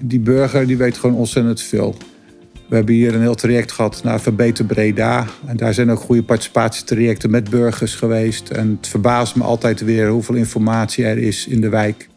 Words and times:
die 0.00 0.20
burger 0.20 0.66
die 0.66 0.76
weet 0.76 0.98
gewoon 0.98 1.16
ontzettend 1.16 1.60
veel. 1.60 1.96
We 2.68 2.76
hebben 2.76 2.94
hier 2.94 3.14
een 3.14 3.20
heel 3.20 3.34
traject 3.34 3.72
gehad 3.72 4.02
naar 4.02 4.20
Verbeter 4.20 4.64
Breda. 4.64 5.26
En 5.46 5.56
daar 5.56 5.74
zijn 5.74 5.90
ook 5.90 6.00
goede 6.00 6.22
participatietrajecten 6.22 7.30
met 7.30 7.50
burgers 7.50 7.94
geweest. 7.94 8.50
En 8.50 8.76
het 8.80 8.88
verbaast 8.88 9.36
me 9.36 9.42
altijd 9.42 9.80
weer 9.80 10.08
hoeveel 10.08 10.34
informatie 10.34 11.04
er 11.04 11.18
is 11.18 11.46
in 11.46 11.60
de 11.60 11.68
wijk. 11.68 12.08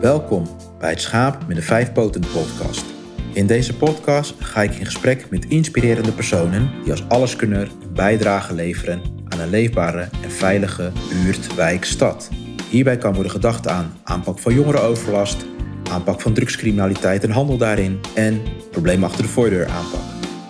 Welkom 0.00 0.46
bij 0.78 0.90
het 0.90 1.00
Schaap 1.00 1.46
met 1.46 1.56
de 1.56 1.62
Vijf 1.62 1.92
Poten 1.92 2.20
podcast. 2.32 2.84
In 3.32 3.46
deze 3.46 3.76
podcast 3.76 4.34
ga 4.38 4.62
ik 4.62 4.74
in 4.74 4.86
gesprek 4.86 5.30
met 5.30 5.44
inspirerende 5.44 6.12
personen 6.12 6.70
die 6.82 6.90
als 6.90 7.08
alleskunner 7.08 7.70
een 7.82 7.92
bijdrage 7.94 8.54
leveren 8.54 9.19
een 9.40 9.50
leefbare 9.50 10.08
en 10.22 10.30
veilige 10.30 10.92
buurt, 11.08 11.54
wijk, 11.54 11.84
stad. 11.84 12.28
Hierbij 12.68 12.98
kan 12.98 13.14
worden 13.14 13.32
gedacht 13.32 13.68
aan 13.68 13.92
aanpak 14.02 14.38
van 14.38 14.54
jongerenoverlast, 14.54 15.46
aanpak 15.90 16.20
van 16.20 16.32
drugscriminaliteit 16.32 17.24
en 17.24 17.30
handel 17.30 17.56
daarin 17.56 18.00
en 18.14 18.42
problemen 18.70 19.08
achter 19.08 19.22
de 19.22 19.28
voordeur 19.28 19.68
aanpak. 19.68 20.00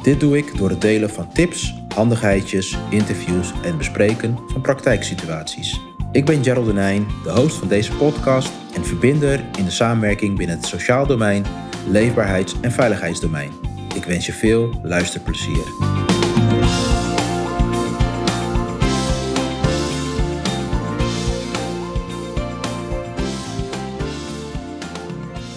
Dit 0.03 0.21
doe 0.21 0.37
ik 0.37 0.57
door 0.57 0.71
het 0.71 0.81
delen 0.81 1.11
van 1.11 1.33
tips, 1.33 1.75
handigheidjes, 1.95 2.79
interviews 2.91 3.53
en 3.65 3.79
bespreken 3.79 4.39
van 4.53 4.61
praktijksituaties. 4.61 5.81
Ik 6.13 6.25
ben 6.25 6.45
Gerald 6.45 6.67
Denijn, 6.67 7.07
de 7.25 7.31
host 7.31 7.57
van 7.57 7.69
deze 7.69 7.93
podcast 7.93 8.53
en 8.75 8.85
verbinder 8.85 9.41
in 9.59 9.65
de 9.65 9.71
samenwerking 9.71 10.37
binnen 10.37 10.57
het 10.57 10.67
sociaal 10.67 11.07
domein, 11.07 11.45
leefbaarheids- 11.89 12.55
en 12.61 12.73
veiligheidsdomein. 12.73 13.51
Ik 13.95 14.05
wens 14.05 14.27
je 14.27 14.33
veel 14.33 14.81
luisterplezier. 14.83 16.10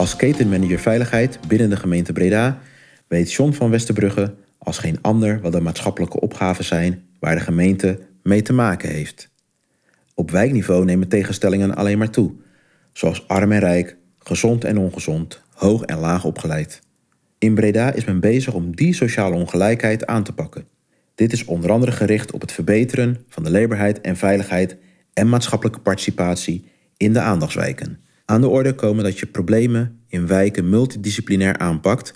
Als 0.04 0.16
ketenmanager 0.16 0.80
veiligheid 0.80 1.40
binnen 1.48 1.70
de 1.70 1.76
gemeente 1.76 2.14
Breda 2.14 2.59
weet 3.08 3.34
John 3.34 3.52
van 3.52 3.70
Westerbrugge 3.70 4.34
als 4.58 4.78
geen 4.78 5.02
ander 5.02 5.42
wat 5.42 5.52
de 5.52 5.62
maatschappelijke 5.62 6.20
opgaven 6.20 6.64
zijn 6.64 7.04
waar 7.20 7.36
de 7.36 7.42
gemeente 7.42 8.00
mee 8.24 8.42
te 8.42 8.54
maken 8.54 8.90
heeft. 8.90 9.30
Op 10.14 10.31
wijkniveau 10.31 10.86
nemen 10.86 11.08
tegenstellingen 11.08 11.76
alleen 11.76 11.98
maar 11.98 12.09
toe, 12.09 12.31
zoals 12.94 13.28
arm 13.28 13.52
en 13.52 13.59
rijk, 13.59 13.98
gezond 14.20 14.64
en 14.64 14.78
ongezond, 14.78 15.42
hoog 15.54 15.84
en 15.84 15.98
laag 15.98 16.26
opgeleid. 16.26 16.81
In 17.38 17.54
Breda 17.54 17.92
is 17.92 18.06
men 18.06 18.20
bezig 18.20 18.54
om 18.54 18.76
die 18.76 18.94
sociale 18.94 19.36
ongelijkheid 19.36 20.06
aan 20.06 20.24
te 20.24 20.34
pakken. 20.34 20.68
Dit 21.16 21.34
is 21.34 21.46
onder 21.46 21.72
andere 21.72 21.92
gericht 21.92 22.31
op 22.31 22.42
het 22.42 22.52
verbeteren 22.52 23.26
van 23.28 23.44
de 23.44 23.52
leefbaarheid 23.52 24.02
en 24.02 24.18
veiligheid 24.18 24.78
en 25.14 25.30
maatschappelijke 25.30 25.80
participatie 25.80 26.66
in 26.98 27.14
de 27.14 27.20
aandachtswijken. 27.20 28.04
Aan 28.25 28.41
de 28.41 28.47
orde 28.47 28.73
komen 28.73 29.03
dat 29.03 29.19
je 29.19 29.25
problemen 29.25 30.02
in 30.07 30.27
wijken 30.27 30.69
multidisciplinair 30.69 31.57
aanpakt. 31.57 32.13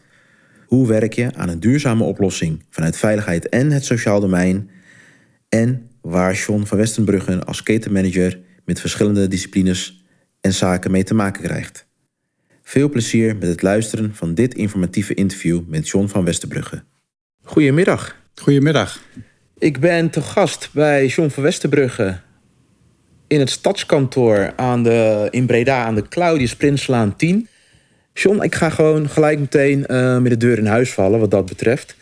Hoe 0.65 0.87
werk 0.87 1.13
je 1.13 1.33
aan 1.35 1.49
een 1.49 1.59
duurzame 1.59 2.03
oplossing 2.03 2.65
vanuit 2.69 2.97
veiligheid 2.97 3.49
en 3.49 3.71
het 3.71 3.85
sociaal 3.85 4.19
domein? 4.19 4.69
En 5.49 5.89
waar 6.01 6.33
John 6.33 6.63
van 6.63 6.77
Westenbruggen 6.77 7.45
als 7.45 7.63
ketenmanager 7.63 8.39
met 8.65 8.79
verschillende 8.79 9.27
disciplines 9.27 10.05
en 10.41 10.53
zaken 10.53 10.91
mee 10.91 11.03
te 11.03 11.13
maken 11.13 11.43
krijgt. 11.43 11.87
Veel 12.61 12.89
plezier 12.89 13.35
met 13.35 13.47
het 13.47 13.61
luisteren 13.61 14.15
van 14.15 14.33
dit 14.33 14.53
informatieve 14.53 15.13
interview 15.13 15.61
met 15.67 15.89
John 15.89 16.07
van 16.07 16.25
Westerbrugge. 16.25 16.83
Goedemiddag. 17.41 18.15
Goedemiddag. 18.35 19.01
Ik 19.57 19.79
ben 19.79 20.09
te 20.09 20.21
gast 20.21 20.69
bij 20.73 21.07
John 21.07 21.29
van 21.29 21.43
Westerbrugge 21.43 22.19
in 23.27 23.39
het 23.39 23.49
stadskantoor 23.49 24.53
aan 24.55 24.83
de, 24.83 25.27
in 25.31 25.45
Breda 25.45 25.83
aan 25.83 25.95
de 25.95 26.07
Claudius 26.07 26.55
Prinslaan 26.55 27.15
10. 27.15 27.47
John, 28.13 28.41
ik 28.41 28.55
ga 28.55 28.69
gewoon 28.69 29.09
gelijk 29.09 29.39
meteen 29.39 29.85
uh, 29.87 30.17
met 30.17 30.31
de 30.31 30.37
deur 30.37 30.57
in 30.57 30.65
huis 30.65 30.93
vallen 30.93 31.19
wat 31.19 31.31
dat 31.31 31.45
betreft. 31.45 31.95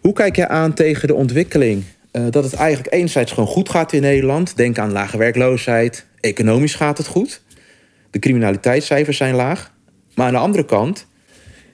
Hoe 0.00 0.12
kijk 0.12 0.36
jij 0.36 0.48
aan 0.48 0.74
tegen 0.74 1.08
de 1.08 1.14
ontwikkeling 1.14 1.84
uh, 2.12 2.22
dat 2.30 2.44
het 2.44 2.54
eigenlijk 2.54 2.94
enerzijds 2.94 3.32
gewoon 3.32 3.48
goed 3.48 3.68
gaat 3.68 3.92
in 3.92 4.02
Nederland? 4.02 4.56
Denk 4.56 4.78
aan 4.78 4.92
lage 4.92 5.16
werkloosheid, 5.16 6.06
economisch 6.20 6.74
gaat 6.74 6.98
het 6.98 7.06
goed. 7.06 7.42
De 8.10 8.18
criminaliteitscijfers 8.18 9.16
zijn 9.16 9.34
laag. 9.34 9.72
Maar 10.14 10.26
aan 10.26 10.32
de 10.32 10.38
andere 10.38 10.64
kant 10.64 11.06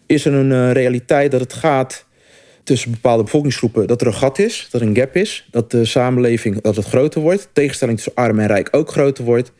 is 0.06 0.24
er 0.24 0.32
een 0.32 0.50
uh, 0.50 0.72
realiteit 0.72 1.30
dat 1.30 1.40
het 1.40 1.52
gaat 1.52 2.03
tussen 2.64 2.90
bepaalde 2.90 3.22
bevolkingsgroepen 3.22 3.86
dat 3.86 4.00
er 4.00 4.06
een 4.06 4.14
gat 4.14 4.38
is, 4.38 4.68
dat 4.70 4.80
er 4.80 4.86
een 4.86 4.96
gap 4.96 5.16
is, 5.16 5.48
dat 5.50 5.70
de 5.70 5.84
samenleving 5.84 6.60
dat 6.60 6.76
het 6.76 6.84
groter 6.84 7.20
wordt, 7.20 7.48
tegenstelling 7.52 7.96
tussen 7.96 8.14
arm 8.14 8.38
en 8.38 8.46
rijk 8.46 8.68
ook 8.70 8.90
groter 8.90 9.24
wordt 9.24 9.52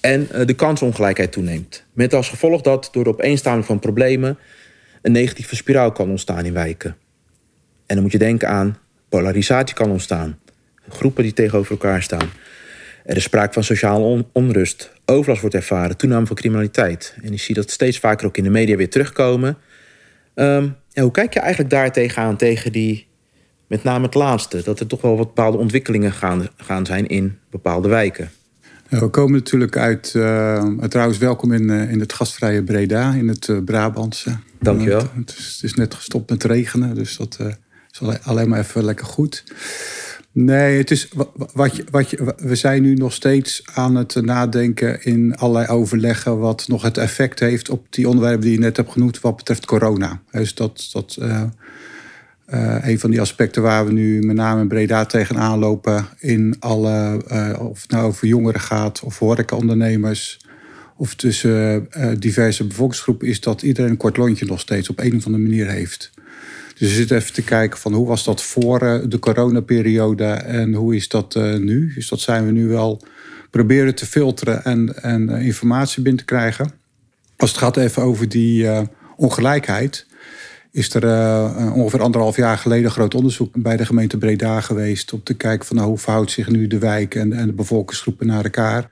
en 0.00 0.28
uh, 0.32 0.46
de 0.46 0.54
kansongelijkheid 0.54 1.32
toeneemt. 1.32 1.84
Met 1.92 2.14
als 2.14 2.28
gevolg 2.28 2.60
dat 2.60 2.88
door 2.92 3.04
de 3.04 3.10
opeenstapeling 3.10 3.66
van 3.66 3.78
problemen 3.78 4.38
een 5.02 5.12
negatieve 5.12 5.56
spiraal 5.56 5.92
kan 5.92 6.10
ontstaan 6.10 6.44
in 6.44 6.52
wijken. 6.52 6.96
En 7.86 7.94
dan 7.94 8.02
moet 8.02 8.12
je 8.12 8.18
denken 8.18 8.48
aan 8.48 8.78
polarisatie 9.08 9.74
kan 9.74 9.90
ontstaan, 9.90 10.38
groepen 10.88 11.22
die 11.22 11.32
tegenover 11.32 11.70
elkaar 11.70 12.02
staan. 12.02 12.30
Er 13.04 13.16
is 13.16 13.22
sprake 13.22 13.52
van 13.52 13.64
sociale 13.64 14.04
on 14.04 14.26
onrust, 14.32 14.92
overlast 15.04 15.40
wordt 15.40 15.56
ervaren, 15.56 15.96
toename 15.96 16.26
van 16.26 16.36
criminaliteit. 16.36 17.14
En 17.22 17.30
je 17.30 17.38
ziet 17.38 17.56
dat 17.56 17.70
steeds 17.70 17.98
vaker 17.98 18.26
ook 18.26 18.36
in 18.36 18.44
de 18.44 18.50
media 18.50 18.76
weer 18.76 18.90
terugkomen. 18.90 19.56
Um, 20.40 20.76
ja, 20.88 21.02
hoe 21.02 21.10
kijk 21.10 21.34
je 21.34 21.40
eigenlijk 21.40 21.70
daar 21.70 21.92
tegenaan, 21.92 22.36
tegen 22.36 22.72
die, 22.72 23.06
met 23.66 23.82
name 23.82 24.04
het 24.04 24.14
laatste, 24.14 24.62
dat 24.64 24.80
er 24.80 24.86
toch 24.86 25.00
wel 25.00 25.16
wat 25.16 25.26
bepaalde 25.26 25.58
ontwikkelingen 25.58 26.12
gaan, 26.12 26.48
gaan 26.56 26.86
zijn 26.86 27.06
in 27.06 27.38
bepaalde 27.50 27.88
wijken? 27.88 28.30
We 28.88 29.08
komen 29.08 29.32
natuurlijk 29.32 29.76
uit, 29.76 30.12
uh, 30.16 30.64
trouwens 30.74 31.18
welkom 31.18 31.52
in, 31.52 31.62
uh, 31.62 31.90
in 31.90 32.00
het 32.00 32.12
gastvrije 32.12 32.62
Breda, 32.62 33.12
in 33.12 33.28
het 33.28 33.48
uh, 33.48 33.58
Brabantse. 33.64 34.36
Dankjewel. 34.60 35.00
Het, 35.00 35.10
het, 35.14 35.34
is, 35.38 35.54
het, 35.54 35.62
is, 35.62 35.74
net 35.74 35.94
gestopt 35.94 36.30
met 36.30 36.44
regenen, 36.44 36.94
dus 36.94 37.16
dat 37.16 37.38
is 37.90 38.00
alleen 38.22 38.48
maar 38.48 38.58
even 38.58 38.84
lekker 38.84 39.06
goed. 39.06 39.44
Nee, 40.40 40.78
het 40.78 40.90
is 40.90 41.08
wat 41.52 41.82
wat 41.90 42.10
we 42.36 42.54
zijn 42.54 42.82
nu 42.82 42.94
nog 42.94 43.12
steeds 43.12 43.62
aan 43.74 43.94
het 43.94 44.14
nadenken 44.14 45.04
in 45.04 45.36
allerlei 45.36 45.66
overleggen. 45.66 46.38
wat 46.38 46.68
nog 46.68 46.82
het 46.82 46.96
effect 46.96 47.40
heeft 47.40 47.70
op 47.70 47.86
die 47.90 48.08
onderwerpen 48.08 48.40
die 48.40 48.52
je 48.52 48.58
net 48.58 48.76
hebt 48.76 48.92
genoemd. 48.92 49.20
wat 49.20 49.36
betreft 49.36 49.66
corona. 49.66 50.20
Dus 50.30 50.54
dat. 50.54 50.88
dat 50.92 51.16
uh, 51.20 51.42
uh, 52.54 52.76
een 52.80 52.98
van 52.98 53.10
die 53.10 53.20
aspecten 53.20 53.62
waar 53.62 53.86
we 53.86 53.92
nu 53.92 54.22
met 54.22 54.36
name 54.36 54.60
in 54.60 54.68
Breda 54.68 55.04
tegenaan 55.04 55.58
lopen. 55.58 56.06
in 56.18 56.56
alle. 56.58 57.22
Uh, 57.32 57.68
of 57.68 57.82
het 57.82 57.90
nou 57.90 58.06
over 58.06 58.26
jongeren 58.26 58.60
gaat 58.60 59.00
of 59.00 59.18
horecaondernemers. 59.18 60.40
of 60.96 61.14
tussen 61.14 61.88
diverse 62.18 62.66
bevolkingsgroepen. 62.66 63.28
is 63.28 63.40
dat 63.40 63.62
iedereen 63.62 63.90
een 63.90 63.96
kort 63.96 64.16
lontje 64.16 64.46
nog 64.46 64.60
steeds 64.60 64.88
op 64.88 64.98
een 64.98 65.16
of 65.16 65.26
andere 65.26 65.42
manier 65.42 65.70
heeft. 65.70 66.10
Dus 66.78 66.88
we 66.88 66.94
zitten 66.94 67.16
even 67.16 67.32
te 67.32 67.42
kijken 67.42 67.78
van 67.78 67.92
hoe 67.92 68.06
was 68.06 68.24
dat 68.24 68.42
voor 68.42 68.78
de 69.08 69.18
coronaperiode 69.18 70.24
en 70.24 70.74
hoe 70.74 70.96
is 70.96 71.08
dat 71.08 71.34
nu? 71.58 71.92
Dus 71.94 72.08
dat 72.08 72.20
zijn 72.20 72.46
we 72.46 72.52
nu 72.52 72.66
wel 72.66 73.00
proberen 73.50 73.94
te 73.94 74.06
filteren 74.06 74.64
en, 74.64 75.02
en 75.02 75.28
informatie 75.28 76.02
binnen 76.02 76.20
te 76.20 76.34
krijgen. 76.34 76.70
Als 77.36 77.50
het 77.50 77.58
gaat 77.58 77.76
even 77.76 78.02
over 78.02 78.28
die 78.28 78.68
ongelijkheid, 79.16 80.06
is 80.72 80.94
er 80.94 81.04
ongeveer 81.72 82.02
anderhalf 82.02 82.36
jaar 82.36 82.58
geleden 82.58 82.90
groot 82.90 83.14
onderzoek 83.14 83.62
bij 83.62 83.76
de 83.76 83.86
gemeente 83.86 84.18
Breda 84.18 84.60
geweest 84.60 85.12
om 85.12 85.22
te 85.22 85.34
kijken 85.34 85.66
van 85.66 85.76
nou, 85.76 85.88
hoe 85.88 85.98
verhoudt 85.98 86.30
zich 86.30 86.48
nu 86.48 86.66
de 86.66 86.78
wijk 86.78 87.14
en, 87.14 87.32
en 87.32 87.46
de 87.46 87.52
bevolkingsgroepen 87.52 88.26
naar 88.26 88.44
elkaar. 88.44 88.90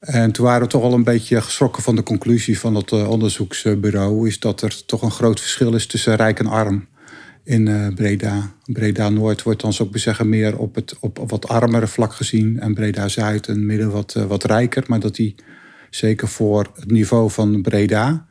En 0.00 0.32
toen 0.32 0.44
waren 0.44 0.62
we 0.62 0.68
toch 0.68 0.82
al 0.82 0.92
een 0.92 1.04
beetje 1.04 1.40
geschrokken 1.40 1.82
van 1.82 1.96
de 1.96 2.02
conclusie 2.02 2.58
van 2.58 2.74
het 2.74 2.92
onderzoeksbureau. 2.92 4.28
Is 4.28 4.38
dat 4.38 4.62
er 4.62 4.84
toch 4.86 5.02
een 5.02 5.10
groot 5.10 5.40
verschil 5.40 5.74
is 5.74 5.86
tussen 5.86 6.16
rijk 6.16 6.38
en 6.38 6.46
arm 6.46 6.88
in 7.44 7.66
uh, 7.66 7.94
Breda. 7.94 8.52
Breda 8.64 9.08
Noord 9.08 9.42
wordt 9.42 9.60
dan, 9.60 9.72
zou 9.72 9.88
ik 9.92 9.98
zeggen, 9.98 10.28
meer 10.28 10.58
op 10.58 10.74
het 10.74 10.96
op, 11.00 11.24
wat 11.26 11.48
armere 11.48 11.86
vlak 11.86 12.12
gezien. 12.12 12.60
En 12.60 12.74
Breda 12.74 13.08
Zuid 13.08 13.48
en 13.48 13.66
midden 13.66 13.90
wat, 13.90 14.14
uh, 14.16 14.24
wat 14.24 14.44
rijker. 14.44 14.84
Maar 14.86 15.00
dat 15.00 15.14
die, 15.14 15.34
zeker 15.90 16.28
voor 16.28 16.70
het 16.74 16.90
niveau 16.90 17.30
van 17.30 17.62
Breda, 17.62 18.26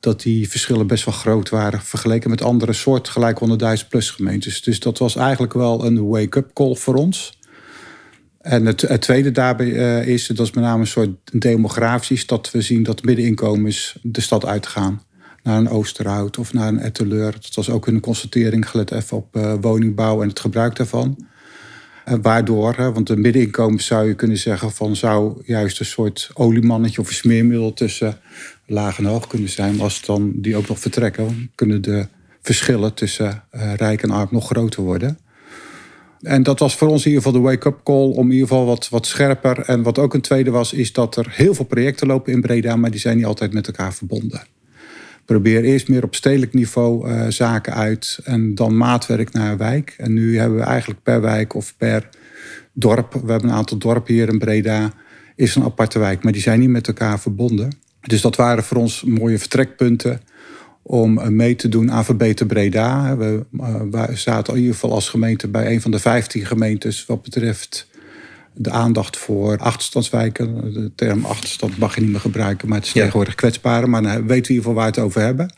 dat 0.00 0.22
die 0.22 0.48
verschillen 0.48 0.86
best 0.86 1.04
wel 1.04 1.14
groot 1.14 1.48
waren. 1.48 1.80
Vergeleken 1.80 2.30
met 2.30 2.42
andere 2.42 2.72
soort 2.72 3.08
gelijk 3.08 3.40
100.000 3.82 3.88
plus 3.88 4.10
gemeentes. 4.10 4.62
Dus 4.62 4.80
dat 4.80 4.98
was 4.98 5.16
eigenlijk 5.16 5.52
wel 5.52 5.84
een 5.84 6.06
wake-up 6.06 6.50
call 6.52 6.74
voor 6.74 6.94
ons. 6.94 7.37
En 8.40 8.66
het, 8.66 8.80
het 8.80 9.00
tweede 9.00 9.30
daarbij 9.30 9.66
uh, 9.66 10.06
is, 10.06 10.26
dat 10.26 10.46
is 10.46 10.52
met 10.52 10.64
name 10.64 10.80
een 10.80 10.86
soort 10.86 11.10
demografisch, 11.32 12.26
dat 12.26 12.50
we 12.50 12.60
zien 12.60 12.82
dat 12.82 13.02
middeninkomens 13.02 13.98
de 14.02 14.20
stad 14.20 14.46
uitgaan. 14.46 15.02
Naar 15.42 15.58
een 15.58 15.68
Oosterhout 15.68 16.38
of 16.38 16.52
naar 16.52 16.68
een 16.68 16.78
Etteleur. 16.78 17.32
Dat 17.32 17.54
was 17.54 17.70
ook 17.70 17.86
een 17.86 18.00
constatering, 18.00 18.70
gelet 18.70 18.90
even 18.90 19.16
op 19.16 19.36
uh, 19.36 19.54
woningbouw 19.60 20.22
en 20.22 20.28
het 20.28 20.40
gebruik 20.40 20.76
daarvan. 20.76 21.26
En 22.04 22.22
waardoor, 22.22 22.92
want 22.92 23.06
de 23.06 23.16
middeninkomens 23.16 23.86
zou 23.86 24.08
je 24.08 24.14
kunnen 24.14 24.36
zeggen 24.36 24.70
van 24.70 24.96
zou 24.96 25.42
juist 25.44 25.80
een 25.80 25.86
soort 25.86 26.30
oliemannetje 26.34 27.00
of 27.00 27.08
een 27.08 27.14
smeermiddel 27.14 27.72
tussen 27.72 28.18
laag 28.66 28.98
en 28.98 29.04
hoog 29.04 29.26
kunnen 29.26 29.48
zijn. 29.48 29.80
Als 29.80 30.00
dan 30.00 30.32
die 30.34 30.56
ook 30.56 30.68
nog 30.68 30.78
vertrekken, 30.78 31.50
kunnen 31.54 31.82
de 31.82 32.06
verschillen 32.42 32.94
tussen 32.94 33.44
rijk 33.76 34.02
en 34.02 34.10
arm 34.10 34.28
nog 34.30 34.46
groter 34.46 34.82
worden. 34.82 35.18
En 36.20 36.42
dat 36.42 36.58
was 36.58 36.76
voor 36.76 36.88
ons 36.88 37.04
in 37.04 37.10
ieder 37.10 37.24
geval 37.24 37.40
de 37.40 37.48
wake-up 37.48 37.80
call 37.84 38.10
om 38.10 38.26
in 38.26 38.32
ieder 38.32 38.48
geval 38.48 38.66
wat, 38.66 38.88
wat 38.88 39.06
scherper. 39.06 39.58
En 39.60 39.82
wat 39.82 39.98
ook 39.98 40.14
een 40.14 40.20
tweede 40.20 40.50
was, 40.50 40.72
is 40.72 40.92
dat 40.92 41.16
er 41.16 41.26
heel 41.30 41.54
veel 41.54 41.64
projecten 41.64 42.06
lopen 42.06 42.32
in 42.32 42.40
Breda, 42.40 42.76
maar 42.76 42.90
die 42.90 43.00
zijn 43.00 43.16
niet 43.16 43.26
altijd 43.26 43.52
met 43.52 43.66
elkaar 43.66 43.94
verbonden. 43.94 44.42
Probeer 45.24 45.64
eerst 45.64 45.88
meer 45.88 46.04
op 46.04 46.14
stedelijk 46.14 46.54
niveau 46.54 47.08
uh, 47.08 47.26
zaken 47.28 47.74
uit 47.74 48.18
en 48.24 48.54
dan 48.54 48.76
maatwerk 48.76 49.32
naar 49.32 49.50
een 49.50 49.58
wijk. 49.58 49.94
En 49.98 50.12
nu 50.12 50.38
hebben 50.38 50.58
we 50.58 50.64
eigenlijk 50.64 51.02
per 51.02 51.20
wijk 51.20 51.54
of 51.54 51.74
per 51.76 52.08
dorp, 52.72 53.12
we 53.12 53.30
hebben 53.30 53.50
een 53.50 53.56
aantal 53.56 53.78
dorpen 53.78 54.14
hier 54.14 54.28
in 54.28 54.38
Breda, 54.38 54.92
is 55.36 55.54
een 55.54 55.62
aparte 55.62 55.98
wijk, 55.98 56.22
maar 56.22 56.32
die 56.32 56.42
zijn 56.42 56.60
niet 56.60 56.68
met 56.68 56.88
elkaar 56.88 57.20
verbonden. 57.20 57.70
Dus 58.00 58.20
dat 58.20 58.36
waren 58.36 58.64
voor 58.64 58.76
ons 58.76 59.02
mooie 59.02 59.38
vertrekpunten 59.38 60.20
om 60.88 61.18
eh, 61.18 61.28
mee 61.28 61.54
te 61.54 61.68
doen 61.68 61.92
aan 61.92 62.04
Verbeter 62.04 62.46
Breda. 62.46 63.16
We, 63.16 63.44
uh, 63.52 63.80
we 63.90 64.08
zaten 64.14 64.52
in 64.52 64.58
ieder 64.58 64.74
geval 64.74 64.92
als 64.92 65.08
gemeente 65.08 65.48
bij 65.48 65.72
een 65.72 65.80
van 65.80 65.90
de 65.90 65.98
15 65.98 66.46
gemeentes 66.46 67.06
wat 67.06 67.22
betreft 67.22 67.88
de 68.54 68.70
aandacht 68.70 69.16
voor 69.16 69.58
achterstandswijken. 69.58 70.72
De 70.72 70.90
term 70.94 71.24
achterstand 71.24 71.78
mag 71.78 71.94
je 71.94 72.00
niet 72.00 72.10
meer 72.10 72.20
gebruiken, 72.20 72.68
maar 72.68 72.78
het 72.78 72.86
is 72.86 72.92
ja. 72.92 73.00
tegenwoordig 73.00 73.34
kwetsbare. 73.34 73.86
Maar 73.86 74.02
dan 74.02 74.10
weten 74.10 74.26
we 74.26 74.34
in 74.34 74.42
ieder 74.42 74.56
geval 74.56 74.74
waar 74.74 74.90
we 74.90 74.96
het 74.96 75.04
over 75.04 75.20
hebben. 75.20 75.52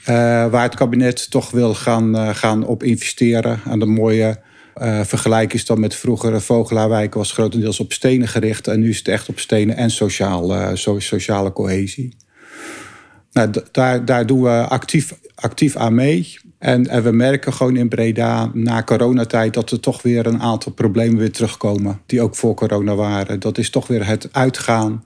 Uh, 0.00 0.06
waar 0.50 0.62
het 0.62 0.74
kabinet 0.74 1.30
toch 1.30 1.50
wil 1.50 1.74
gaan, 1.74 2.16
uh, 2.16 2.34
gaan 2.34 2.66
op 2.66 2.82
investeren. 2.82 3.60
Aan 3.64 3.78
de 3.78 3.86
mooie 3.86 4.40
uh, 4.82 5.00
vergelijk 5.04 5.52
is 5.52 5.64
dan 5.64 5.80
met 5.80 5.94
vroegere 5.94 6.40
Vogelaarwijken 6.40 7.18
was 7.18 7.32
grotendeels 7.32 7.80
op 7.80 7.92
stenen 7.92 8.28
gericht. 8.28 8.66
En 8.66 8.80
nu 8.80 8.88
is 8.88 8.98
het 8.98 9.08
echt 9.08 9.28
op 9.28 9.38
stenen 9.38 9.76
en 9.76 9.90
sociaal, 9.90 10.76
so, 10.76 10.98
sociale 10.98 11.52
cohesie. 11.52 12.16
Nou, 13.32 13.50
daar, 13.72 14.04
daar 14.04 14.26
doen 14.26 14.42
we 14.42 14.66
actief, 14.68 15.18
actief 15.34 15.76
aan 15.76 15.94
mee. 15.94 16.38
En, 16.58 17.02
we 17.02 17.10
merken 17.10 17.52
gewoon 17.52 17.76
in 17.76 17.88
Breda 17.88 18.50
na 18.54 18.82
coronatijd 18.82 19.54
dat 19.54 19.70
er 19.70 19.80
toch 19.80 20.02
weer 20.02 20.26
een 20.26 20.40
aantal 20.40 20.72
problemen 20.72 21.18
weer 21.18 21.32
terugkomen. 21.32 22.00
Die 22.06 22.20
ook 22.20 22.36
voor 22.36 22.54
corona 22.54 22.94
waren. 22.94 23.40
Dat 23.40 23.58
is 23.58 23.70
toch 23.70 23.86
weer 23.86 24.06
het 24.06 24.28
uitgaan. 24.32 25.04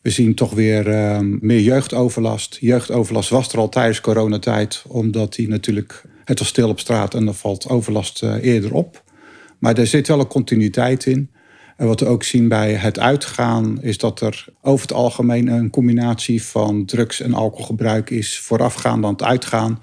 We 0.00 0.10
zien 0.10 0.34
toch 0.34 0.52
weer 0.52 0.88
uh, 0.88 1.18
meer 1.40 1.60
jeugdoverlast. 1.60 2.56
Jeugdoverlast 2.60 3.30
was 3.30 3.52
er 3.52 3.58
al 3.58 3.68
tijdens 3.68 4.00
coronatijd. 4.00 4.84
Omdat 4.88 5.34
die 5.34 5.48
natuurlijk, 5.48 6.02
het 6.24 6.38
was 6.38 6.48
stil 6.48 6.68
op 6.68 6.80
straat 6.80 7.14
en 7.14 7.24
dan 7.24 7.34
valt 7.34 7.68
overlast 7.68 8.22
uh, 8.22 8.34
eerder 8.44 8.72
op. 8.72 9.02
Maar 9.58 9.78
er 9.78 9.86
zit 9.86 10.08
wel 10.08 10.20
een 10.20 10.26
continuïteit 10.26 11.06
in. 11.06 11.30
En 11.76 11.86
wat 11.86 12.00
we 12.00 12.06
ook 12.06 12.22
zien 12.22 12.48
bij 12.48 12.72
het 12.72 12.98
uitgaan 12.98 13.82
is 13.82 13.98
dat 13.98 14.20
er 14.20 14.46
over 14.62 14.86
het 14.86 14.96
algemeen 14.96 15.48
een 15.48 15.70
combinatie 15.70 16.42
van 16.42 16.84
drugs- 16.84 17.20
en 17.20 17.34
alcoholgebruik 17.34 18.10
is 18.10 18.38
voorafgaand 18.38 19.04
aan 19.04 19.12
het 19.12 19.22
uitgaan. 19.22 19.82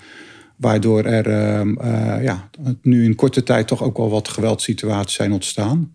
Waardoor 0.56 1.04
er 1.04 1.28
uh, 1.28 2.24
ja, 2.24 2.50
nu 2.82 3.04
in 3.04 3.16
korte 3.16 3.44
tijd 3.44 3.68
toch 3.68 3.84
ook 3.84 3.98
wel 3.98 4.10
wat 4.10 4.28
geweldsituaties 4.28 5.16
zijn 5.16 5.32
ontstaan. 5.32 5.94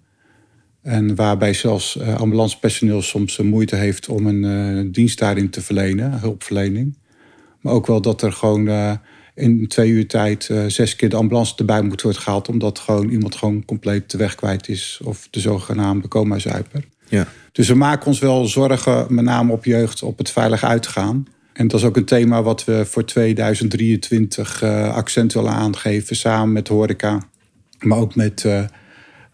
En 0.82 1.14
waarbij 1.14 1.52
zelfs 1.52 1.96
uh, 1.96 2.14
ambulancepersoneel 2.14 3.02
soms 3.02 3.38
moeite 3.38 3.76
heeft 3.76 4.08
om 4.08 4.26
een 4.26 4.42
uh, 4.44 4.92
dienst 4.92 5.18
daarin 5.18 5.50
te 5.50 5.60
verlenen, 5.60 6.20
hulpverlening. 6.20 6.98
Maar 7.60 7.72
ook 7.72 7.86
wel 7.86 8.00
dat 8.00 8.22
er 8.22 8.32
gewoon 8.32 8.68
in 9.38 9.68
twee 9.68 9.90
uur 9.90 10.06
tijd 10.06 10.48
uh, 10.50 10.64
zes 10.66 10.96
keer 10.96 11.08
de 11.08 11.16
ambulance 11.16 11.54
erbij 11.56 11.82
moet 11.82 12.02
worden 12.02 12.22
gehaald. 12.22 12.48
Omdat 12.48 12.78
gewoon 12.78 13.08
iemand 13.08 13.34
gewoon 13.34 13.64
compleet 13.64 14.10
de 14.10 14.18
weg 14.18 14.34
kwijt 14.34 14.68
is. 14.68 15.00
Of 15.04 15.28
de 15.30 15.40
zogenaamde 15.40 16.08
coma-zuiper. 16.08 16.84
Ja. 17.08 17.26
Dus 17.52 17.68
we 17.68 17.74
maken 17.74 18.06
ons 18.06 18.18
wel 18.18 18.46
zorgen, 18.46 19.06
met 19.08 19.24
name 19.24 19.52
op 19.52 19.64
jeugd, 19.64 20.02
op 20.02 20.18
het 20.18 20.30
veilig 20.30 20.64
uitgaan. 20.64 21.26
En 21.52 21.68
dat 21.68 21.80
is 21.80 21.86
ook 21.86 21.96
een 21.96 22.04
thema 22.04 22.42
wat 22.42 22.64
we 22.64 22.84
voor 22.86 23.04
2023 23.04 24.62
uh, 24.62 24.94
accent 24.94 25.32
willen 25.32 25.52
aangeven. 25.52 26.16
Samen 26.16 26.52
met 26.52 26.68
horeca, 26.68 27.22
maar 27.78 27.98
ook 27.98 28.14
met 28.14 28.44
uh, 28.46 28.64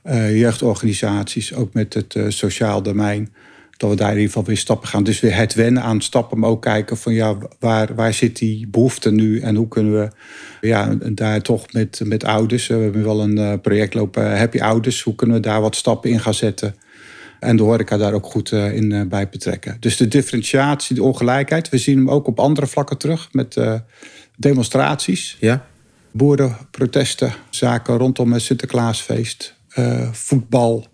uh, 0.06 0.38
jeugdorganisaties. 0.38 1.54
Ook 1.54 1.74
met 1.74 1.94
het 1.94 2.16
sociaal 2.28 2.82
domein 2.82 3.32
dat 3.76 3.90
we 3.90 3.96
daar 3.96 4.10
in 4.10 4.14
ieder 4.14 4.28
geval 4.28 4.44
weer 4.44 4.56
stappen 4.56 4.88
gaan. 4.88 5.04
Dus 5.04 5.20
weer 5.20 5.36
het 5.36 5.54
wennen 5.54 5.82
aan 5.82 6.00
stappen, 6.00 6.38
maar 6.38 6.50
ook 6.50 6.62
kijken 6.62 6.96
van 6.96 7.12
ja, 7.12 7.36
waar, 7.58 7.94
waar 7.94 8.14
zit 8.14 8.38
die 8.38 8.66
behoefte 8.68 9.10
nu 9.12 9.40
en 9.40 9.54
hoe 9.54 9.68
kunnen 9.68 9.92
we 9.92 10.08
ja, 10.68 10.94
daar 11.12 11.40
toch 11.40 11.72
met, 11.72 12.00
met 12.04 12.24
ouders, 12.24 12.66
we 12.66 12.74
hebben 12.74 13.04
wel 13.04 13.20
een 13.20 13.38
uh, 13.38 13.52
project 13.62 13.94
lopen 13.94 14.38
Happy 14.38 14.60
Ouders, 14.60 15.02
hoe 15.02 15.14
kunnen 15.14 15.36
we 15.36 15.42
daar 15.42 15.60
wat 15.60 15.76
stappen 15.76 16.10
in 16.10 16.20
gaan 16.20 16.34
zetten 16.34 16.74
en 17.40 17.56
de 17.56 17.62
horeca 17.62 17.96
daar 17.96 18.12
ook 18.12 18.26
goed 18.26 18.52
in 18.52 19.08
bij 19.08 19.28
betrekken. 19.28 19.76
Dus 19.80 19.96
de 19.96 20.08
differentiatie, 20.08 20.94
de 20.94 21.02
ongelijkheid, 21.02 21.68
we 21.68 21.78
zien 21.78 21.96
hem 21.96 22.10
ook 22.10 22.26
op 22.26 22.40
andere 22.40 22.66
vlakken 22.66 22.98
terug 22.98 23.28
met 23.32 23.56
demonstraties. 24.36 25.36
Ja. 25.40 25.66
Boerenprotesten, 26.10 27.34
zaken 27.50 27.96
rondom 27.96 28.32
het 28.32 28.42
Sinterklaasfeest, 28.42 29.54
voetbal, 30.12 30.86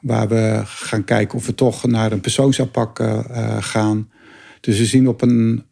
Waar 0.00 0.28
we 0.28 0.62
gaan 0.64 1.04
kijken 1.04 1.38
of 1.38 1.46
we 1.46 1.54
toch 1.54 1.86
naar 1.86 2.12
een 2.12 2.20
persoonsaanpak 2.20 2.98
uh, 2.98 3.56
gaan. 3.60 4.10
Dus 4.60 4.78
we 4.78 4.84
zien 4.84 5.08
op 5.08 5.22
een 5.22 5.64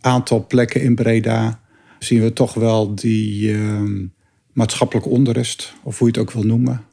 aantal 0.00 0.46
plekken 0.46 0.80
in 0.80 0.94
Breda... 0.94 1.60
zien 1.98 2.22
we 2.22 2.32
toch 2.32 2.54
wel 2.54 2.94
die 2.94 3.52
uh, 3.52 3.80
maatschappelijke 4.52 5.08
onrust, 5.08 5.74
of 5.82 5.98
hoe 5.98 6.08
je 6.08 6.18
het 6.18 6.28
ook 6.28 6.34
wil 6.34 6.42
noemen. 6.42 6.84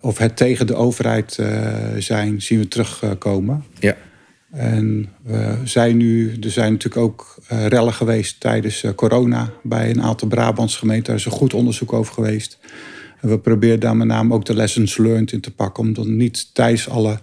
Of 0.00 0.18
het 0.18 0.36
tegen 0.36 0.66
de 0.66 0.74
overheid 0.74 1.36
uh, 1.40 1.76
zijn, 1.98 2.42
zien 2.42 2.58
we 2.58 2.68
terugkomen. 2.68 3.64
ja. 3.78 3.96
En 4.50 5.08
we 5.22 5.58
zijn 5.64 5.96
nu, 5.96 6.36
er 6.40 6.50
zijn 6.50 6.72
natuurlijk 6.72 7.04
ook 7.04 7.38
rellen 7.48 7.92
geweest 7.92 8.40
tijdens 8.40 8.84
corona 8.94 9.50
bij 9.62 9.90
een 9.90 10.02
aantal 10.02 10.28
Brabants 10.28 10.76
gemeenten. 10.76 11.06
Daar 11.06 11.16
is 11.16 11.24
een 11.24 11.32
goed 11.32 11.54
onderzoek 11.54 11.92
over 11.92 12.14
geweest. 12.14 12.58
En 13.20 13.28
we 13.28 13.38
proberen 13.38 13.80
daar 13.80 13.96
met 13.96 14.06
name 14.06 14.34
ook 14.34 14.44
de 14.44 14.54
lessons 14.54 14.96
learned 14.96 15.32
in 15.32 15.40
te 15.40 15.54
pakken. 15.54 15.84
Om 15.84 15.92
dan 15.92 16.16
niet 16.16 16.54
tijdens 16.54 16.88
alle 16.88 17.18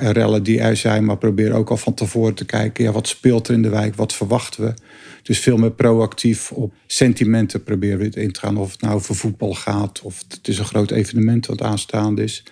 rellen 0.00 0.42
die 0.42 0.60
er 0.60 0.76
zijn, 0.76 1.04
maar 1.04 1.16
proberen 1.16 1.56
ook 1.56 1.70
al 1.70 1.76
van 1.76 1.94
tevoren 1.94 2.34
te 2.34 2.44
kijken. 2.44 2.84
Ja, 2.84 2.92
wat 2.92 3.08
speelt 3.08 3.48
er 3.48 3.54
in 3.54 3.62
de 3.62 3.68
wijk? 3.68 3.94
Wat 3.94 4.12
verwachten 4.12 4.64
we? 4.64 4.74
Dus 5.22 5.38
veel 5.38 5.56
meer 5.56 5.70
proactief 5.70 6.52
op 6.52 6.72
sentimenten 6.86 7.62
proberen 7.62 7.98
we 7.98 8.20
in 8.20 8.32
te 8.32 8.40
gaan. 8.40 8.56
Of 8.56 8.70
het 8.70 8.80
nou 8.80 8.94
over 8.94 9.14
voetbal 9.14 9.54
gaat, 9.54 10.00
of 10.02 10.24
het 10.28 10.48
is 10.48 10.58
een 10.58 10.64
groot 10.64 10.90
evenement 10.90 11.46
wat 11.46 11.62
aanstaande 11.62 12.22
is. 12.22 12.44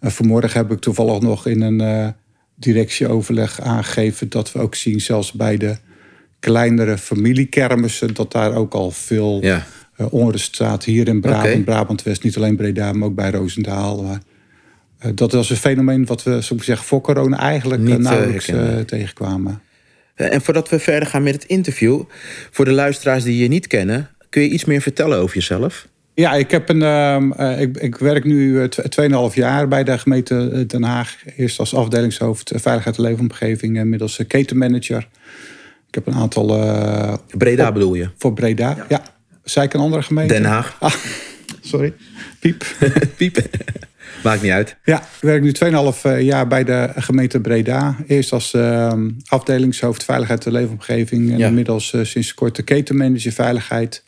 Uh, 0.00 0.10
vanmorgen 0.10 0.60
heb 0.60 0.72
ik 0.72 0.78
toevallig 0.78 1.20
nog 1.20 1.46
in 1.46 1.60
een 1.60 1.82
uh, 1.82 2.08
directieoverleg 2.54 3.60
aangegeven 3.60 4.28
dat 4.28 4.52
we 4.52 4.58
ook 4.58 4.74
zien, 4.74 5.00
zelfs 5.00 5.32
bij 5.32 5.56
de 5.56 5.76
kleinere 6.40 6.98
familiekermissen, 6.98 8.14
dat 8.14 8.32
daar 8.32 8.54
ook 8.54 8.74
al 8.74 8.90
veel. 8.90 9.38
Ja 9.42 9.66
onrust 9.96 10.54
staat 10.54 10.84
hier 10.84 11.08
in 11.08 11.20
Brabant, 11.20 11.44
okay. 11.44 11.60
Brabant-West. 11.60 12.22
Niet 12.22 12.36
alleen 12.36 12.56
Breda, 12.56 12.92
maar 12.92 13.08
ook 13.08 13.14
bij 13.14 13.30
Roosendaal. 13.30 14.02
Maar, 14.02 14.20
uh, 15.06 15.12
dat 15.14 15.32
was 15.32 15.50
een 15.50 15.56
fenomeen 15.56 16.06
wat 16.06 16.22
we, 16.22 16.42
zo 16.42 16.58
zeggen, 16.58 16.86
voor 16.86 17.00
corona 17.00 17.38
eigenlijk 17.38 17.82
Niet, 17.82 17.98
nauwelijks 17.98 18.48
uh, 18.48 18.78
tegenkwamen. 18.78 19.60
En 20.14 20.40
voordat 20.40 20.68
we 20.68 20.78
verder 20.78 21.08
gaan 21.08 21.22
met 21.22 21.34
het 21.34 21.44
interview, 21.44 22.02
voor 22.50 22.64
de 22.64 22.72
luisteraars 22.72 23.24
die 23.24 23.42
je 23.42 23.48
niet 23.48 23.66
kennen, 23.66 24.08
kun 24.28 24.42
je 24.42 24.48
iets 24.48 24.64
meer 24.64 24.80
vertellen 24.80 25.18
over 25.18 25.34
jezelf? 25.34 25.88
Ja, 26.14 26.34
ik, 26.34 26.50
heb 26.50 26.68
een, 26.68 26.80
uh, 27.40 27.60
ik, 27.60 27.76
ik, 27.76 27.96
werk 27.96 28.24
nu 28.24 28.68
2,5 28.68 29.34
jaar 29.34 29.68
bij 29.68 29.84
de 29.84 29.98
gemeente 29.98 30.64
Den 30.66 30.82
Haag. 30.82 31.16
Eerst 31.36 31.58
als 31.58 31.74
afdelingshoofd 31.74 32.52
Veiligheid 32.54 32.96
en 32.96 33.02
Leefomgeving, 33.02 33.76
inmiddels 33.76 34.20
ketenmanager. 34.26 35.08
Ik 35.88 35.94
heb 35.94 36.06
een 36.06 36.14
aantal. 36.14 36.46
Breda 37.38 37.68
op, 37.68 37.74
bedoel 37.74 37.94
je? 37.94 38.08
Voor 38.18 38.32
Breda, 38.32 38.74
ja. 38.76 38.84
ja. 38.88 39.02
Zei 39.44 39.66
ik 39.66 39.74
een 39.74 39.80
andere 39.80 40.02
gemeente? 40.02 40.34
Den 40.34 40.44
Haag. 40.44 40.76
Ah, 40.80 40.94
sorry. 41.60 41.94
Piep. 42.38 42.64
Piep. 43.16 43.38
Maakt 44.22 44.42
niet 44.42 44.50
uit. 44.50 44.76
Ja, 44.84 45.00
ik 45.00 45.06
werk 45.20 45.42
nu 45.42 45.52
2,5 46.18 46.24
jaar 46.24 46.46
bij 46.46 46.64
de 46.64 46.90
gemeente 46.96 47.40
Breda. 47.40 47.96
Eerst 48.06 48.32
als 48.32 48.52
uh, 48.52 48.92
afdelingshoofd 49.26 50.04
Veiligheid 50.04 50.46
en 50.46 50.52
Leefomgeving. 50.52 51.30
En 51.30 51.38
ja. 51.38 51.46
inmiddels 51.46 51.92
uh, 51.92 52.04
sinds 52.04 52.34
kort 52.34 52.56
de 52.56 52.62
ketenmanager 52.62 53.32
Veiligheid. 53.32 54.04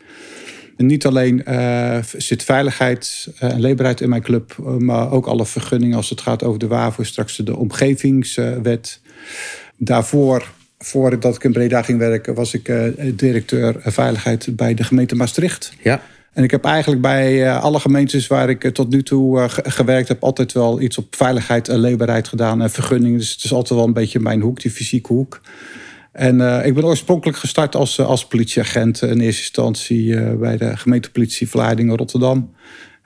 En 0.77 0.87
niet 0.87 1.07
alleen 1.07 1.43
uh, 1.49 1.99
zit 2.17 2.43
veiligheid 2.43 3.29
en 3.39 3.61
leefbaarheid 3.61 4.01
in 4.01 4.09
mijn 4.09 4.23
club, 4.23 4.57
maar 4.79 5.11
ook 5.11 5.27
alle 5.27 5.47
vergunningen 5.47 5.97
als 5.97 6.11
het 6.11 6.21
gaat 6.21 6.43
over 6.43 6.59
de 6.59 6.67
WAVO, 6.67 7.03
straks 7.03 7.37
de 7.37 7.57
omgevingswet. 7.57 9.01
Daarvoor 9.77 10.49
voordat 10.85 11.35
ik 11.35 11.45
in 11.45 11.53
Breda 11.53 11.83
ging 11.83 11.99
werken, 11.99 12.35
was 12.35 12.55
ik 12.55 12.69
uh, 12.69 12.83
directeur 13.15 13.77
veiligheid 13.81 14.57
bij 14.57 14.75
de 14.75 14.85
gemeente 14.85 15.15
Maastricht. 15.15 15.73
Ja. 15.83 16.03
En 16.33 16.43
ik 16.43 16.51
heb 16.51 16.65
eigenlijk 16.65 17.03
bij 17.03 17.43
uh, 17.43 17.63
alle 17.63 17.81
gemeentes 17.81 18.27
waar 18.27 18.49
ik 18.49 18.75
tot 18.75 18.91
nu 18.91 19.03
toe 19.03 19.45
gewerkt 19.49 20.09
heb, 20.09 20.23
altijd 20.23 20.53
wel 20.53 20.81
iets 20.81 20.99
op 20.99 21.17
veiligheid 21.17 21.69
en 21.69 21.79
leefbaarheid 21.79 22.29
gedaan 22.29 22.63
en 22.63 22.71
vergunningen. 22.71 23.19
Dus 23.19 23.33
het 23.33 23.45
is 23.45 23.53
altijd 23.53 23.79
wel 23.79 23.89
een 23.89 23.93
beetje 23.93 24.21
mijn 24.21 24.41
hoek, 24.41 24.61
die 24.61 24.71
fysieke 24.71 25.13
hoek. 25.13 25.41
En 26.13 26.65
ik 26.65 26.75
ben 26.75 26.85
oorspronkelijk 26.85 27.39
gestart 27.39 27.75
als, 27.75 28.01
als 28.01 28.27
politieagent 28.27 29.03
in 29.03 29.21
eerste 29.21 29.43
instantie 29.43 30.21
bij 30.37 30.57
de 30.57 30.77
gemeentepolitie 30.77 31.49
Vlaardingen 31.49 31.97
Rotterdam 31.97 32.51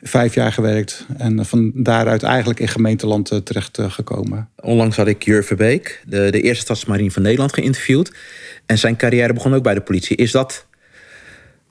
vijf 0.02 0.34
jaar 0.34 0.52
gewerkt. 0.52 1.06
En 1.16 1.46
van 1.46 1.72
daaruit 1.74 2.22
eigenlijk 2.22 2.60
in 2.60 2.68
gemeenteland 2.68 3.40
terecht 3.44 3.78
gekomen. 3.80 4.48
Onlangs 4.60 4.96
had 4.96 5.06
ik 5.06 5.22
Jur 5.22 5.44
Verbeek, 5.44 6.02
de, 6.06 6.30
de 6.30 6.40
eerste 6.40 6.62
stadsmarine 6.62 7.10
van 7.10 7.22
Nederland, 7.22 7.52
geïnterviewd. 7.52 8.12
En 8.66 8.78
zijn 8.78 8.96
carrière 8.96 9.32
begon 9.32 9.54
ook 9.54 9.62
bij 9.62 9.74
de 9.74 9.80
politie. 9.80 10.16
Is 10.16 10.30
dat 10.30 10.66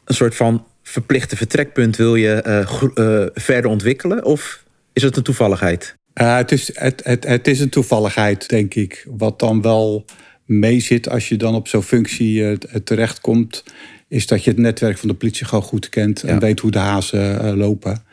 een 0.05 0.15
soort 0.15 0.35
van 0.35 0.65
verplichte 0.83 1.35
vertrekpunt 1.35 1.95
wil 1.95 2.15
je 2.15 2.65
uh, 2.95 3.41
verder 3.43 3.71
ontwikkelen? 3.71 4.25
Of 4.25 4.63
is 4.93 5.03
het 5.03 5.17
een 5.17 5.23
toevalligheid? 5.23 5.95
het, 6.13 6.51
is, 6.51 6.79
het, 6.79 7.01
het, 7.03 7.27
het 7.27 7.47
is 7.47 7.59
een 7.59 7.69
toevalligheid, 7.69 8.49
denk 8.49 8.73
ik. 8.73 9.07
Wat 9.09 9.39
dan 9.39 9.61
wel 9.61 10.05
meezit 10.45 11.09
als 11.09 11.29
je 11.29 11.35
dan 11.35 11.55
op 11.55 11.67
zo'n 11.67 11.83
functie 11.83 12.57
terechtkomt, 12.83 13.63
is 14.07 14.27
dat 14.27 14.43
je 14.43 14.49
het 14.49 14.59
netwerk 14.59 14.97
van 14.97 15.07
de 15.09 15.15
politie 15.15 15.45
gewoon 15.45 15.63
goed 15.63 15.89
kent 15.89 16.23
en 16.23 16.39
weet 16.39 16.59
hoe 16.59 16.71
de 16.71 16.77
hazen 16.77 17.57
lopen. 17.57 18.03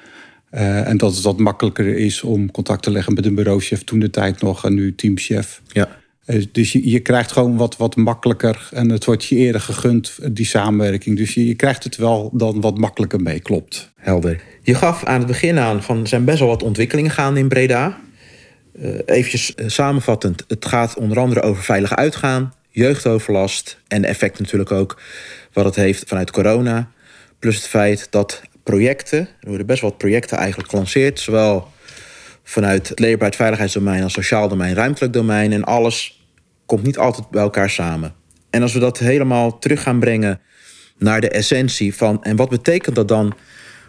En 0.60 0.96
dat 0.96 1.14
het 1.14 1.22
wat 1.24 1.38
makkelijker 1.38 1.96
is 1.96 2.22
om 2.22 2.50
contact 2.50 2.82
te 2.82 2.90
leggen 2.90 3.14
met 3.14 3.26
een 3.26 3.34
bureauchef 3.34 3.84
toen 3.84 3.98
de 3.98 4.10
tijd 4.10 4.42
nog 4.42 4.64
en 4.64 4.74
nu 4.74 4.94
teamchef. 4.94 5.62
Ja. 5.72 5.88
Eh, 6.24 6.44
dus 6.52 6.72
je, 6.72 6.90
je, 6.90 7.00
krijgt 7.00 7.32
gewoon 7.32 7.56
wat, 7.56 7.76
wat 7.76 7.96
makkelijker 7.96 8.68
en 8.72 8.90
het 8.90 9.04
wordt 9.04 9.24
je 9.24 9.36
eerder 9.36 9.60
gegund, 9.60 10.18
die 10.30 10.46
samenwerking. 10.46 11.16
Dus 11.16 11.34
je, 11.34 11.46
je 11.46 11.54
krijgt 11.54 11.84
het 11.84 11.96
wel 11.96 12.30
dan 12.32 12.60
wat 12.60 12.78
makkelijker 12.78 13.20
mee, 13.20 13.40
klopt. 13.40 13.92
Helder. 13.96 14.40
Je 14.62 14.74
gaf 14.74 15.04
aan 15.04 15.18
het 15.18 15.26
begin 15.26 15.58
aan 15.58 15.82
van 15.82 16.00
er 16.00 16.08
zijn 16.08 16.24
best 16.24 16.38
wel 16.38 16.48
wat 16.48 16.62
ontwikkelingen 16.62 17.10
gaande 17.10 17.40
in 17.40 17.48
Breda. 17.48 17.98
Uh, 18.80 18.98
eventjes 19.04 19.52
uh, 19.56 19.68
samenvattend, 19.68 20.44
het 20.48 20.66
gaat 20.66 20.96
onder 20.96 21.18
andere 21.18 21.40
over 21.40 21.62
veilig 21.62 21.96
uitgaan, 21.96 22.54
jeugdoverlast 22.70 23.78
en 23.88 24.02
de 24.02 24.08
effect 24.08 24.38
natuurlijk 24.38 24.72
ook 24.72 25.00
wat 25.52 25.64
het 25.64 25.74
heeft 25.74 26.04
vanuit 26.06 26.30
corona. 26.30 26.90
Plus 27.38 27.56
het 27.56 27.66
feit 27.66 28.06
dat 28.10 28.42
projecten, 28.64 29.18
er 29.18 29.48
worden 29.48 29.66
best 29.66 29.82
wat 29.82 29.98
projecten 29.98 30.38
eigenlijk 30.38 30.70
gelanceerd, 30.70 31.20
zowel 31.20 31.72
vanuit 32.42 32.88
het 32.88 32.98
leerbaarheid 32.98 33.36
veiligheidsdomein 33.36 34.02
als 34.02 34.12
sociaal 34.12 34.48
domein, 34.48 34.74
ruimtelijk 34.74 35.12
domein. 35.12 35.52
En 35.52 35.64
alles 35.64 36.26
komt 36.66 36.82
niet 36.82 36.98
altijd 36.98 37.30
bij 37.30 37.42
elkaar 37.42 37.70
samen. 37.70 38.14
En 38.50 38.62
als 38.62 38.72
we 38.72 38.78
dat 38.78 38.98
helemaal 38.98 39.58
terug 39.58 39.82
gaan 39.82 40.00
brengen 40.00 40.40
naar 40.98 41.20
de 41.20 41.28
essentie 41.28 41.94
van... 41.94 42.22
en 42.22 42.36
wat 42.36 42.48
betekent 42.48 42.96
dat 42.96 43.08
dan 43.08 43.34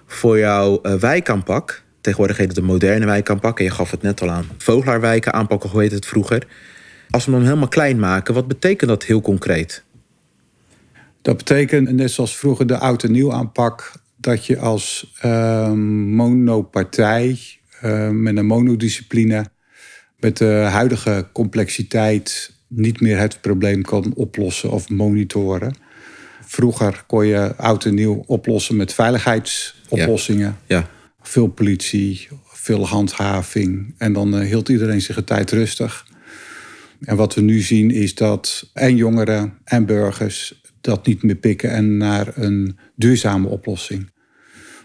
voor 0.06 0.40
jouw 0.40 0.80
uh, 0.84 0.94
wijkaanpak? 0.94 1.84
Tegenwoordig 2.02 2.38
heet 2.38 2.48
het 2.48 2.56
de 2.56 2.62
moderne 2.62 3.06
wijkaanpak. 3.06 3.60
En 3.60 3.64
je 3.64 3.72
gaf 3.72 3.92
het 3.92 4.02
net 4.02 4.22
al 4.22 4.30
aan. 4.30 4.46
Vogelaarwijken 4.58 5.34
aanpakken, 5.34 5.70
hoe 5.70 5.82
heet 5.82 5.92
het 5.92 6.06
vroeger? 6.06 6.48
Als 7.10 7.26
we 7.26 7.32
hem 7.32 7.44
helemaal 7.44 7.68
klein 7.68 8.00
maken, 8.00 8.34
wat 8.34 8.48
betekent 8.48 8.90
dat 8.90 9.04
heel 9.04 9.22
concreet? 9.22 9.84
Dat 11.22 11.38
betekent, 11.38 11.92
net 11.92 12.12
zoals 12.12 12.38
vroeger 12.38 12.68
de 12.68 12.78
oud 12.78 13.04
en 13.04 13.12
nieuw 13.12 13.34
aanpak... 13.34 13.92
dat 14.26 14.46
je 14.46 14.58
als 14.58 15.14
uh, 15.26 15.72
monopartij 15.72 17.40
uh, 17.84 18.10
met 18.10 18.38
een 18.38 18.46
monodiscipline, 18.46 19.46
met 20.20 20.38
de 20.38 20.68
huidige 20.70 21.28
complexiteit 21.34 22.54
niet 22.68 23.02
meer 23.02 23.18
het 23.18 23.42
probleem 23.42 23.82
kan 23.82 24.14
oplossen 24.16 24.72
of 24.72 24.90
monitoren. 24.90 25.76
Vroeger 26.42 27.04
kon 27.08 27.26
je 27.26 27.56
oud 27.56 27.86
en 27.86 27.94
nieuw 27.94 28.24
oplossen 28.26 28.76
met 28.76 28.94
veiligheidsoplossingen. 28.94 30.58
Ja. 30.68 30.90
Veel 31.22 31.48
politie, 31.48 32.28
veel 32.46 32.88
handhaving. 32.88 33.96
En 33.98 34.14
dan 34.14 34.42
uh, 34.42 34.48
hield 34.48 34.70
iedereen 34.70 35.02
zich 35.02 35.18
een 35.18 35.24
tijd 35.24 35.52
rustig. 35.52 36.06
En 37.02 37.16
wat 37.16 37.34
we 37.34 37.42
nu 37.42 37.60
zien 37.60 37.92
is 37.92 38.16
dat 38.16 38.70
en 38.74 38.96
jongeren 38.96 39.58
en 39.64 39.86
burgers 39.86 40.62
dat 40.82 41.06
niet 41.06 41.24
meer 41.24 41.36
pikken 41.36 41.70
en 41.70 41.98
naar 41.98 42.32
een 42.36 42.78
duurzame 42.96 43.48
oplossing. 43.48 44.14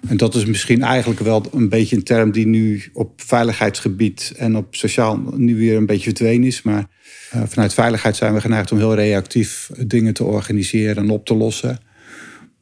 En 0.09 0.17
dat 0.17 0.35
is 0.35 0.45
misschien 0.45 0.83
eigenlijk 0.83 1.21
wel 1.21 1.47
een 1.53 1.69
beetje 1.69 1.97
een 1.97 2.03
term 2.03 2.33
die 2.33 2.47
nu 2.47 2.83
op 2.93 3.21
veiligheidsgebied 3.23 4.33
en 4.37 4.57
op 4.57 4.75
sociaal 4.75 5.23
nu 5.37 5.57
weer 5.57 5.77
een 5.77 5.87
beetje 5.87 6.05
verdwenen 6.05 6.47
is. 6.47 6.63
Maar 6.63 6.87
uh, 7.35 7.43
vanuit 7.47 7.75
veiligheid 7.75 8.17
zijn 8.17 8.35
we 8.35 8.41
geneigd 8.41 8.73
om 8.73 8.79
heel 8.79 8.95
reactief 8.95 9.71
dingen 9.87 10.15
te 10.15 10.25
organiseren 10.25 11.03
en 11.03 11.11
op 11.11 11.27
te 11.27 11.35
lossen. 11.35 11.79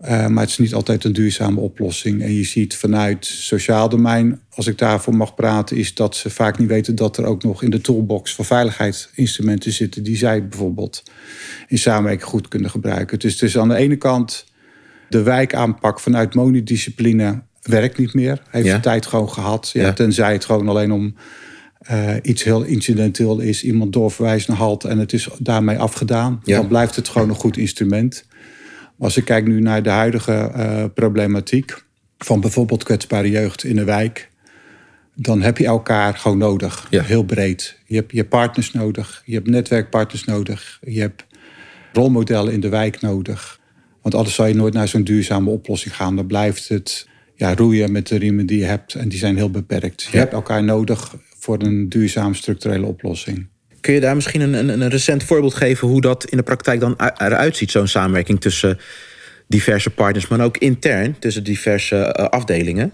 Uh, 0.05 0.27
maar 0.27 0.43
het 0.43 0.51
is 0.51 0.59
niet 0.59 0.75
altijd 0.75 1.05
een 1.05 1.13
duurzame 1.13 1.61
oplossing. 1.61 2.23
En 2.23 2.33
je 2.33 2.45
ziet 2.45 2.77
vanuit 2.77 3.27
sociaal 3.27 3.89
domein, 3.89 4.41
als 4.51 4.67
ik 4.67 4.79
daarvoor 4.79 5.17
mag 5.17 5.35
praten, 5.35 5.77
is 5.77 5.95
dat 5.95 6.17
ze 6.17 6.31
vaak 6.31 6.59
niet 6.59 6.69
weten 6.69 6.95
dat 6.95 7.17
er 7.17 7.25
ook 7.25 7.43
nog 7.43 7.63
in 7.63 7.71
de 7.71 7.81
toolbox 7.81 8.35
van 8.35 8.45
veiligheidsinstrumenten 8.45 9.73
zitten 9.73 10.03
die 10.03 10.17
zij 10.17 10.49
bijvoorbeeld 10.49 11.03
in 11.69 11.79
samenwerking 11.79 12.29
goed 12.29 12.49
kunnen 12.49 12.71
gebruiken. 12.71 13.19
Dus 13.19 13.59
aan 13.59 13.69
de 13.69 13.75
ene 13.75 13.97
kant 13.97 14.47
de 15.09 15.23
wijkaanpak 15.23 16.01
vanuit 16.01 16.35
monodiscipline 16.35 17.43
werkt 17.63 17.99
niet 17.99 18.15
meer. 18.15 18.43
Heeft 18.51 18.67
ja. 18.67 18.75
de 18.75 18.81
tijd 18.81 19.07
gewoon 19.07 19.31
gehad. 19.31 19.71
Ja, 19.73 19.93
Tenzij 19.93 20.33
het 20.33 20.45
gewoon 20.45 20.69
alleen 20.69 20.93
om 20.93 21.15
uh, 21.91 22.15
iets 22.23 22.43
heel 22.43 22.63
incidenteel 22.63 23.41
is. 23.41 23.65
Iemand 23.65 23.93
doorverwijst 23.93 24.49
naar 24.49 24.57
halt 24.57 24.85
en 24.85 24.99
het 24.99 25.13
is 25.13 25.29
daarmee 25.39 25.79
afgedaan. 25.79 26.41
Ja. 26.45 26.57
Dan 26.57 26.69
blijft 26.69 26.97
het 26.97 27.09
gewoon 27.09 27.29
een 27.29 27.35
goed 27.35 27.57
instrument. 27.57 28.27
Als 28.99 29.17
ik 29.17 29.25
kijk 29.25 29.47
nu 29.47 29.61
naar 29.61 29.83
de 29.83 29.91
huidige 29.91 30.53
uh, 30.57 30.85
problematiek 30.95 31.85
van 32.19 32.41
bijvoorbeeld 32.41 32.85
kwetsbare 32.85 33.31
jeugd 33.31 33.65
in 33.65 33.77
de 33.77 33.85
wijk. 33.85 34.31
Dan 35.15 35.43
heb 35.43 35.59
je 35.59 35.67
elkaar 35.67 36.15
gewoon 36.15 36.39
nodig. 36.39 36.87
Ja. 36.91 37.03
Heel 37.03 37.23
breed. 37.23 37.79
Je 37.87 37.97
hebt 37.97 38.13
je 38.13 38.25
partners 38.25 38.73
nodig. 38.73 39.23
Je 39.25 39.35
hebt 39.35 39.49
netwerkpartners 39.49 40.25
nodig. 40.25 40.79
Je 40.81 41.01
hebt 41.01 41.25
rolmodellen 41.93 42.53
in 42.53 42.61
de 42.61 42.69
wijk 42.69 43.01
nodig. 43.01 43.58
Want 44.09 44.21
anders 44.21 44.37
zou 44.37 44.49
je 44.49 44.55
nooit 44.55 44.75
naar 44.75 44.89
zo'n 44.89 45.05
duurzame 45.05 45.51
oplossing 45.51 45.97
gaan. 45.97 46.17
Dan 46.17 46.27
blijft 46.27 46.69
het 46.69 47.09
ja, 47.35 47.55
roeien 47.55 47.93
met 47.93 48.07
de 48.07 48.17
riemen 48.17 48.47
die 48.47 48.59
je 48.59 48.65
hebt. 48.65 48.95
En 48.95 49.09
die 49.09 49.19
zijn 49.19 49.37
heel 49.37 49.51
beperkt. 49.51 50.09
Je 50.11 50.19
hebt 50.19 50.33
elkaar 50.33 50.65
nodig 50.65 51.15
voor 51.39 51.63
een 51.63 51.89
duurzame 51.89 52.35
structurele 52.35 52.87
oplossing. 52.87 53.47
Kun 53.81 53.95
je 53.95 54.01
daar 54.01 54.15
misschien 54.15 54.41
een, 54.41 54.55
een, 54.55 54.81
een 54.81 54.89
recent 54.89 55.23
voorbeeld 55.23 55.55
geven 55.55 55.89
hoe 55.89 56.01
dat 56.01 56.25
in 56.25 56.37
de 56.37 56.43
praktijk 56.43 56.81
dan 56.81 56.95
eruit 57.17 57.57
ziet, 57.57 57.71
zo'n 57.71 57.87
samenwerking 57.87 58.41
tussen 58.41 58.79
diverse 59.47 59.91
partners, 59.91 60.29
maar 60.29 60.41
ook 60.41 60.57
intern 60.57 61.19
tussen 61.19 61.45
diverse 61.45 62.17
uh, 62.19 62.25
afdelingen? 62.25 62.93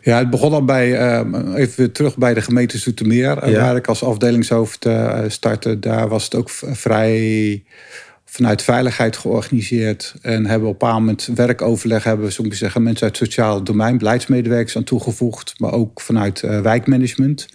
Ja, 0.00 0.18
het 0.18 0.30
begon 0.30 0.52
al 0.52 0.64
bij, 0.64 0.90
uh, 0.90 1.54
even 1.54 1.74
weer 1.76 1.92
terug 1.92 2.16
bij 2.16 2.34
de 2.34 2.40
gemeente 2.40 2.78
Zoetermeer, 2.78 3.50
ja. 3.50 3.60
waar 3.60 3.76
ik 3.76 3.86
als 3.86 4.02
afdelingshoofd 4.02 4.86
uh, 4.86 5.18
startte. 5.26 5.78
Daar 5.78 6.08
was 6.08 6.24
het 6.24 6.34
ook 6.34 6.50
vrij 6.50 7.62
vanuit 8.28 8.62
veiligheid 8.62 9.16
georganiseerd. 9.16 10.14
En 10.22 10.46
hebben 10.46 10.68
op 10.68 10.72
een 10.74 10.78
bepaald 10.78 10.98
moment 10.98 11.28
werkoverleg 11.34 12.04
hebben, 12.04 12.32
zo 12.32 12.44
zeggen, 12.48 12.82
mensen 12.82 13.06
uit 13.06 13.18
het 13.18 13.28
sociaal 13.28 13.64
domein, 13.64 13.98
beleidsmedewerkers 13.98 14.76
aan 14.76 14.84
toegevoegd, 14.84 15.54
maar 15.58 15.72
ook 15.72 16.00
vanuit 16.00 16.42
uh, 16.42 16.60
wijkmanagement. 16.60 17.48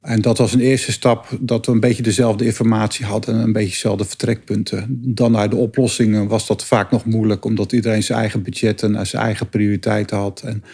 En 0.00 0.20
dat 0.20 0.38
was 0.38 0.52
een 0.52 0.60
eerste 0.60 0.92
stap 0.92 1.28
dat 1.40 1.66
we 1.66 1.72
een 1.72 1.80
beetje 1.80 2.02
dezelfde 2.02 2.44
informatie 2.44 3.06
hadden 3.06 3.34
en 3.34 3.40
een 3.40 3.52
beetje 3.52 3.70
dezelfde 3.70 4.04
vertrekpunten. 4.04 4.86
Dan 5.14 5.32
naar 5.32 5.50
de 5.50 5.56
oplossingen 5.56 6.28
was 6.28 6.46
dat 6.46 6.64
vaak 6.64 6.90
nog 6.90 7.04
moeilijk, 7.04 7.44
omdat 7.44 7.72
iedereen 7.72 8.02
zijn 8.02 8.18
eigen 8.18 8.42
budget 8.42 8.82
en 8.82 9.06
zijn 9.06 9.22
eigen 9.22 9.48
prioriteiten 9.48 10.16
had. 10.16 10.42
En 10.44 10.64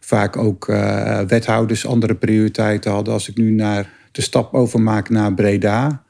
vaak 0.00 0.36
ook 0.36 0.68
uh, 0.68 1.20
wethouders 1.20 1.86
andere 1.86 2.14
prioriteiten 2.14 2.90
hadden. 2.90 3.14
Als 3.14 3.28
ik 3.28 3.36
nu 3.36 3.50
naar 3.50 3.90
de 4.12 4.22
stap 4.22 4.54
overmaak 4.54 5.08
naar 5.08 5.34
Breda, 5.34 6.03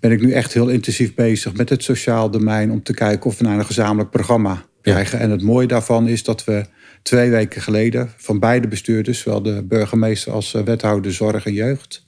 ben 0.00 0.10
ik 0.10 0.20
nu 0.20 0.32
echt 0.32 0.52
heel 0.52 0.68
intensief 0.68 1.14
bezig 1.14 1.56
met 1.56 1.68
het 1.68 1.82
sociaal 1.82 2.30
domein 2.30 2.70
om 2.70 2.82
te 2.82 2.94
kijken 2.94 3.30
of 3.30 3.38
we 3.38 3.44
naar 3.44 3.58
een 3.58 3.66
gezamenlijk 3.66 4.10
programma 4.10 4.64
krijgen. 4.82 5.18
En 5.18 5.30
het 5.30 5.42
mooie 5.42 5.66
daarvan 5.66 6.08
is 6.08 6.24
dat 6.24 6.44
we 6.44 6.64
twee 7.02 7.30
weken 7.30 7.62
geleden 7.62 8.12
van 8.16 8.38
beide 8.38 8.68
bestuurders, 8.68 9.18
zowel 9.18 9.42
de 9.42 9.64
burgemeester 9.64 10.32
als 10.32 10.54
eh, 10.54 10.62
wethouder 10.62 11.12
zorg 11.12 11.46
en 11.46 11.52
jeugd, 11.52 12.04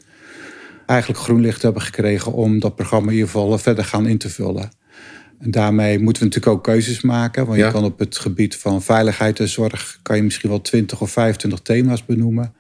eigenlijk 0.86 1.20
groen 1.20 1.40
licht 1.40 1.62
hebben 1.62 1.82
gekregen 1.82 2.32
om 2.32 2.58
dat 2.58 2.76
programma 2.76 3.08
in 3.08 3.14
ieder 3.14 3.30
geval 3.30 3.58
verder 3.58 3.84
gaan 3.84 4.06
in 4.06 4.18
te 4.18 4.28
vullen. 4.28 4.70
En 5.38 5.50
daarmee 5.50 5.98
moeten 5.98 6.22
we 6.22 6.28
natuurlijk 6.28 6.56
ook 6.56 6.64
keuzes 6.64 7.00
maken. 7.00 7.46
Want 7.46 7.58
je 7.58 7.70
kan 7.70 7.84
op 7.84 7.98
het 7.98 8.18
gebied 8.18 8.56
van 8.56 8.82
veiligheid 8.82 9.40
en 9.40 9.48
zorg 9.48 9.98
kan 10.02 10.16
je 10.16 10.22
misschien 10.22 10.48
wel 10.50 10.60
20 10.60 11.00
of 11.00 11.10
25 11.10 11.60
thema's 11.60 12.04
benoemen. 12.04 12.54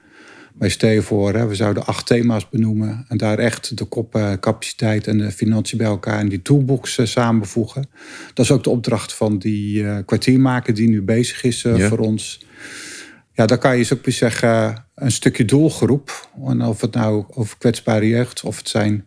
Maar 0.60 0.70
stel 0.70 0.90
je 0.90 1.02
voor, 1.02 1.34
hè, 1.34 1.46
we 1.46 1.54
zouden 1.54 1.86
acht 1.86 2.06
thema's 2.06 2.48
benoemen 2.48 3.04
en 3.08 3.16
daar 3.16 3.38
echt 3.38 3.78
de 3.78 3.84
kopcapaciteit 3.84 5.06
en 5.06 5.18
de 5.18 5.30
financiën 5.30 5.78
bij 5.78 5.86
elkaar 5.86 6.20
in 6.20 6.28
die 6.28 6.42
toolbox 6.42 6.98
uh, 6.98 7.06
samenvoegen. 7.06 7.88
Dat 8.34 8.44
is 8.44 8.50
ook 8.50 8.64
de 8.64 8.70
opdracht 8.70 9.14
van 9.14 9.38
die 9.38 9.82
uh, 9.82 9.98
kwartiermaker 10.04 10.74
die 10.74 10.88
nu 10.88 11.02
bezig 11.02 11.42
is 11.42 11.64
uh, 11.64 11.78
ja. 11.78 11.88
voor 11.88 11.98
ons. 11.98 12.46
Ja, 13.32 13.46
dan 13.46 13.58
kan 13.58 13.72
je 13.72 13.78
eens 13.78 13.92
ook 13.92 14.04
weer 14.04 14.14
zeggen, 14.14 14.84
een 14.94 15.12
stukje 15.12 15.44
doelgroep. 15.44 16.28
En 16.46 16.62
of 16.62 16.80
het 16.80 16.94
nou 16.94 17.24
over 17.28 17.58
kwetsbare 17.58 18.08
jeugd, 18.08 18.42
of 18.42 18.56
het 18.56 18.68
zijn 18.68 19.04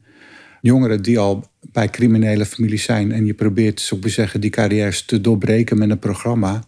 jongeren 0.61 1.01
die 1.01 1.19
al 1.19 1.47
bij 1.71 1.89
criminele 1.89 2.45
families 2.45 2.83
zijn. 2.83 3.11
En 3.11 3.25
je 3.25 3.33
probeert, 3.33 3.79
zo 3.79 3.99
te 3.99 4.09
zeggen, 4.09 4.41
die 4.41 4.49
carrières 4.49 5.05
te 5.05 5.21
doorbreken 5.21 5.77
met 5.77 5.89
een 5.89 5.99
programma. 5.99 6.63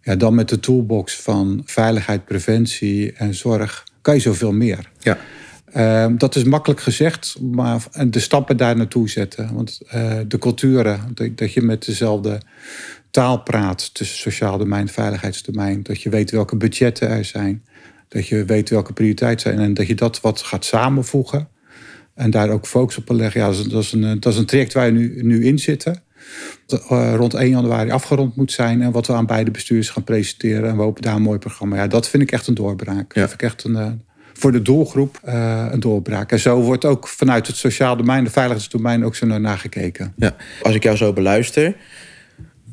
Ja, 0.00 0.16
dan 0.16 0.34
met 0.34 0.48
de 0.48 0.60
toolbox 0.60 1.20
van 1.20 1.62
veiligheid, 1.64 2.24
preventie 2.24 3.12
en 3.12 3.34
zorg 3.34 3.90
kan 4.02 4.14
je 4.14 4.20
zoveel 4.20 4.52
meer. 4.52 4.90
Ja. 4.98 5.18
Uh, 5.76 6.06
dat 6.18 6.36
is 6.36 6.44
makkelijk 6.44 6.80
gezegd, 6.80 7.36
maar 7.40 7.82
de 8.06 8.20
stappen 8.20 8.56
daar 8.56 8.76
naartoe 8.76 9.08
zetten. 9.08 9.54
Want 9.54 9.80
uh, 9.94 10.18
de 10.28 10.38
culturen, 10.38 11.00
dat, 11.14 11.36
dat, 11.36 11.52
je 11.52 11.62
met 11.62 11.84
dezelfde 11.84 12.40
taal 13.10 13.42
praat 13.42 13.94
tussen 13.94 14.18
sociaal 14.18 14.58
domein 14.58 14.86
en 14.86 14.92
veiligheidsdomein. 14.92 15.82
Dat 15.82 16.02
je 16.02 16.10
weet 16.10 16.30
welke 16.30 16.56
budgetten 16.56 17.08
er 17.08 17.24
zijn. 17.24 17.64
Dat 18.08 18.26
je 18.28 18.44
weet 18.44 18.70
welke 18.70 18.92
prioriteiten 18.92 19.40
zijn. 19.40 19.58
En 19.64 19.74
dat 19.74 19.86
je 19.86 19.94
dat 19.94 20.20
wat 20.20 20.42
gaat 20.42 20.64
samenvoegen. 20.64 21.48
En 22.14 22.30
daar 22.30 22.50
ook 22.50 22.66
focus 22.66 22.96
op 22.96 23.10
leggen. 23.10 23.40
Ja, 23.40 23.46
dat 23.46 23.82
is, 23.82 23.92
een, 23.92 24.20
dat 24.20 24.32
is 24.32 24.38
een 24.38 24.46
traject 24.46 24.72
waar 24.72 24.92
we 24.92 24.98
nu, 24.98 25.22
nu 25.22 25.44
in 25.44 25.58
zitten. 25.58 26.02
Uh, 26.92 27.14
rond 27.16 27.34
1 27.34 27.50
januari 27.50 27.90
afgerond 27.90 28.36
moet 28.36 28.52
zijn. 28.52 28.82
En 28.82 28.90
wat 28.90 29.06
we 29.06 29.12
aan 29.12 29.26
beide 29.26 29.50
bestuurders 29.50 29.90
gaan 29.90 30.04
presenteren. 30.04 30.68
En 30.68 30.76
we 30.76 30.82
hopen 30.82 31.02
daar 31.02 31.14
een 31.14 31.22
mooi 31.22 31.38
programma. 31.38 31.76
Ja, 31.76 31.86
dat 31.86 32.08
vind 32.08 32.22
ik 32.22 32.32
echt 32.32 32.46
een 32.46 32.54
doorbraak. 32.54 33.14
Ja. 33.14 33.20
Dat 33.20 33.28
vind 33.30 33.42
ik 33.42 33.42
echt 33.42 33.64
een, 33.64 33.72
uh, 33.72 33.86
voor 34.32 34.52
de 34.52 34.62
doelgroep 34.62 35.20
uh, 35.26 35.66
een 35.70 35.80
doorbraak. 35.80 36.32
En 36.32 36.38
zo 36.38 36.60
wordt 36.60 36.84
ook 36.84 37.08
vanuit 37.08 37.46
het 37.46 37.56
sociaal 37.56 37.96
domein, 37.96 38.24
de 38.24 38.30
veiligheidsdomein, 38.30 39.04
ook 39.04 39.14
zo 39.14 39.26
naar 39.26 39.40
nagekeken. 39.40 40.12
Ja, 40.16 40.36
als 40.62 40.74
ik 40.74 40.82
jou 40.82 40.96
zo 40.96 41.12
beluister, 41.12 41.76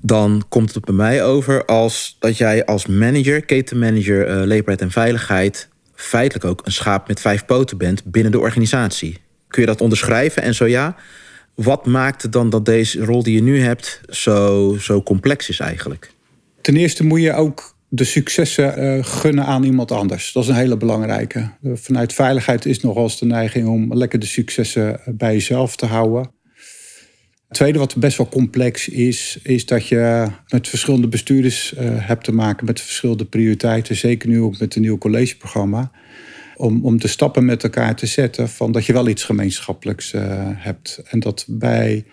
dan 0.01 0.43
komt 0.49 0.73
het 0.73 0.85
bij 0.85 0.95
mij 0.95 1.23
over 1.23 1.65
als 1.65 2.17
dat 2.19 2.37
jij 2.37 2.65
als 2.65 2.85
manager, 2.85 3.45
ketenmanager, 3.45 4.27
uh, 4.27 4.45
leefbaarheid 4.45 4.81
en 4.81 4.91
veiligheid, 4.91 5.69
feitelijk 5.95 6.45
ook 6.45 6.61
een 6.65 6.71
schaap 6.71 7.07
met 7.07 7.19
vijf 7.19 7.45
poten 7.45 7.77
bent 7.77 8.03
binnen 8.03 8.31
de 8.31 8.39
organisatie. 8.39 9.17
Kun 9.47 9.61
je 9.61 9.67
dat 9.67 9.81
onderschrijven? 9.81 10.41
En 10.41 10.55
zo 10.55 10.65
ja, 10.65 10.95
wat 11.55 11.85
maakt 11.85 12.21
het 12.21 12.31
dan 12.31 12.49
dat 12.49 12.65
deze 12.65 13.05
rol 13.05 13.23
die 13.23 13.35
je 13.35 13.41
nu 13.41 13.61
hebt 13.61 14.01
zo, 14.09 14.75
zo 14.79 15.03
complex 15.03 15.49
is 15.49 15.59
eigenlijk? 15.59 16.11
Ten 16.61 16.75
eerste 16.75 17.05
moet 17.05 17.21
je 17.21 17.33
ook 17.33 17.77
de 17.89 18.03
successen 18.03 18.83
uh, 18.83 19.03
gunnen 19.03 19.45
aan 19.45 19.63
iemand 19.63 19.91
anders. 19.91 20.31
Dat 20.31 20.43
is 20.43 20.49
een 20.49 20.55
hele 20.55 20.77
belangrijke. 20.77 21.51
Vanuit 21.73 22.13
veiligheid 22.13 22.65
is 22.65 22.79
nogal 22.79 23.03
eens 23.03 23.19
de 23.19 23.25
neiging 23.25 23.67
om 23.67 23.93
lekker 23.93 24.19
de 24.19 24.25
successen 24.25 25.01
bij 25.05 25.33
jezelf 25.33 25.75
te 25.75 25.85
houden. 25.85 26.31
Het 27.47 27.57
tweede 27.57 27.79
wat 27.79 27.95
best 27.95 28.17
wel 28.17 28.29
complex 28.29 28.87
is, 28.87 29.39
is 29.43 29.65
dat 29.65 29.87
je 29.87 30.27
met 30.47 30.67
verschillende 30.67 31.07
bestuurders 31.07 31.73
hebt 31.79 32.23
te 32.23 32.31
maken 32.31 32.65
met 32.65 32.81
verschillende 32.81 33.25
prioriteiten. 33.25 33.95
Zeker 33.95 34.29
nu 34.29 34.41
ook 34.41 34.59
met 34.59 34.75
een 34.75 34.81
nieuw 34.81 34.97
collegeprogramma. 34.97 35.91
Om, 36.59 36.85
om 36.85 36.99
de 36.99 37.07
stappen 37.07 37.45
met 37.45 37.63
elkaar 37.63 37.95
te 37.95 38.05
zetten 38.05 38.49
van 38.49 38.71
dat 38.71 38.85
je 38.85 38.93
wel 38.93 39.07
iets 39.07 39.23
gemeenschappelijks 39.23 40.13
uh, 40.13 40.21
hebt. 40.55 41.01
En 41.09 41.19
dat 41.19 41.45
bij 41.47 42.05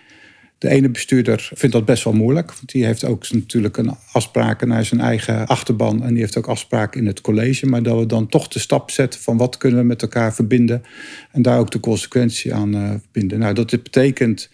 de 0.57 0.69
ene 0.69 0.89
bestuurder 0.89 1.49
vindt 1.53 1.75
dat 1.75 1.85
best 1.85 2.03
wel 2.03 2.13
moeilijk. 2.13 2.53
Want 2.53 2.71
die 2.71 2.85
heeft 2.85 3.05
ook 3.05 3.31
natuurlijk 3.31 3.77
een 3.77 3.95
afspraken 4.11 4.67
naar 4.67 4.85
zijn 4.85 5.01
eigen 5.01 5.47
achterban. 5.47 6.03
En 6.03 6.09
die 6.09 6.19
heeft 6.19 6.37
ook 6.37 6.47
afspraken 6.47 7.01
in 7.01 7.07
het 7.07 7.21
college. 7.21 7.65
Maar 7.65 7.83
dat 7.83 7.99
we 7.99 8.05
dan 8.05 8.27
toch 8.27 8.47
de 8.47 8.59
stap 8.59 8.91
zetten 8.91 9.19
van 9.19 9.37
wat 9.37 9.57
kunnen 9.57 9.79
we 9.79 9.85
met 9.85 10.01
elkaar 10.01 10.33
verbinden. 10.33 10.83
En 11.31 11.41
daar 11.41 11.59
ook 11.59 11.71
de 11.71 11.79
consequentie 11.79 12.53
aan 12.53 12.75
uh, 12.75 12.89
verbinden. 12.89 13.39
Nou, 13.39 13.53
dat 13.53 13.69
betekent 13.69 14.49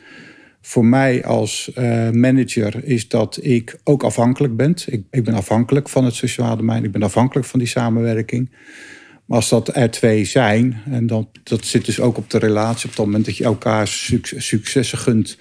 voor 0.61 0.85
mij 0.85 1.25
als 1.25 1.71
uh, 1.77 2.09
manager 2.09 2.83
is 2.83 3.07
dat 3.07 3.39
ik 3.41 3.79
ook 3.83 4.03
afhankelijk 4.03 4.55
ben. 4.55 4.75
Ik, 4.85 5.03
ik, 5.11 5.23
ben 5.23 5.33
afhankelijk 5.33 5.89
van 5.89 6.05
het 6.05 6.13
sociale 6.13 6.57
domein. 6.57 6.83
Ik 6.83 6.91
ben 6.91 7.03
afhankelijk 7.03 7.47
van 7.47 7.59
die 7.59 7.67
samenwerking. 7.67 8.49
Maar 9.25 9.37
als 9.37 9.49
dat 9.49 9.75
er 9.75 9.91
twee 9.91 10.25
zijn, 10.25 10.81
en 10.89 11.07
dan, 11.07 11.29
dat 11.43 11.65
zit 11.65 11.85
dus 11.85 11.99
ook 11.99 12.17
op 12.17 12.29
de 12.29 12.37
relatie, 12.37 12.89
op 12.89 12.95
het 12.95 13.05
moment 13.05 13.25
dat 13.25 13.37
je 13.37 13.43
elkaar 13.43 13.87
successen 14.37 14.97
gunt. 14.97 15.37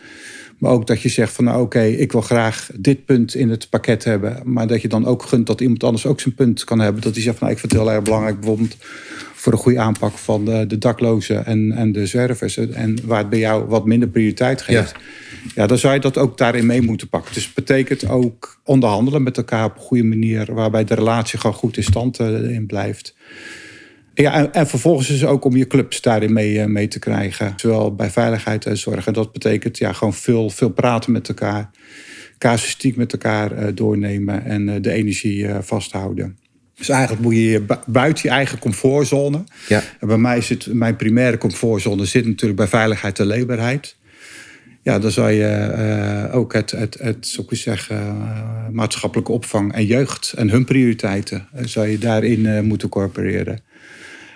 Maar 0.59 0.71
ook 0.71 0.87
dat 0.87 1.03
je 1.03 1.09
zegt 1.09 1.33
van 1.33 1.45
nou 1.45 1.57
oké, 1.57 1.65
okay, 1.65 1.93
ik 1.93 2.13
wil 2.13 2.21
graag 2.21 2.71
dit 2.75 3.05
punt 3.05 3.35
in 3.35 3.51
het 3.51 3.69
pakket 3.71 4.05
hebben. 4.05 4.41
Maar 4.45 4.67
dat 4.67 4.83
je 4.83 4.89
dan 4.89 5.07
ook 5.07 5.23
gunt 5.23 5.47
dat 5.47 5.61
iemand 5.61 5.85
anders 5.85 6.07
ook 6.07 6.21
zijn 6.21 6.35
punt 6.35 6.65
kan 6.65 6.79
hebben. 6.79 7.03
Dat 7.03 7.15
hij 7.15 7.23
zegt 7.23 7.39
van 7.39 7.47
nou, 7.47 7.59
ik 7.59 7.61
vind 7.61 7.73
het 7.73 7.83
heel 7.83 7.93
erg 7.93 8.03
belangrijk 8.03 8.41
bijvoorbeeld 8.41 8.77
voor 9.35 9.53
een 9.53 9.59
goede 9.59 9.79
aanpak 9.79 10.13
van 10.13 10.45
de, 10.45 10.67
de 10.67 10.79
daklozen 10.79 11.47
en, 11.47 11.73
en 11.73 11.93
de 11.93 12.07
zwervers. 12.07 12.57
En 12.57 12.99
waar 13.05 13.19
het 13.19 13.31
bij 13.31 13.39
jou 13.39 13.65
wat 13.65 13.87
minder 13.87 14.09
prioriteit 14.09 14.63
geeft. 14.63 14.95
Ja. 14.97 15.53
ja, 15.55 15.67
dan 15.67 15.79
zou 15.79 15.95
je 15.95 16.01
dat 16.01 16.19
ook 16.19 16.39
daarin 16.39 16.67
mee 16.67 16.83
moeten 16.83 17.09
pakken. 17.09 17.35
Dus 17.35 17.45
het 17.45 17.55
betekent 17.55 18.09
ook 18.09 18.61
onderhandelen 18.65 19.23
met 19.23 19.37
elkaar 19.37 19.65
op 19.65 19.75
een 19.75 19.83
goede 19.83 20.05
manier. 20.05 20.55
Waarbij 20.55 20.85
de 20.85 20.95
relatie 20.95 21.39
gewoon 21.39 21.57
goed 21.57 21.77
in 21.77 21.83
stand 21.83 22.21
uh, 22.21 22.51
in 22.51 22.67
blijft. 22.67 23.15
Ja, 24.15 24.33
en, 24.33 24.53
en, 24.53 24.67
vervolgens 24.67 25.11
is 25.11 25.21
het 25.21 25.31
ook 25.31 25.45
om 25.45 25.57
je 25.57 25.67
clubs 25.67 26.01
daarin 26.01 26.33
mee, 26.33 26.55
uh, 26.55 26.65
mee 26.65 26.89
te 26.89 26.99
krijgen. 26.99 27.53
Zowel 27.57 27.95
bij 27.95 28.11
veiligheid 28.11 28.67
en 28.67 28.77
zorg. 28.77 29.07
En 29.07 29.13
dat 29.13 29.33
betekent 29.33 29.79
ja, 29.79 29.93
gewoon 29.93 30.15
veel, 30.15 30.51
veel 30.51 30.71
praten 30.71 31.13
met 31.13 31.29
elkaar. 31.29 31.71
Casuïstiek 32.39 32.97
met 32.97 33.13
elkaar 33.13 33.59
uh, 33.59 33.69
doornemen 33.75 34.45
en 34.45 34.83
de 34.83 34.93
energie 34.93 35.49
vasthouden. 35.61 36.39
Dus 36.75 36.89
eigenlijk 36.89 37.23
moet 37.23 37.35
je 37.35 37.65
buiten 37.87 38.29
je 38.29 38.35
eigen 38.35 38.59
comfortzone. 38.59 39.45
Ja. 39.69 39.83
En 40.01 40.07
bij 40.07 40.17
mij 40.17 40.41
zit 40.41 40.67
mijn 40.73 40.97
primaire 40.97 41.39
comfortzone 41.39 42.05
zit 42.05 42.27
natuurlijk 42.27 42.57
bij 42.57 42.69
veiligheid 42.69 43.19
en 43.19 43.27
leefbaarheid. 43.27 43.97
Ja, 44.83 44.99
dan 44.99 45.11
zou 45.11 45.31
je 45.31 45.75
uh, 46.29 46.37
ook 46.37 46.53
het, 46.53 46.71
het, 46.71 46.97
het 47.01 47.27
zou 47.27 47.47
ik 47.51 47.57
zeggen, 47.57 47.97
uh, 47.97 48.69
maatschappelijke 48.71 49.33
opvang 49.33 49.73
en 49.73 49.87
jeugd 49.87 50.33
en 50.33 50.51
hun 50.51 50.65
prioriteiten 50.65 51.49
uh, 51.57 51.65
zou 51.65 51.87
je 51.87 51.99
daarin 51.99 52.67
moeten 52.67 52.89
corporeren. 52.89 53.61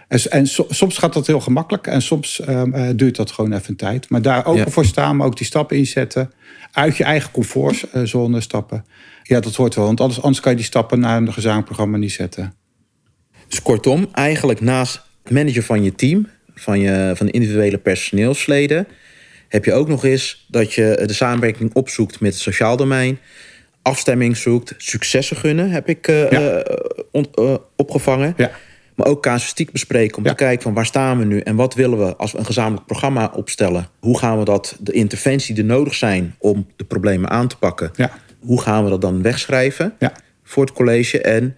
En, 0.09 0.21
en 0.31 0.47
so, 0.47 0.67
soms 0.69 0.99
gaat 0.99 1.13
dat 1.13 1.27
heel 1.27 1.41
gemakkelijk 1.41 1.87
en 1.87 2.03
soms 2.03 2.41
ehm, 2.41 2.97
duurt 2.97 3.17
dat 3.17 3.31
gewoon 3.31 3.53
even 3.53 3.71
een 3.71 3.77
tijd. 3.77 4.11
Maar 4.11 4.23
daar 4.23 4.47
ook 4.47 4.57
ja. 4.57 4.69
voor 4.69 4.85
staan, 4.85 5.17
maar 5.17 5.27
ook 5.27 5.37
die 5.37 5.47
stappen 5.47 5.77
inzetten. 5.77 6.33
Uit 6.73 6.97
je 6.97 7.05
eigen 7.05 7.31
comfortzone 7.31 8.41
stappen. 8.41 8.85
Ja, 9.23 9.41
dat 9.41 9.55
hoort 9.55 9.75
wel. 9.75 9.85
Want 9.85 10.01
anders, 10.01 10.23
anders 10.23 10.41
kan 10.41 10.51
je 10.51 10.59
die 10.59 10.67
stappen 10.67 11.01
naar 11.01 11.17
een 11.17 11.33
gezamenlijk 11.33 11.67
programma 11.67 11.97
niet 11.97 12.13
zetten. 12.13 12.55
Dus 13.49 13.63
kortom, 13.63 14.09
eigenlijk 14.13 14.61
naast 14.61 15.03
manager 15.29 15.63
van 15.63 15.83
je 15.83 15.95
team, 15.95 16.29
van, 16.55 16.81
je, 16.81 17.13
van 17.15 17.27
de 17.27 17.33
individuele 17.33 17.79
personeelsleden, 17.79 18.87
heb 19.49 19.65
je 19.65 19.73
ook 19.73 19.89
nog 19.89 20.05
eens 20.05 20.47
dat 20.49 20.73
je 20.73 21.03
de 21.07 21.13
samenwerking 21.13 21.75
opzoekt 21.75 22.21
met 22.21 22.33
het 22.33 22.43
sociaal 22.43 22.77
domein, 22.77 23.19
afstemming 23.83 24.37
zoekt, 24.37 24.75
successen 24.77 25.37
gunnen, 25.37 25.71
heb 25.71 25.89
ik 25.89 26.09
uh, 26.09 26.31
ja. 26.31 26.65
uh, 27.13 27.55
opgevangen. 27.77 28.35
Ja. 28.37 28.51
Maar 28.95 29.07
ook 29.07 29.23
casuïstiek 29.23 29.73
bespreken 29.73 30.17
om 30.17 30.25
ja. 30.25 30.31
te 30.31 30.37
kijken 30.37 30.63
van 30.63 30.75
waar 30.75 30.87
staan 30.87 31.19
we 31.19 31.25
nu 31.25 31.41
en 31.41 31.57
wat 31.57 31.75
willen 31.75 31.99
we 31.99 32.17
als 32.17 32.33
we 32.33 32.39
een 32.39 32.47
gezamenlijk 32.47 32.87
programma 32.87 33.31
opstellen. 33.35 33.89
Hoe 34.01 34.19
gaan 34.19 34.39
we 34.39 34.45
dat, 34.45 34.77
de 34.81 34.93
interventie 34.93 35.55
die 35.55 35.65
nodig 35.65 35.95
zijn 35.95 36.35
om 36.39 36.67
de 36.77 36.85
problemen 36.85 37.31
aan 37.31 37.49
te 37.49 37.57
pakken, 37.57 37.91
ja 37.97 38.13
hoe 38.47 38.61
gaan 38.61 38.85
we 38.85 38.91
dat 38.91 39.01
dan 39.01 39.23
wegschrijven 39.23 39.95
ja. 39.99 40.13
voor 40.43 40.65
het 40.65 40.73
college? 40.73 41.21
En 41.21 41.57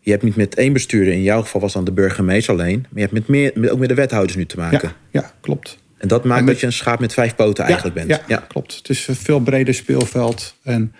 je 0.00 0.10
hebt 0.10 0.22
niet 0.22 0.36
met 0.36 0.54
één 0.54 0.72
bestuurder, 0.72 1.12
in 1.12 1.22
jouw 1.22 1.42
geval 1.42 1.60
was 1.60 1.72
dan 1.72 1.84
de 1.84 1.92
burgemeester 1.92 2.54
alleen, 2.54 2.80
maar 2.80 2.90
je 2.94 3.00
hebt 3.00 3.12
met 3.12 3.28
meer, 3.28 3.52
met, 3.54 3.70
ook 3.70 3.78
met 3.78 3.88
de 3.88 3.94
wethouders 3.94 4.36
nu 4.36 4.46
te 4.46 4.56
maken. 4.56 4.92
Ja, 5.10 5.20
ja 5.20 5.32
klopt. 5.40 5.78
En 6.00 6.08
dat 6.08 6.24
maakt 6.24 6.46
dat 6.46 6.60
je 6.60 6.66
een 6.66 6.72
schaap 6.72 7.00
met 7.00 7.12
vijf 7.12 7.34
poten 7.34 7.64
eigenlijk 7.64 7.94
bent. 7.94 8.08
Ja, 8.08 8.20
ja, 8.26 8.44
klopt. 8.48 8.76
Het 8.76 8.88
is 8.88 9.08
een 9.08 9.14
veel 9.14 9.40
breder 9.40 9.74
speelveld. 9.74 10.54
En 10.62 10.94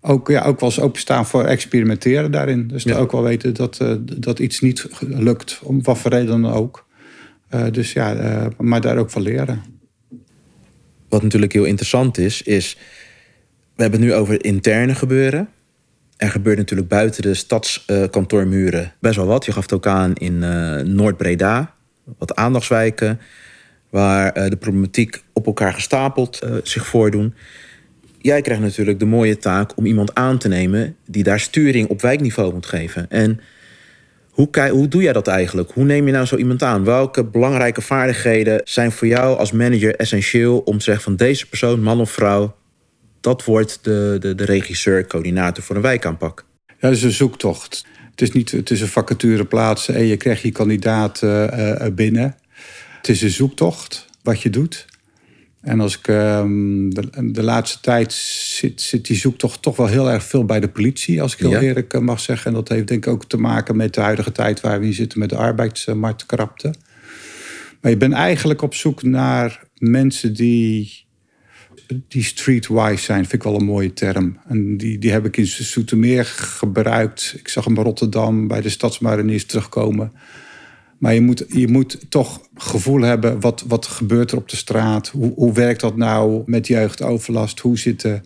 ook, 0.00 0.28
ja, 0.28 0.44
ook 0.44 0.60
wel 0.60 0.68
eens 0.68 0.80
openstaan 0.80 1.26
voor 1.26 1.44
experimenteren 1.44 2.30
daarin. 2.30 2.68
Dus 2.68 2.92
ook 2.92 3.12
wel 3.12 3.22
weten 3.22 3.54
dat, 3.54 3.78
uh, 3.82 3.94
dat 4.00 4.38
iets 4.38 4.60
niet 4.60 4.88
lukt, 5.00 5.60
om 5.62 5.82
wat 5.82 5.98
voor 5.98 6.10
reden 6.10 6.42
dan 6.42 6.52
ook. 6.52 6.86
Uh, 7.54 7.64
dus 7.70 7.92
ja, 7.92 8.16
uh, 8.16 8.46
maar 8.58 8.80
daar 8.80 8.96
ook 8.96 9.10
van 9.10 9.22
leren. 9.22 9.62
Wat 11.08 11.22
natuurlijk 11.22 11.52
heel 11.52 11.64
interessant 11.64 12.18
is, 12.18 12.42
is 12.42 12.76
we 13.74 13.82
hebben 13.82 14.00
het 14.00 14.08
nu 14.08 14.14
over 14.14 14.44
interne 14.44 14.94
gebeuren. 14.94 15.48
Er 16.16 16.30
gebeurt 16.30 16.56
natuurlijk 16.56 16.88
buiten 16.88 17.22
de 17.22 17.34
stadskantoormuren 17.34 18.92
best 19.00 19.16
wel 19.16 19.26
wat. 19.26 19.44
Je 19.44 19.52
gaf 19.52 19.62
het 19.62 19.72
ook 19.72 19.86
aan 19.86 20.14
in 20.14 20.38
Noord-Breda, 20.94 21.74
wat 22.18 22.34
aandachtswijken, 22.34 23.20
waar 23.90 24.36
uh, 24.36 24.48
de 24.48 24.56
problematiek 24.56 25.22
op 25.32 25.46
elkaar 25.46 25.72
gestapeld 25.72 26.40
uh, 26.44 26.54
zich 26.62 26.86
voordoen. 26.86 27.34
Jij 28.20 28.40
krijgt 28.40 28.62
natuurlijk 28.62 28.98
de 28.98 29.04
mooie 29.04 29.36
taak 29.36 29.76
om 29.76 29.86
iemand 29.86 30.14
aan 30.14 30.38
te 30.38 30.48
nemen 30.48 30.96
die 31.06 31.22
daar 31.22 31.40
sturing 31.40 31.88
op 31.88 32.00
wijkniveau 32.00 32.52
moet 32.52 32.66
geven. 32.66 33.10
En 33.10 33.40
hoe, 34.30 34.68
hoe 34.70 34.88
doe 34.88 35.02
jij 35.02 35.12
dat 35.12 35.26
eigenlijk? 35.26 35.70
Hoe 35.70 35.84
neem 35.84 36.06
je 36.06 36.12
nou 36.12 36.26
zo 36.26 36.36
iemand 36.36 36.62
aan? 36.62 36.84
Welke 36.84 37.24
belangrijke 37.24 37.80
vaardigheden 37.80 38.60
zijn 38.64 38.92
voor 38.92 39.06
jou 39.06 39.38
als 39.38 39.52
manager 39.52 39.96
essentieel 39.96 40.58
om 40.58 40.78
te 40.78 40.84
zeggen 40.84 41.02
van 41.02 41.16
deze 41.16 41.48
persoon, 41.48 41.82
man 41.82 42.00
of 42.00 42.10
vrouw, 42.10 42.56
dat 43.20 43.44
wordt 43.44 43.78
de, 43.82 44.16
de, 44.20 44.34
de 44.34 44.44
regisseur, 44.44 45.06
coördinator 45.06 45.64
voor 45.64 45.76
een 45.76 45.82
wijkaanpak. 45.82 46.44
Ja, 46.66 46.74
dat 46.78 46.92
is 46.92 47.02
een 47.02 47.10
zoektocht. 47.10 47.86
Het 48.10 48.20
is 48.20 48.32
niet 48.32 48.70
is 48.70 48.80
een 48.80 48.88
vacature 48.88 49.44
plaatsen 49.44 49.94
en 49.94 50.04
je 50.04 50.16
krijgt 50.16 50.42
je 50.42 50.52
kandidaat 50.52 51.22
uh, 51.22 51.74
binnen. 51.92 52.36
Het 52.98 53.08
is 53.08 53.22
een 53.22 53.30
zoektocht 53.30 54.06
wat 54.22 54.42
je 54.42 54.50
doet. 54.50 54.86
En 55.60 55.80
als 55.80 55.98
ik 55.98 56.08
uh, 56.08 56.42
de, 56.88 57.30
de, 57.32 57.42
laatste 57.42 57.80
tijd 57.80 58.12
zit, 58.12 58.80
zit 58.80 59.06
die 59.06 59.16
zoektocht 59.16 59.62
toch 59.62 59.76
wel 59.76 59.86
heel 59.86 60.10
erg 60.10 60.24
veel 60.24 60.44
bij 60.44 60.60
de 60.60 60.68
politie, 60.68 61.22
als 61.22 61.32
ik 61.32 61.38
heel 61.38 61.50
ja. 61.50 61.60
eerlijk 61.60 62.00
mag 62.00 62.20
zeggen. 62.20 62.46
En 62.46 62.54
dat 62.56 62.68
heeft 62.68 62.86
denk 62.88 63.06
ik 63.06 63.12
ook 63.12 63.24
te 63.24 63.36
maken 63.36 63.76
met 63.76 63.94
de 63.94 64.00
huidige 64.00 64.32
tijd 64.32 64.60
waar 64.60 64.80
we 64.80 64.86
in 64.86 64.92
zitten 64.92 65.18
met 65.18 65.28
de 65.28 65.36
arbeidsmarktkrapte. 65.36 66.74
Maar 67.80 67.90
je 67.90 67.96
bent 67.96 68.12
eigenlijk 68.12 68.62
op 68.62 68.74
zoek 68.74 69.02
naar 69.02 69.64
mensen 69.78 70.34
die 70.34 71.06
die 72.08 72.22
streetwise 72.22 73.04
zijn, 73.04 73.20
vind 73.20 73.32
ik 73.32 73.42
wel 73.42 73.54
een 73.54 73.64
mooie 73.64 73.92
term. 73.92 74.38
En 74.48 74.76
die, 74.76 74.98
die 74.98 75.10
heb 75.10 75.24
ik 75.26 75.36
in 75.36 75.46
Zoetermeer 75.46 76.24
gebruikt. 76.24 77.34
Ik 77.38 77.48
zag 77.48 77.64
hem 77.64 77.74
bij 77.74 77.84
Rotterdam 77.84 78.48
bij 78.48 78.60
de 78.60 78.68
stadsmariniers 78.68 79.44
terugkomen. 79.44 80.12
Maar 80.98 81.14
je 81.14 81.20
moet, 81.20 81.44
je 81.48 81.68
moet 81.68 82.06
toch 82.08 82.40
gevoel 82.54 83.00
hebben, 83.00 83.40
wat, 83.40 83.64
wat 83.68 83.86
gebeurt 83.86 84.30
er 84.30 84.36
op 84.36 84.48
de 84.48 84.56
straat? 84.56 85.08
Hoe, 85.08 85.32
hoe 85.34 85.52
werkt 85.52 85.80
dat 85.80 85.96
nou 85.96 86.42
met 86.46 86.66
jeugdoverlast? 86.66 87.60
Hoe 87.60 87.78
zit, 87.78 88.00
de, 88.00 88.20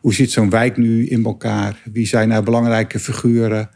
hoe 0.00 0.14
zit 0.14 0.30
zo'n 0.30 0.50
wijk 0.50 0.76
nu 0.76 1.06
in 1.06 1.24
elkaar? 1.24 1.82
Wie 1.92 2.06
zijn 2.06 2.28
nou 2.28 2.44
belangrijke 2.44 2.98
figuren? 2.98 3.70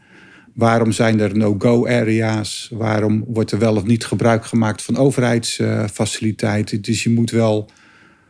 Waarom 0.53 0.91
zijn 0.91 1.19
er 1.19 1.37
no-go 1.37 1.87
areas? 1.87 2.69
Waarom 2.73 3.23
wordt 3.27 3.51
er 3.51 3.59
wel 3.59 3.75
of 3.75 3.85
niet 3.85 4.05
gebruik 4.05 4.45
gemaakt 4.45 4.81
van 4.81 4.97
overheidsfaciliteiten? 4.97 6.81
Dus 6.81 7.03
je 7.03 7.09
moet 7.09 7.31
wel 7.31 7.69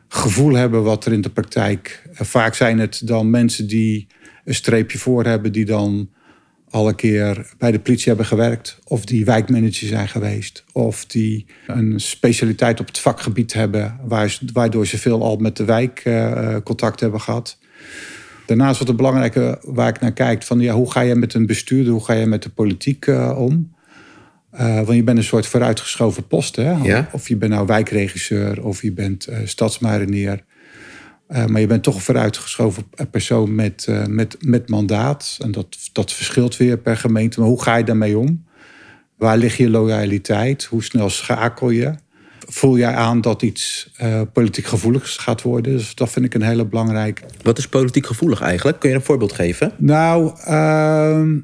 gevoel 0.08 0.54
hebben 0.54 0.84
wat 0.84 1.06
er 1.06 1.14
in 1.14 1.22
de 1.22 1.30
praktijk. 1.30 2.04
vaak 2.12 2.56
zijn 2.56 2.80
het 2.80 3.08
dan 3.08 3.30
mensen 3.30 3.68
die 3.68 4.08
een 4.46 4.56
streepje 4.56 4.98
voor 4.98 5.26
hebben, 5.26 5.52
die 5.52 5.66
dan 5.66 6.10
al 6.70 6.88
een 6.88 6.96
keer 6.96 7.48
bij 7.58 7.72
de 7.72 7.80
politie 7.80 8.08
hebben 8.08 8.26
gewerkt, 8.26 8.80
of 8.84 9.06
die 9.06 9.26
wijkmanager 9.26 9.88
zijn 9.88 10.08
geweest, 10.08 10.64
of 10.72 11.06
die 11.06 11.46
een 11.68 12.00
specialiteit 12.00 12.80
op 12.80 12.88
het 12.88 13.00
vakgebied 13.00 13.54
hebben, 13.54 14.00
waardoor 14.54 14.88
ze 14.88 14.98
veel 14.98 15.24
al 15.24 15.38
met 15.38 15.58
de 15.58 15.66
wijk 15.66 16.06
uh, 16.06 16.56
contact 16.64 17.00
hebben 17.00 17.22
gehad. 17.22 17.58
Daarnaast 18.46 18.80
wat 18.80 18.88
het 18.88 18.98
belangrijke 18.98 19.60
waar 19.62 19.90
ik 19.90 20.00
naar 20.00 20.14
kijk, 20.14 20.44
van 20.44 20.60
ja, 20.60 20.74
hoe 20.74 20.92
ga 20.92 21.02
je 21.02 21.16
met 21.16 21.34
een 21.34 21.46
bestuurder, 21.46 21.92
hoe 21.92 22.04
ga 22.04 22.14
je 22.14 22.26
met 22.26 22.44
de 22.44 22.50
politiek 22.50 23.06
uh, 23.06 23.36
om? 23.38 23.74
Uh, 24.54 24.76
want 24.76 24.94
je 24.94 25.04
bent 25.04 25.18
een 25.18 25.24
soort 25.24 25.48
vooruitgeschoven 25.48 26.28
post. 26.28 26.56
Hè? 26.56 26.72
Ja. 26.72 27.10
Of 27.12 27.28
je 27.28 27.36
bent 27.36 27.52
nou 27.52 27.66
wijkregisseur 27.66 28.64
of 28.64 28.82
je 28.82 28.92
bent 28.92 29.30
uh, 29.30 29.38
stadsmarinier. 29.44 30.44
Uh, 31.30 31.46
maar 31.46 31.62
je 31.62 31.68
bent 31.68 31.84
toch 31.84 31.96
een 31.96 32.02
vooruitgeschoven 32.02 32.84
persoon 33.12 33.56
met, 33.56 33.88
met, 34.08 34.38
met 34.40 34.70
mandaat. 34.70 35.38
En 35.42 35.52
dat, 35.52 35.78
dat 35.94 36.14
verschilt 36.14 36.58
weer 36.58 36.78
per 36.78 36.98
gemeente. 36.98 37.40
Maar 37.40 37.50
hoe 37.50 37.62
ga 37.62 37.76
je 37.76 37.84
daarmee 37.84 38.18
om? 38.18 38.46
Waar 39.18 39.38
ligt 39.38 39.58
je 39.58 39.70
loyaliteit? 39.70 40.64
Hoe 40.64 40.84
snel 40.84 41.10
schakel 41.10 41.70
je? 41.70 41.94
Voel 42.48 42.78
jij 42.78 42.94
aan 42.94 43.22
dat 43.22 43.42
iets 43.42 43.94
politiek 44.34 44.66
gevoeligs 44.66 45.18
gaat 45.18 45.42
worden? 45.42 45.72
Dus 45.72 45.96
dat 45.96 46.10
vind 46.10 46.26
ik 46.26 46.34
een 46.34 46.42
hele 46.42 46.66
belangrijke. 46.66 47.22
Wat 47.42 47.58
is 47.58 47.68
politiek 47.68 48.06
gevoelig 48.06 48.42
eigenlijk? 48.42 48.80
Kun 48.80 48.90
je 48.90 48.96
een 48.96 49.02
voorbeeld 49.02 49.34
geven? 49.34 49.74
Nou, 49.78 50.32
ehm, 50.44 51.38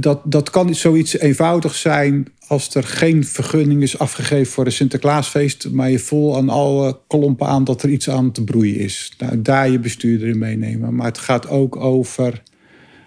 dat, 0.00 0.20
dat 0.24 0.50
kan 0.50 0.74
zoiets 0.74 1.18
eenvoudig 1.18 1.74
zijn 1.74 2.26
als 2.46 2.74
er 2.74 2.84
geen 2.84 3.24
vergunning 3.24 3.82
is 3.82 3.98
afgegeven 3.98 4.52
voor 4.52 4.66
een 4.66 4.72
Sinterklaasfeest, 4.72 5.70
maar 5.70 5.90
je 5.90 5.98
voelt 5.98 6.36
aan 6.36 6.48
alle 6.48 6.98
klompen 7.06 7.46
aan 7.46 7.64
dat 7.64 7.82
er 7.82 7.88
iets 7.88 8.10
aan 8.10 8.32
te 8.32 8.44
broeien 8.44 8.76
is. 8.76 9.12
Nou, 9.18 9.42
daar 9.42 9.70
je 9.70 9.78
bestuurder 9.78 10.28
in 10.28 10.38
meenemen. 10.38 10.94
Maar 10.94 11.06
het 11.06 11.18
gaat 11.18 11.48
ook 11.48 11.76
over 11.76 12.42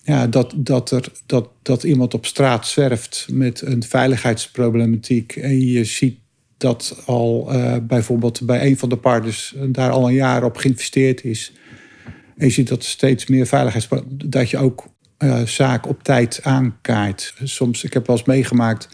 ja, 0.03 0.27
dat, 0.27 0.53
dat, 0.57 0.91
er, 0.91 1.11
dat, 1.25 1.49
dat 1.61 1.83
iemand 1.83 2.13
op 2.13 2.25
straat 2.25 2.67
zwerft 2.67 3.27
met 3.31 3.61
een 3.61 3.83
veiligheidsproblematiek. 3.83 5.35
En 5.35 5.59
je 5.59 5.83
ziet 5.83 6.19
dat 6.57 7.03
al 7.05 7.53
uh, 7.53 7.75
bijvoorbeeld 7.81 8.45
bij 8.45 8.65
een 8.65 8.77
van 8.77 8.89
de 8.89 8.97
partners 8.97 9.55
daar 9.67 9.91
al 9.91 10.07
een 10.07 10.13
jaar 10.13 10.43
op 10.43 10.57
geïnvesteerd 10.57 11.23
is. 11.23 11.53
En 12.37 12.45
je 12.45 12.53
ziet 12.53 12.67
dat 12.67 12.83
steeds 12.83 13.27
meer 13.27 13.45
veiligheidsproblemen. 13.45 14.29
Dat 14.29 14.49
je 14.49 14.57
ook 14.57 14.92
uh, 15.19 15.41
zaak 15.41 15.87
op 15.87 16.03
tijd 16.03 16.39
aankaart. 16.43 17.33
Isoms, 17.41 17.83
ik 17.83 17.93
heb 17.93 18.07
wel 18.07 18.15
eens 18.15 18.25
meegemaakt 18.25 18.87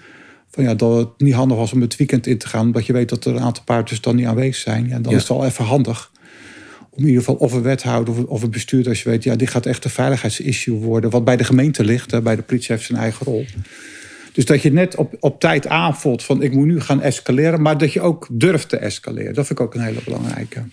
van 0.49 0.63
ja, 0.63 0.73
dat 0.73 0.97
het 0.97 1.09
niet 1.17 1.33
handig 1.33 1.57
was 1.57 1.73
om 1.73 1.81
het 1.81 1.95
weekend 1.95 2.27
in 2.27 2.37
te 2.37 2.47
gaan, 2.47 2.65
omdat 2.65 2.85
je 2.85 2.93
weet 2.93 3.09
dat 3.09 3.25
er 3.25 3.35
een 3.35 3.41
aantal 3.41 3.63
paarders 3.63 4.01
dan 4.01 4.15
niet 4.15 4.25
aanwezig 4.25 4.55
zijn. 4.55 4.87
Ja, 4.87 4.99
dan 4.99 5.11
ja. 5.11 5.17
is 5.17 5.27
het 5.27 5.37
wel 5.37 5.45
even 5.45 5.65
handig 5.65 6.11
om 6.99 7.05
in 7.05 7.11
ieder 7.11 7.23
geval 7.23 7.39
of 7.39 7.53
een 7.53 7.61
wethouder 7.61 8.13
of, 8.13 8.23
of 8.23 8.43
een 8.43 8.51
bestuurder, 8.51 8.89
als 8.89 9.03
je 9.03 9.09
weet, 9.09 9.23
ja, 9.23 9.35
dit 9.35 9.49
gaat 9.49 9.65
echt 9.65 9.83
een 9.83 9.89
veiligheidsissue 9.89 10.75
worden, 10.75 11.09
wat 11.09 11.25
bij 11.25 11.37
de 11.37 11.43
gemeente 11.43 11.83
ligt. 11.83 12.11
Hè, 12.11 12.21
bij 12.21 12.35
de 12.35 12.41
politie 12.41 12.75
heeft 12.75 12.85
zijn 12.85 12.99
eigen 12.99 13.25
rol. 13.25 13.45
Dus 14.33 14.45
dat 14.45 14.61
je 14.61 14.71
net 14.71 14.95
op, 14.95 15.15
op 15.19 15.39
tijd 15.39 15.67
aanvoelt 15.67 16.23
van 16.23 16.41
ik 16.41 16.53
moet 16.53 16.65
nu 16.65 16.79
gaan 16.79 17.01
escaleren, 17.01 17.61
maar 17.61 17.77
dat 17.77 17.93
je 17.93 18.01
ook 18.01 18.27
durft 18.31 18.69
te 18.69 18.77
escaleren. 18.77 19.33
Dat 19.33 19.47
vind 19.47 19.59
ik 19.59 19.65
ook 19.65 19.75
een 19.75 19.81
hele 19.81 20.01
belangrijke. 20.03 20.63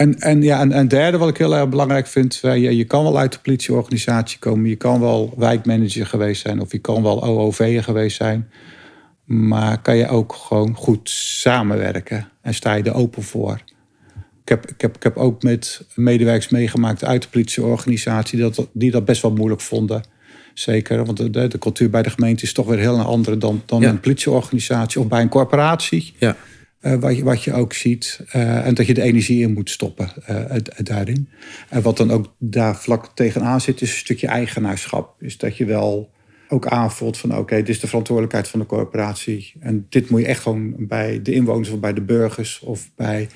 En, 0.00 0.18
en, 0.18 0.42
ja, 0.42 0.60
en, 0.60 0.72
en 0.72 0.88
derde, 0.88 1.18
wat 1.18 1.28
ik 1.28 1.36
heel 1.36 1.56
erg 1.56 1.68
belangrijk 1.68 2.06
vind, 2.06 2.38
je, 2.42 2.76
je 2.76 2.84
kan 2.84 3.02
wel 3.02 3.18
uit 3.18 3.32
de 3.32 3.38
politieorganisatie 3.38 4.38
komen, 4.38 4.68
je 4.68 4.76
kan 4.76 5.00
wel 5.00 5.34
wijkmanager 5.36 6.06
geweest 6.06 6.40
zijn 6.40 6.60
of 6.60 6.72
je 6.72 6.78
kan 6.78 7.02
wel 7.02 7.24
OOV'er 7.24 7.82
geweest 7.82 8.16
zijn. 8.16 8.50
Maar 9.24 9.82
kan 9.82 9.96
je 9.96 10.08
ook 10.08 10.32
gewoon 10.32 10.74
goed 10.74 11.10
samenwerken 11.10 12.28
en 12.42 12.54
sta 12.54 12.74
je 12.74 12.82
er 12.82 12.94
open 12.94 13.22
voor? 13.22 13.60
Ik 14.42 14.48
heb, 14.48 14.66
ik 14.66 14.80
heb, 14.80 14.96
ik 14.96 15.02
heb 15.02 15.16
ook 15.16 15.42
met 15.42 15.86
medewerkers 15.94 16.48
meegemaakt 16.48 17.04
uit 17.04 17.22
de 17.22 17.28
politieorganisatie 17.28 18.38
dat, 18.38 18.68
die 18.72 18.90
dat 18.90 19.04
best 19.04 19.22
wel 19.22 19.32
moeilijk 19.32 19.60
vonden. 19.60 20.02
Zeker, 20.54 21.04
want 21.04 21.16
de, 21.16 21.48
de 21.48 21.58
cultuur 21.58 21.90
bij 21.90 22.02
de 22.02 22.10
gemeente 22.10 22.42
is 22.42 22.52
toch 22.52 22.66
weer 22.66 22.78
heel 22.78 22.98
een 22.98 23.04
andere 23.04 23.38
dan, 23.38 23.62
dan 23.66 23.80
ja. 23.80 23.88
een 23.88 24.00
politieorganisatie 24.00 25.00
of 25.00 25.08
bij 25.08 25.20
een 25.20 25.28
corporatie. 25.28 26.14
Ja. 26.18 26.36
Uh, 26.82 26.94
wat, 26.94 27.16
je, 27.16 27.24
wat 27.24 27.44
je 27.44 27.52
ook 27.52 27.72
ziet. 27.72 28.20
Uh, 28.36 28.66
en 28.66 28.74
dat 28.74 28.86
je 28.86 28.94
de 28.94 29.02
energie 29.02 29.42
in 29.42 29.52
moet 29.52 29.70
stoppen 29.70 30.10
uh, 30.30 30.44
daarin. 30.76 31.28
En 31.68 31.82
wat 31.82 31.96
dan 31.96 32.10
ook 32.10 32.34
daar 32.38 32.76
vlak 32.76 33.10
tegenaan 33.14 33.60
zit, 33.60 33.80
is 33.80 33.90
een 33.90 33.98
stukje 33.98 34.26
eigenaarschap. 34.26 35.22
Is 35.22 35.38
dat 35.38 35.56
je 35.56 35.64
wel 35.64 36.10
ook 36.48 36.66
aanvoelt 36.66 37.18
van 37.18 37.30
oké, 37.30 37.40
okay, 37.40 37.58
dit 37.58 37.68
is 37.68 37.80
de 37.80 37.86
verantwoordelijkheid 37.86 38.48
van 38.48 38.60
de 38.60 38.66
corporatie. 38.66 39.52
En 39.60 39.86
dit 39.88 40.10
moet 40.10 40.20
je 40.20 40.26
echt 40.26 40.42
gewoon 40.42 40.74
bij 40.78 41.22
de 41.22 41.32
inwoners 41.32 41.68
of 41.68 41.80
bij 41.80 41.92
de 41.92 42.00
burgers 42.00 42.60
of 42.60 42.90
bij 42.96 43.28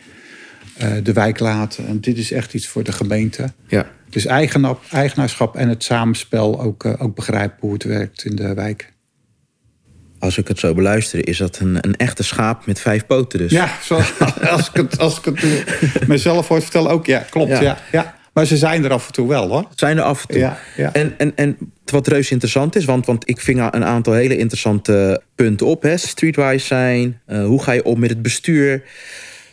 de 1.03 1.13
wijk 1.13 1.39
laten. 1.39 1.87
En 1.87 2.01
dit 2.01 2.19
is 2.19 2.33
echt 2.33 2.55
iets 2.55 2.67
voor 2.67 2.85
de 2.85 2.93
gemeente. 2.93 3.53
Ja. 3.67 3.91
Dus 4.11 4.27
eigenaarschap 4.27 5.57
en 5.57 5.69
het 5.69 5.85
samenspel 5.85 6.61
ook, 6.61 6.85
ook 6.99 7.15
begrijpen 7.15 7.59
hoe 7.61 7.73
het 7.73 7.83
werkt 7.83 8.25
in 8.25 8.37
de 8.37 8.55
wijk. 8.55 8.94
Als 10.25 10.39
ik 10.39 10.49
het 10.49 10.59
zo 10.59 10.75
beluister, 10.75 11.29
is 11.29 11.39
dat 11.39 11.59
een, 11.59 11.77
een 11.81 11.97
echte 11.97 12.23
schaap 12.23 12.67
met 12.67 12.81
vijf 12.81 13.07
poten 13.07 13.39
dus. 13.39 13.53
Ja, 13.53 13.69
zo, 13.83 13.95
als 14.51 14.69
ik 14.69 14.75
het, 14.75 14.99
als 14.99 15.19
ik 15.19 15.25
het 15.25 16.07
mezelf 16.07 16.49
hoor 16.49 16.63
vertellen 16.63 16.91
ook. 16.91 17.07
Ja, 17.07 17.19
klopt. 17.31 17.51
Ja. 17.51 17.61
Ja, 17.61 17.79
ja. 17.93 18.15
Maar 18.33 18.45
ze 18.45 18.57
zijn 18.57 18.85
er 18.85 18.93
af 18.93 19.07
en 19.07 19.13
toe 19.13 19.29
wel 19.29 19.49
hoor. 19.49 19.65
Zijn 19.75 19.97
er 19.97 20.03
af 20.03 20.21
en 20.21 20.29
toe. 20.29 20.39
Ja, 20.39 20.59
ja. 20.77 20.93
En, 20.93 21.15
en, 21.19 21.33
en 21.37 21.57
wat 21.85 22.07
reuze 22.07 22.33
interessant 22.33 22.77
is, 22.77 22.85
want, 22.85 23.07
want 23.07 23.29
ik 23.29 23.41
ving 23.41 23.69
een 23.71 23.85
aantal 23.85 24.13
hele 24.13 24.37
interessante 24.37 25.23
punten 25.35 25.67
op. 25.67 25.83
Hè. 25.83 25.97
Streetwise 25.97 26.67
zijn, 26.67 27.21
uh, 27.27 27.45
hoe 27.45 27.63
ga 27.63 27.73
je 27.73 27.85
om 27.85 28.01
met 28.01 28.11
het 28.11 28.23
bestuur? 28.23 28.83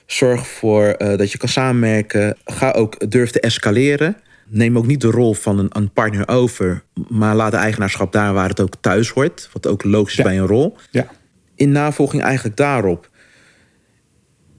Zorg 0.06 0.40
ervoor 0.40 0.96
uh, 0.98 1.18
dat 1.18 1.32
je 1.32 1.38
kan 1.38 1.50
samenwerken. 1.50 2.38
Ga 2.46 2.72
ook 2.72 3.12
durf 3.12 3.32
te 3.32 3.40
escaleren. 3.40 4.18
Neem 4.54 4.78
ook 4.78 4.86
niet 4.86 5.02
de 5.02 5.08
rol 5.08 5.34
van 5.34 5.60
een, 5.60 5.68
een 5.70 5.92
partner 5.92 6.28
over, 6.28 6.84
maar 7.08 7.36
laat 7.36 7.52
de 7.52 7.58
eigenaarschap 7.58 8.12
daar 8.12 8.34
waar 8.34 8.50
het 8.50 8.60
ook 8.60 8.74
thuis 8.82 9.10
hoort. 9.10 9.50
Wat 9.54 9.68
ook 9.68 9.84
logisch 9.84 10.18
is 10.18 10.24
bij 10.24 10.40
een 10.40 10.48
rol. 10.48 10.78
Ja. 10.92 11.08
In 11.56 11.72
navolging 11.72 12.24
eigenlijk 12.24 12.58
daarop. 12.58 13.10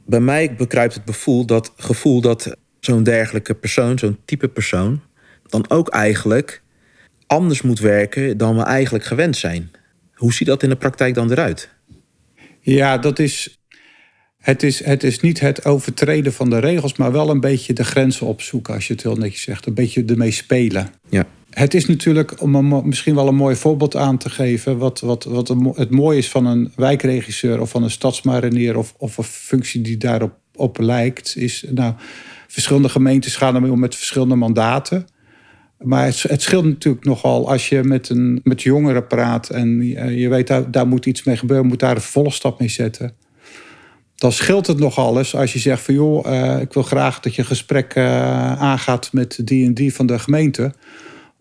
Bij 0.07 0.21
mij 0.21 0.55
bekruipt 0.55 0.95
het 0.95 1.03
gevoel 1.07 1.47
dat, 1.47 1.73
gevoel 1.77 2.21
dat 2.21 2.57
zo'n 2.81 3.03
dergelijke 3.03 3.55
persoon, 3.55 3.99
zo'n 3.99 4.19
type 4.25 4.49
persoon, 4.49 5.01
dan 5.47 5.71
ook 5.71 5.89
eigenlijk 5.89 6.63
anders 7.27 7.63
moet 7.63 7.79
werken 7.79 8.37
dan 8.37 8.57
we 8.57 8.63
eigenlijk 8.63 9.05
gewend 9.05 9.37
zijn. 9.37 9.71
Hoe 10.15 10.33
ziet 10.33 10.47
dat 10.47 10.63
in 10.63 10.69
de 10.69 10.77
praktijk 10.77 11.15
dan 11.15 11.31
eruit? 11.31 11.71
Ja, 12.61 12.99
dat 12.99 13.19
is. 13.19 13.59
Het 14.43 14.63
is, 14.63 14.85
het 14.85 15.03
is 15.03 15.21
niet 15.21 15.41
het 15.41 15.65
overtreden 15.65 16.33
van 16.33 16.51
de 16.51 16.59
regels, 16.59 16.97
maar 16.97 17.13
wel 17.13 17.31
een 17.31 17.41
beetje 17.41 17.73
de 17.73 17.85
grenzen 17.85 18.27
opzoeken, 18.27 18.75
als 18.75 18.87
je 18.87 18.93
het 18.93 19.03
heel 19.03 19.17
netjes 19.17 19.43
zegt. 19.43 19.67
Een 19.67 19.75
beetje 19.75 20.05
ermee 20.05 20.31
spelen. 20.31 20.91
Ja. 21.09 21.27
Het 21.51 21.75
is 21.75 21.87
natuurlijk, 21.87 22.41
om 22.41 22.55
een, 22.55 22.83
misschien 22.85 23.15
wel 23.15 23.29
een 23.29 23.35
mooi 23.35 23.57
voorbeeld 23.57 23.97
aan 23.97 24.19
te 24.19 24.31
geven, 24.31 24.79
wat, 24.79 25.01
wat, 25.01 25.25
wat 25.25 25.49
het 25.75 25.91
mooie 25.91 26.19
is 26.19 26.29
van 26.29 26.47
een 26.47 26.73
wijkregisseur 26.77 27.61
of 27.61 27.71
van 27.71 27.83
een 27.83 27.91
stadsmarinier 27.91 28.77
of, 28.77 28.95
of 28.99 29.19
een 29.19 29.25
functie 29.25 29.81
die 29.81 29.97
daarop 29.97 30.39
op 30.55 30.79
lijkt, 30.79 31.37
is. 31.37 31.65
Nou, 31.71 31.95
verschillende 32.49 32.89
gemeentes 32.89 33.37
gaan 33.37 33.55
ermee 33.55 33.73
om 33.73 33.81
met 33.81 33.97
verschillende 33.97 34.35
mandaten. 34.35 35.07
Maar 35.79 36.05
het, 36.05 36.23
het, 36.23 36.43
scheelt 36.43 36.65
natuurlijk 36.65 37.05
nogal 37.05 37.51
als 37.51 37.69
je 37.69 37.83
met, 37.83 38.09
een, 38.09 38.41
met 38.43 38.63
jongeren 38.63 39.07
praat 39.07 39.51
en 39.51 39.87
je, 39.87 40.19
je 40.19 40.29
weet 40.29 40.47
daar, 40.47 40.71
daar 40.71 40.87
moet 40.87 41.07
iets 41.07 41.25
mee 41.25 41.37
gebeuren, 41.37 41.67
moet 41.67 41.81
daar 41.81 41.97
een 41.97 42.03
volstap 42.03 42.59
mee 42.59 42.69
zetten. 42.69 43.15
Dan 44.23 44.33
scheelt 44.33 44.67
het 44.67 44.79
nogal 44.79 45.19
eens 45.19 45.35
als 45.35 45.53
je 45.53 45.59
zegt 45.59 45.83
van 45.83 45.95
joh, 45.95 46.27
uh, 46.27 46.61
ik 46.61 46.73
wil 46.73 46.83
graag 46.83 47.21
dat 47.21 47.35
je 47.35 47.41
een 47.41 47.47
gesprek 47.47 47.95
uh, 47.95 48.05
aangaat 48.63 49.09
met 49.13 49.39
die 49.45 49.67
en 49.67 49.75
die 49.75 49.95
van 49.95 50.07
de 50.07 50.19
gemeente. 50.19 50.73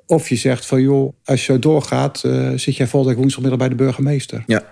Of 0.05 0.29
je 0.29 0.35
zegt 0.35 0.65
van 0.65 0.81
joh, 0.81 1.13
als 1.25 1.45
je 1.45 1.59
doorgaat, 1.59 2.23
uh, 2.25 2.49
zit 2.55 2.75
jij 2.75 2.87
volgende 2.87 3.07
week 3.07 3.17
woensdagmiddag 3.17 3.59
bij 3.59 3.69
de 3.69 3.75
burgemeester. 3.75 4.43
Ja 4.47 4.63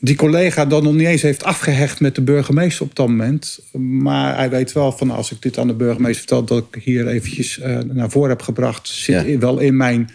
die 0.00 0.16
collega 0.16 0.66
dan 0.66 0.82
nog 0.82 0.94
niet 0.94 1.06
eens 1.06 1.22
heeft 1.22 1.44
afgehecht 1.44 2.00
met 2.00 2.14
de 2.14 2.22
burgemeester 2.22 2.84
op 2.84 2.94
dat 2.94 3.08
moment. 3.08 3.60
Maar 3.72 4.36
hij 4.36 4.50
weet 4.50 4.72
wel 4.72 4.92
van 4.92 5.10
als 5.10 5.32
ik 5.32 5.42
dit 5.42 5.58
aan 5.58 5.66
de 5.66 5.74
burgemeester 5.74 6.18
vertel, 6.18 6.44
dat 6.44 6.66
ik 6.70 6.82
hier 6.82 7.06
eventjes 7.06 7.60
naar 7.92 8.10
voren 8.10 8.30
heb 8.30 8.42
gebracht, 8.42 8.88
zit 8.88 9.26
ja. 9.26 9.38
wel 9.38 9.58
in 9.58 9.76
mijn 9.76 10.10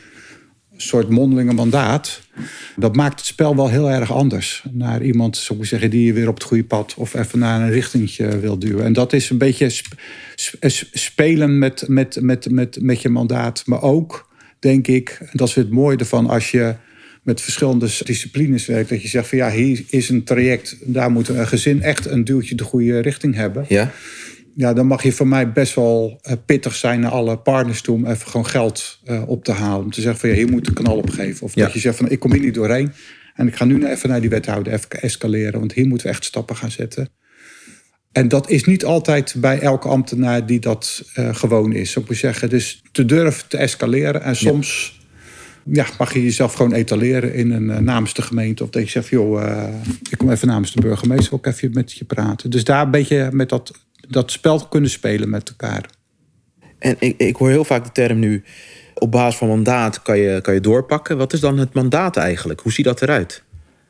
soort 0.81 1.09
mondelinge 1.09 1.53
mandaat. 1.53 2.21
Dat 2.75 2.95
maakt 2.95 3.19
het 3.19 3.25
spel 3.25 3.55
wel 3.55 3.69
heel 3.69 3.89
erg 3.89 4.11
anders. 4.11 4.63
Naar 4.71 5.03
iemand, 5.03 5.37
zou 5.37 5.59
ik 5.59 5.65
zeggen, 5.65 5.89
die 5.89 6.05
je 6.05 6.13
weer 6.13 6.27
op 6.27 6.33
het 6.33 6.43
goede 6.43 6.63
pad 6.63 6.93
of 6.97 7.13
even 7.13 7.39
naar 7.39 7.61
een 7.61 7.71
richtingje 7.71 8.39
wil 8.39 8.59
duwen. 8.59 8.85
En 8.85 8.93
dat 8.93 9.13
is 9.13 9.29
een 9.29 9.37
beetje 9.37 9.69
sp 9.69 9.93
sp 10.35 10.87
spelen 10.91 11.59
met, 11.59 11.87
met, 11.87 12.21
met, 12.21 12.51
met, 12.51 12.81
met 12.81 13.01
je 13.01 13.09
mandaat. 13.09 13.63
Maar 13.65 13.81
ook, 13.81 14.29
denk 14.59 14.87
ik, 14.87 15.19
dat 15.31 15.47
is 15.47 15.55
het 15.55 15.69
mooie 15.69 15.97
ervan, 15.97 16.27
als 16.27 16.51
je 16.51 16.75
met 17.21 17.41
verschillende 17.41 17.89
disciplines 18.03 18.65
werkt. 18.65 18.89
Dat 18.89 19.01
je 19.01 19.07
zegt 19.07 19.27
van 19.27 19.37
ja, 19.37 19.51
hier 19.51 19.83
is 19.89 20.09
een 20.09 20.23
traject, 20.23 20.77
daar 20.81 21.11
moet 21.11 21.27
een 21.27 21.47
gezin 21.47 21.81
echt 21.81 22.05
een 22.05 22.23
duwtje 22.23 22.55
de 22.55 22.63
goede 22.63 22.99
richting 22.99 23.35
hebben. 23.35 23.65
Ja. 23.67 23.91
Ja, 24.55 24.73
dan 24.73 24.87
mag 24.87 25.03
je 25.03 25.13
van 25.13 25.27
mij 25.29 25.51
best 25.51 25.75
wel 25.75 26.21
pittig 26.45 26.75
zijn 26.75 26.99
naar 26.99 27.11
alle 27.11 27.37
partners 27.37 27.81
toe 27.81 27.95
om 27.95 28.05
even 28.05 28.27
gewoon 28.27 28.45
geld 28.45 28.99
uh, 29.05 29.23
op 29.27 29.43
te 29.43 29.51
halen. 29.51 29.83
Om 29.83 29.91
te 29.91 30.01
zeggen 30.01 30.19
van 30.19 30.29
ja, 30.29 30.35
hier 30.35 30.49
moet 30.49 30.67
een 30.67 30.73
knal 30.73 30.97
opgeven. 30.97 31.45
Of 31.45 31.55
Ja. 31.55 31.63
dat 31.63 31.73
je 31.73 31.79
zegt 31.79 31.97
van 31.97 32.09
ik 32.09 32.19
kom 32.19 32.31
hier 32.31 32.41
niet 32.41 32.53
doorheen. 32.53 32.91
En 33.35 33.47
ik 33.47 33.55
ga 33.55 33.65
nu 33.65 33.85
even 33.85 34.09
naar 34.09 34.21
die 34.21 34.29
wethouder 34.29 34.73
even 34.73 34.89
escaleren. 34.89 35.59
Want 35.59 35.73
hier 35.73 35.87
moeten 35.87 36.07
we 36.07 36.13
echt 36.13 36.25
stappen 36.25 36.55
gaan 36.55 36.71
zetten. 36.71 37.09
En 38.11 38.27
dat 38.27 38.49
is 38.49 38.63
niet 38.63 38.85
altijd 38.85 39.35
bij 39.37 39.59
elke 39.59 39.87
ambtenaar 39.87 40.45
die 40.45 40.59
dat 40.59 41.03
uh, 41.15 41.35
gewoon 41.35 41.73
is, 41.73 41.91
zou 41.91 42.05
ik 42.09 42.17
zeggen. 42.17 42.49
Dus 42.49 42.81
te 42.91 43.05
durven 43.05 43.47
te 43.47 43.57
escaleren. 43.57 44.21
En 44.21 44.35
soms 44.35 44.99
ja. 45.65 45.85
mag 45.97 46.13
je 46.13 46.23
jezelf 46.23 46.53
gewoon 46.53 46.73
etaleren 46.73 47.33
in 47.33 47.51
een 47.51 47.69
uh, 47.69 47.77
namens 47.77 48.13
de 48.13 48.21
gemeente. 48.21 48.63
Of 48.63 48.69
dat 48.69 48.83
je 48.83 48.89
zegt, 48.89 49.07
joh, 49.07 49.41
uh, 49.41 49.67
ik 50.09 50.17
kom 50.17 50.31
even 50.31 50.47
namens 50.47 50.73
de 50.73 50.81
burgemeester 50.81 51.33
ook 51.33 51.45
even 51.45 51.71
met 51.73 51.91
je 51.91 52.05
praten. 52.05 52.49
Dus 52.49 52.63
daar 52.63 52.85
een 52.85 52.91
beetje 52.91 53.29
met 53.31 53.49
dat, 53.49 53.71
dat 54.11 54.31
spel 54.31 54.67
kunnen 54.67 54.89
spelen 54.89 55.29
met 55.29 55.49
elkaar. 55.49 55.85
En 56.79 56.95
ik, 56.99 57.17
ik 57.17 57.35
hoor 57.35 57.49
heel 57.49 57.65
vaak 57.65 57.83
de 57.83 57.91
term 57.91 58.19
nu, 58.19 58.43
op 58.93 59.11
basis 59.11 59.37
van 59.39 59.47
mandaat 59.47 60.01
kan 60.01 60.17
je, 60.17 60.41
kan 60.41 60.53
je 60.53 60.59
doorpakken. 60.59 61.17
Wat 61.17 61.33
is 61.33 61.39
dan 61.39 61.57
het 61.57 61.73
mandaat 61.73 62.17
eigenlijk? 62.17 62.59
Hoe 62.59 62.71
ziet 62.71 62.85
dat 62.85 63.01
eruit? 63.01 63.43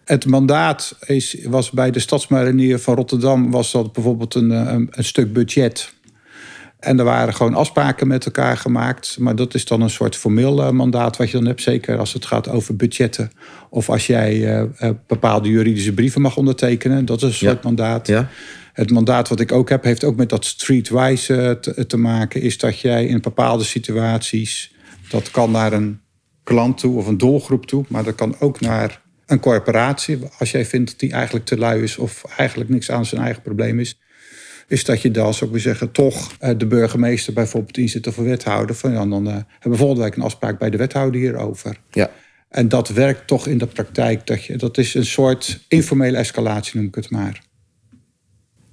Het 0.05 0.25
mandaat 0.25 0.97
is, 1.05 1.37
was 1.43 1.71
bij 1.71 1.91
de 1.91 1.99
Stadsmarinier 1.99 2.79
van 2.79 2.95
Rotterdam... 2.95 3.51
was 3.51 3.71
dat 3.71 3.93
bijvoorbeeld 3.93 4.35
een, 4.35 4.49
een, 4.49 4.87
een 4.91 5.03
stuk 5.03 5.33
budget... 5.33 5.93
En 6.81 6.99
er 6.99 7.05
waren 7.05 7.33
gewoon 7.33 7.53
afspraken 7.53 8.07
met 8.07 8.25
elkaar 8.25 8.57
gemaakt. 8.57 9.17
Maar 9.19 9.35
dat 9.35 9.53
is 9.53 9.65
dan 9.65 9.81
een 9.81 9.89
soort 9.89 10.15
formeel 10.15 10.63
eh, 10.63 10.69
mandaat 10.69 11.17
wat 11.17 11.29
je 11.29 11.37
dan 11.37 11.45
hebt. 11.45 11.61
Zeker 11.61 11.97
als 11.97 12.13
het 12.13 12.25
gaat 12.25 12.49
over 12.49 12.75
budgetten. 12.75 13.31
Of 13.69 13.89
als 13.89 14.07
jij 14.07 14.61
uh, 14.81 14.89
bepaalde 15.07 15.49
juridische 15.49 15.93
brieven 15.93 16.21
mag 16.21 16.37
ondertekenen. 16.37 17.05
Dat 17.05 17.17
is 17.17 17.23
een 17.23 17.47
soort 17.47 17.63
mandaat. 17.63 18.07
Ja. 18.07 18.29
Het 18.73 18.91
mandaat 18.91 19.27
wat 19.27 19.39
ik 19.39 19.51
ook 19.51 19.69
heb, 19.69 19.83
heeft 19.83 20.03
ook 20.03 20.15
met 20.15 20.29
dat 20.29 20.45
streetwise 20.45 21.57
te, 21.61 21.85
te, 21.85 21.97
maken. 21.97 22.41
Is 22.41 22.57
dat 22.57 22.79
jij 22.79 23.05
in 23.05 23.21
bepaalde 23.21 23.63
situaties. 23.63 24.75
Dat 25.09 25.31
kan 25.31 25.51
naar 25.51 25.73
een 25.73 26.01
klant 26.43 26.77
toe 26.77 26.97
of 26.97 27.07
een 27.07 27.17
doelgroep 27.17 27.65
toe. 27.65 27.85
Maar 27.87 28.03
dat 28.03 28.15
kan 28.15 28.35
ook 28.39 28.59
naar 28.59 29.01
een 29.25 29.39
corporatie. 29.39 30.19
Als 30.39 30.51
jij 30.51 30.65
vindt 30.65 30.89
dat 30.89 30.99
die 30.99 31.11
eigenlijk 31.11 31.45
te 31.45 31.57
lui 31.57 31.83
is. 31.83 31.97
Of 31.97 32.23
eigenlijk 32.37 32.69
niks 32.69 32.91
aan 32.91 33.05
zijn 33.05 33.21
eigen 33.21 33.41
probleem 33.41 33.79
is 33.79 33.99
is 34.71 34.85
dat 34.85 35.01
je 35.01 35.11
dan, 35.11 35.33
zou 35.33 35.55
ik 35.55 35.61
zeggen, 35.61 35.91
toch 35.91 36.31
eh, 36.39 36.57
de 36.57 36.65
burgemeester 36.65 37.33
bijvoorbeeld 37.33 37.77
inzet 37.77 38.07
of 38.07 38.17
een 38.17 38.23
wethouder. 38.23 38.75
Van, 38.75 38.91
ja, 38.91 39.05
dan 39.05 39.27
uh, 39.27 39.33
hebben 39.33 39.71
we 39.71 39.77
volgende 39.77 40.03
week 40.03 40.15
een 40.15 40.21
afspraak 40.21 40.59
bij 40.59 40.69
de 40.69 40.77
wethouder 40.77 41.21
hierover. 41.21 41.77
Ja. 41.91 42.11
En 42.49 42.67
dat 42.67 42.89
werkt 42.89 43.27
toch 43.27 43.47
in 43.47 43.57
de 43.57 43.67
praktijk. 43.67 44.27
Dat, 44.27 44.43
je, 44.43 44.57
dat 44.57 44.77
is 44.77 44.93
een 44.93 45.05
soort 45.05 45.65
informele 45.67 46.17
escalatie, 46.17 46.75
noem 46.75 46.87
ik 46.87 46.95
het 46.95 47.09
maar. 47.09 47.41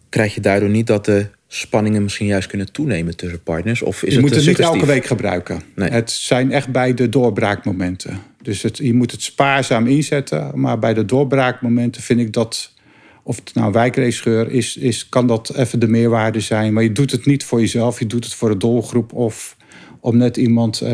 Krijg 0.09 0.35
je 0.35 0.40
daardoor 0.40 0.68
niet 0.68 0.87
dat 0.87 1.05
de 1.05 1.27
spanningen 1.47 2.03
misschien 2.03 2.27
juist 2.27 2.49
kunnen 2.49 2.73
toenemen 2.73 3.16
tussen 3.16 3.42
partners? 3.42 3.83
Of 3.83 4.03
is 4.03 4.09
je 4.09 4.21
het 4.21 4.21
moet 4.21 4.35
het 4.35 4.47
niet 4.47 4.59
elke 4.59 4.87
week 4.87 5.05
gebruiken. 5.05 5.62
Nee. 5.75 5.90
Het 5.90 6.11
zijn 6.11 6.53
echt 6.53 6.68
bij 6.68 6.94
de 6.94 7.09
doorbraakmomenten. 7.09 8.21
Dus 8.42 8.62
het, 8.62 8.77
je 8.77 8.94
moet 8.94 9.11
het 9.11 9.23
spaarzaam 9.23 9.87
inzetten. 9.87 10.61
Maar 10.61 10.79
bij 10.79 10.94
de 10.94 11.05
doorbraakmomenten 11.05 12.03
vind 12.03 12.21
ik 12.21 12.33
dat 12.33 12.77
of 13.23 13.37
het 13.37 13.55
nou 13.55 13.73
wijkregisseur 13.73 14.51
is, 14.51 14.77
is, 14.77 15.09
kan 15.09 15.27
dat 15.27 15.55
even 15.55 15.79
de 15.79 15.88
meerwaarde 15.88 16.40
zijn. 16.40 16.73
Maar 16.73 16.83
je 16.83 16.92
doet 16.92 17.11
het 17.11 17.27
niet 17.27 17.44
voor 17.44 17.61
jezelf, 17.61 17.99
je 17.99 18.07
doet 18.07 18.25
het 18.25 18.35
voor 18.35 18.49
de 18.49 18.57
doelgroep 18.57 19.12
of 19.12 19.57
om 20.01 20.16
net 20.16 20.37
iemand 20.37 20.81
uh, 20.83 20.88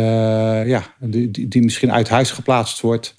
ja, 0.66 0.94
die, 1.00 1.48
die 1.48 1.62
misschien 1.62 1.92
uit 1.92 2.08
huis 2.08 2.30
geplaatst 2.30 2.80
wordt, 2.80 3.16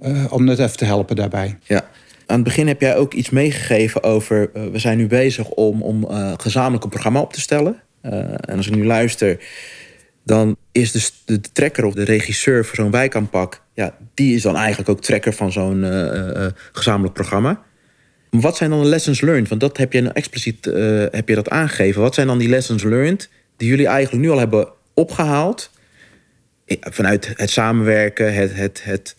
uh, 0.00 0.24
om 0.28 0.44
net 0.44 0.58
even 0.58 0.76
te 0.76 0.84
helpen 0.84 1.16
daarbij. 1.16 1.58
Ja. 1.62 1.90
Aan 2.28 2.36
het 2.36 2.44
begin 2.44 2.66
heb 2.66 2.80
jij 2.80 2.96
ook 2.96 3.14
iets 3.14 3.30
meegegeven 3.30 4.02
over. 4.02 4.50
Uh, 4.54 4.66
we 4.66 4.78
zijn 4.78 4.98
nu 4.98 5.06
bezig 5.06 5.48
om, 5.48 5.82
om 5.82 6.06
gezamenlijk 6.36 6.84
een 6.84 6.90
programma 6.90 7.20
op 7.20 7.32
te 7.32 7.40
stellen. 7.40 7.82
en 8.00 8.56
als 8.56 8.66
ik 8.66 8.74
nu 8.74 8.84
luister, 8.84 9.38
dan 10.24 10.56
is 10.72 10.92
de, 10.92 11.10
de, 11.24 11.40
trekker 11.52 11.84
of 11.84 11.94
de 11.94 12.04
regisseur 12.04 12.64
voor 12.64 12.76
zo'n 12.76 12.90
wijkaanpak. 12.90 13.62
Ja, 13.74 13.96
die 14.14 14.34
is 14.34 14.42
dan 14.42 14.56
eigenlijk 14.56 14.88
ook 14.88 15.00
trekker 15.00 15.32
van 15.32 15.52
zo'n 15.52 15.84
gezamenlijk 16.72 17.14
programma. 17.14 17.62
Wat 18.30 18.56
zijn 18.56 18.70
dan 18.70 18.82
de 18.82 18.88
lessons 18.88 19.20
learned? 19.20 19.48
Want 19.48 19.60
dat 19.60 19.76
heb 19.76 19.92
je 19.92 20.00
nou 20.00 20.14
expliciet 20.14 20.64
heb 21.10 21.28
je 21.28 21.34
dat 21.34 21.50
aangegeven. 21.50 22.00
Wat 22.00 22.14
zijn 22.14 22.26
dan 22.26 22.38
die 22.38 22.48
lessons 22.48 22.82
learned 22.82 23.30
die 23.56 23.68
jullie 23.68 23.86
eigenlijk 23.86 24.24
nu 24.24 24.30
al 24.30 24.38
hebben 24.38 24.68
opgehaald? 24.94 25.70
Vanuit 26.66 27.32
het 27.36 27.50
samenwerken, 27.50 28.34
het, 28.34 28.54
het, 28.54 28.80
het 28.84 29.16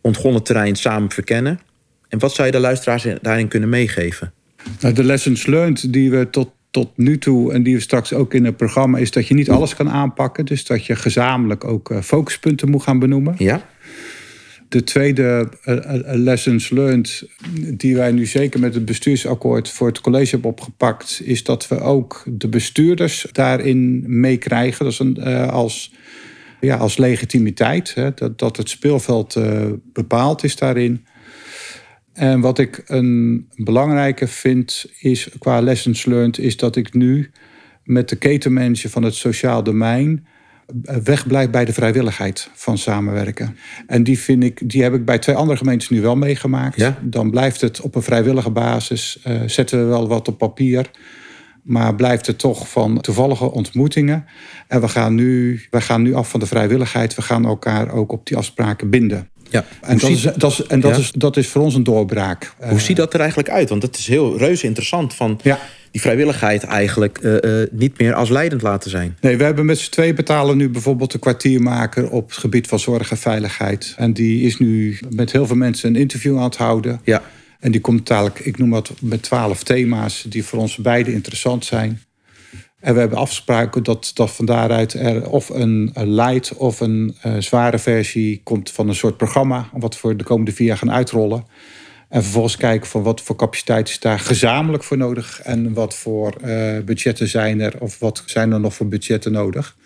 ontgonnen 0.00 0.42
terrein 0.42 0.76
samen 0.76 1.10
verkennen. 1.10 1.60
En 2.08 2.18
wat 2.18 2.34
zou 2.34 2.46
je 2.46 2.52
de 2.52 2.60
luisteraars 2.60 3.06
daarin 3.22 3.48
kunnen 3.48 3.68
meegeven? 3.68 4.32
Nou, 4.80 4.94
de 4.94 5.04
lessons 5.04 5.46
learned 5.46 5.92
die 5.92 6.10
we 6.10 6.30
tot, 6.30 6.50
tot 6.70 6.90
nu 6.96 7.18
toe 7.18 7.52
en 7.52 7.62
die 7.62 7.74
we 7.74 7.80
straks 7.80 8.12
ook 8.12 8.34
in 8.34 8.44
het 8.44 8.56
programma, 8.56 8.98
is 8.98 9.10
dat 9.10 9.28
je 9.28 9.34
niet 9.34 9.50
alles 9.50 9.74
kan 9.74 9.90
aanpakken. 9.90 10.44
Dus 10.44 10.64
dat 10.64 10.86
je 10.86 10.96
gezamenlijk 10.96 11.64
ook 11.64 11.92
focuspunten 12.02 12.70
moet 12.70 12.82
gaan 12.82 12.98
benoemen. 12.98 13.34
Ja. 13.38 13.68
De 14.68 14.84
tweede 14.84 15.48
uh, 15.64 15.76
lessons 16.02 16.70
learned, 16.70 17.28
die 17.74 17.96
wij 17.96 18.12
nu 18.12 18.26
zeker 18.26 18.60
met 18.60 18.74
het 18.74 18.84
bestuursakkoord 18.84 19.68
voor 19.68 19.86
het 19.86 20.00
college 20.00 20.30
hebben 20.30 20.50
opgepakt, 20.50 21.20
is 21.24 21.44
dat 21.44 21.68
we 21.68 21.80
ook 21.80 22.24
de 22.26 22.48
bestuurders 22.48 23.26
daarin 23.32 24.04
meekrijgen. 24.06 24.84
Dat 24.84 24.92
is 24.92 24.98
een, 24.98 25.22
als, 25.50 25.92
ja, 26.60 26.76
als 26.76 26.96
legitimiteit, 26.96 27.94
hè, 27.94 28.14
dat, 28.14 28.38
dat 28.38 28.56
het 28.56 28.68
speelveld 28.68 29.36
uh, 29.36 29.66
bepaald 29.92 30.44
is 30.44 30.56
daarin. 30.56 31.04
En 32.18 32.40
wat 32.40 32.58
ik 32.58 32.82
een 32.86 33.48
belangrijke 33.56 34.26
vind 34.26 34.86
is 35.00 35.28
qua 35.38 35.60
lessons 35.60 36.04
learned, 36.04 36.38
is 36.38 36.56
dat 36.56 36.76
ik 36.76 36.94
nu 36.94 37.30
met 37.84 38.08
de 38.08 38.16
ketenmanager 38.16 38.90
van 38.90 39.02
het 39.02 39.14
sociaal 39.14 39.62
domein 39.62 40.26
wegblijft 41.04 41.50
bij 41.50 41.64
de 41.64 41.72
vrijwilligheid 41.72 42.50
van 42.54 42.78
samenwerken. 42.78 43.56
En 43.86 44.02
die, 44.02 44.18
vind 44.18 44.44
ik, 44.44 44.70
die 44.70 44.82
heb 44.82 44.94
ik 44.94 45.04
bij 45.04 45.18
twee 45.18 45.36
andere 45.36 45.58
gemeentes 45.58 45.88
nu 45.88 46.00
wel 46.00 46.16
meegemaakt. 46.16 46.76
Ja? 46.76 46.98
Dan 47.02 47.30
blijft 47.30 47.60
het 47.60 47.80
op 47.80 47.94
een 47.94 48.02
vrijwillige 48.02 48.50
basis. 48.50 49.22
Uh, 49.26 49.40
zetten 49.46 49.78
we 49.78 49.84
wel 49.84 50.08
wat 50.08 50.28
op 50.28 50.38
papier. 50.38 50.90
Maar 51.62 51.94
blijft 51.94 52.26
het 52.26 52.38
toch 52.38 52.68
van 52.68 53.00
toevallige 53.00 53.52
ontmoetingen. 53.52 54.24
En 54.68 54.80
we 54.80 54.88
gaan, 54.88 55.14
nu, 55.14 55.60
we 55.70 55.80
gaan 55.80 56.02
nu 56.02 56.14
af 56.14 56.30
van 56.30 56.40
de 56.40 56.46
vrijwilligheid. 56.46 57.14
We 57.14 57.22
gaan 57.22 57.44
elkaar 57.44 57.90
ook 57.90 58.12
op 58.12 58.26
die 58.26 58.36
afspraken 58.36 58.90
binden. 58.90 59.28
Ja. 59.50 59.64
En, 59.80 59.98
dat 59.98 60.10
is, 60.10 60.22
dat, 60.36 60.50
is, 60.52 60.66
en 60.66 60.80
dat, 60.80 60.94
ja. 60.94 60.98
is, 60.98 61.12
dat 61.12 61.36
is 61.36 61.48
voor 61.48 61.62
ons 61.62 61.74
een 61.74 61.84
doorbraak. 61.84 62.52
Hoe 62.58 62.80
ziet 62.80 62.96
dat 62.96 63.14
er 63.14 63.20
eigenlijk 63.20 63.50
uit? 63.50 63.68
Want 63.68 63.82
het 63.82 63.98
is 63.98 64.06
heel 64.06 64.38
reuze 64.38 64.66
interessant 64.66 65.14
van 65.14 65.40
ja. 65.42 65.58
die 65.90 66.00
vrijwilligheid 66.00 66.64
eigenlijk 66.64 67.18
uh, 67.22 67.36
uh, 67.40 67.66
niet 67.70 67.98
meer 67.98 68.14
als 68.14 68.28
leidend 68.28 68.62
laten 68.62 68.90
zijn. 68.90 69.16
Nee, 69.20 69.36
we 69.36 69.44
hebben 69.44 69.66
met 69.66 69.78
z'n 69.78 69.90
twee 69.90 70.14
betalen 70.14 70.56
nu 70.56 70.68
bijvoorbeeld 70.68 71.14
een 71.14 71.20
kwartiermaker 71.20 72.10
op 72.10 72.28
het 72.28 72.38
gebied 72.38 72.66
van 72.66 72.78
zorg 72.78 73.10
en 73.10 73.16
veiligheid. 73.16 73.94
En 73.96 74.12
die 74.12 74.42
is 74.42 74.58
nu 74.58 74.98
met 75.10 75.32
heel 75.32 75.46
veel 75.46 75.56
mensen 75.56 75.88
een 75.88 76.00
interview 76.00 76.36
aan 76.36 76.42
het 76.42 76.56
houden. 76.56 77.00
Ja. 77.04 77.22
En 77.60 77.70
die 77.70 77.80
komt 77.80 78.06
dadelijk, 78.06 78.38
ik 78.38 78.58
noem 78.58 78.70
dat 78.70 78.92
met 79.00 79.22
twaalf 79.22 79.62
thema's 79.62 80.24
die 80.28 80.44
voor 80.44 80.58
ons 80.58 80.76
beiden 80.76 81.12
interessant 81.12 81.64
zijn. 81.64 82.00
En 82.80 82.94
we 82.94 83.00
hebben 83.00 83.18
afspraken 83.18 83.82
dat, 83.82 84.10
dat 84.14 84.30
van 84.30 84.44
daaruit 84.44 84.92
er 84.92 85.30
of 85.30 85.48
een, 85.48 85.92
light 85.94 86.54
of 86.54 86.80
een 86.80 87.16
uh, 87.26 87.32
zware 87.38 87.78
versie 87.78 88.40
komt 88.44 88.70
van 88.70 88.88
een 88.88 88.94
soort 88.94 89.16
programma. 89.16 89.68
Wat 89.72 90.00
we 90.00 90.16
de 90.16 90.24
komende 90.24 90.52
vier 90.52 90.66
jaar 90.66 90.76
gaan 90.76 90.92
uitrollen. 90.92 91.46
En 92.08 92.22
vervolgens 92.22 92.56
kijken 92.56 92.88
van 92.88 93.02
wat 93.02 93.20
voor 93.20 93.36
capaciteit 93.36 93.88
is 93.88 93.98
daar 93.98 94.18
gezamenlijk 94.18 94.84
voor 94.84 94.96
nodig. 94.96 95.40
En 95.40 95.72
wat 95.74 95.94
voor 95.94 96.34
uh, 96.44 96.78
budgetten 96.84 97.28
zijn 97.28 97.60
er 97.60 97.74
of 97.78 97.98
wat 97.98 98.22
zijn 98.26 98.52
er 98.52 98.60
nog 98.60 98.74
voor 98.74 98.88
budgetten 98.88 99.32
nodig. 99.32 99.76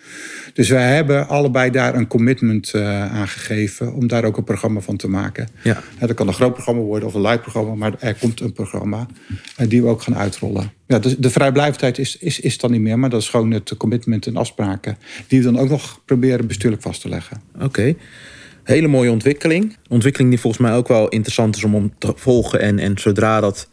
Dus 0.53 0.69
wij 0.69 0.95
hebben 0.95 1.27
allebei 1.27 1.71
daar 1.71 1.95
een 1.95 2.07
commitment 2.07 2.73
uh, 2.75 3.13
aan 3.13 3.27
gegeven 3.27 3.93
om 3.93 4.07
daar 4.07 4.23
ook 4.23 4.37
een 4.37 4.43
programma 4.43 4.79
van 4.79 4.97
te 4.97 5.07
maken. 5.07 5.47
Ja. 5.63 5.83
Dat 5.99 6.13
kan 6.13 6.27
een 6.27 6.33
groot 6.33 6.53
programma 6.53 6.81
worden 6.81 7.07
of 7.07 7.13
een 7.13 7.21
light 7.21 7.41
programma, 7.41 7.75
maar 7.75 7.93
er 7.99 8.15
komt 8.15 8.39
een 8.39 8.53
programma 8.53 9.07
en 9.55 9.67
die 9.67 9.81
we 9.81 9.87
ook 9.87 10.01
gaan 10.01 10.15
uitrollen. 10.17 10.71
Ja, 10.87 10.99
de, 10.99 11.19
de 11.19 11.29
vrijblijvendheid 11.29 11.97
is, 11.97 12.17
is, 12.17 12.39
is 12.39 12.57
dan 12.57 12.71
niet 12.71 12.81
meer, 12.81 12.99
maar 12.99 13.09
dat 13.09 13.21
is 13.21 13.29
gewoon 13.29 13.51
het 13.51 13.77
commitment 13.77 14.27
en 14.27 14.35
afspraken 14.35 14.97
die 15.27 15.39
we 15.39 15.51
dan 15.51 15.59
ook 15.59 15.69
nog 15.69 16.01
proberen 16.05 16.47
bestuurlijk 16.47 16.81
vast 16.81 17.01
te 17.01 17.09
leggen. 17.09 17.41
Oké. 17.55 17.65
Okay. 17.65 17.97
Hele 18.63 18.87
mooie 18.87 19.11
ontwikkeling. 19.11 19.77
Ontwikkeling 19.89 20.31
die 20.31 20.39
volgens 20.39 20.61
mij 20.61 20.73
ook 20.73 20.87
wel 20.87 21.07
interessant 21.07 21.55
is 21.55 21.63
om, 21.63 21.75
om 21.75 21.93
te 21.97 22.13
volgen. 22.15 22.59
En, 22.59 22.79
en 22.79 22.97
zodra 22.97 23.39
dat 23.39 23.69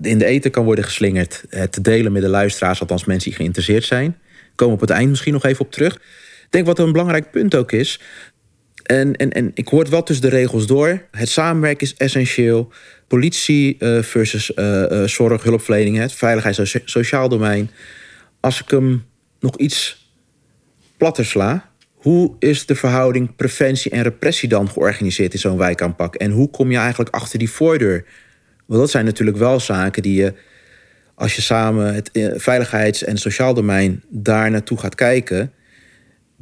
in 0.00 0.18
de 0.18 0.24
eten 0.24 0.50
kan 0.50 0.64
worden 0.64 0.84
geslingerd, 0.84 1.44
het 1.48 1.72
te 1.72 1.80
delen 1.80 2.12
met 2.12 2.22
de 2.22 2.28
luisteraars, 2.28 2.80
althans 2.80 3.04
mensen 3.04 3.28
die 3.28 3.38
geïnteresseerd 3.38 3.84
zijn. 3.84 4.16
Komen 4.58 4.74
op 4.74 4.80
het 4.80 4.90
eind 4.90 5.10
misschien 5.10 5.32
nog 5.32 5.44
even 5.44 5.64
op 5.64 5.72
terug. 5.72 5.94
Ik 5.94 6.46
denk 6.50 6.66
wat 6.66 6.78
een 6.78 6.92
belangrijk 6.92 7.30
punt 7.30 7.54
ook 7.54 7.72
is. 7.72 8.00
En, 8.82 9.16
en, 9.16 9.32
en 9.32 9.50
ik 9.54 9.68
hoor 9.68 9.80
het 9.80 9.88
wel 9.88 10.02
tussen 10.02 10.30
de 10.30 10.36
regels 10.36 10.66
door. 10.66 11.02
Het 11.10 11.28
samenwerken 11.28 11.86
is 11.86 11.94
essentieel. 11.94 12.72
Politie 13.08 13.76
uh, 13.78 14.02
versus 14.02 14.52
uh, 14.56 15.04
zorg, 15.04 15.42
hulpverlening, 15.42 15.96
het 15.96 16.12
veiligheids- 16.12 16.58
en 16.58 16.82
sociaal 16.84 17.28
domein. 17.28 17.70
Als 18.40 18.60
ik 18.60 18.70
hem 18.70 19.04
nog 19.40 19.56
iets 19.56 20.10
platter 20.96 21.24
sla, 21.24 21.70
hoe 21.94 22.36
is 22.38 22.66
de 22.66 22.74
verhouding 22.74 23.36
preventie 23.36 23.90
en 23.90 24.02
repressie 24.02 24.48
dan 24.48 24.70
georganiseerd 24.70 25.32
in 25.32 25.38
zo'n 25.38 25.58
wijkaanpak? 25.58 26.14
En 26.14 26.30
hoe 26.30 26.50
kom 26.50 26.70
je 26.70 26.78
eigenlijk 26.78 27.14
achter 27.14 27.38
die 27.38 27.50
voordeur? 27.50 28.04
Want 28.66 28.80
dat 28.80 28.90
zijn 28.90 29.04
natuurlijk 29.04 29.36
wel 29.36 29.60
zaken 29.60 30.02
die 30.02 30.14
je, 30.14 30.34
als 31.18 31.36
je 31.36 31.42
samen 31.42 31.94
het 31.94 32.10
veiligheids- 32.34 33.04
en 33.04 33.16
sociaal 33.16 33.54
domein 33.54 34.02
daar 34.08 34.50
naartoe 34.50 34.78
gaat 34.78 34.94
kijken, 34.94 35.52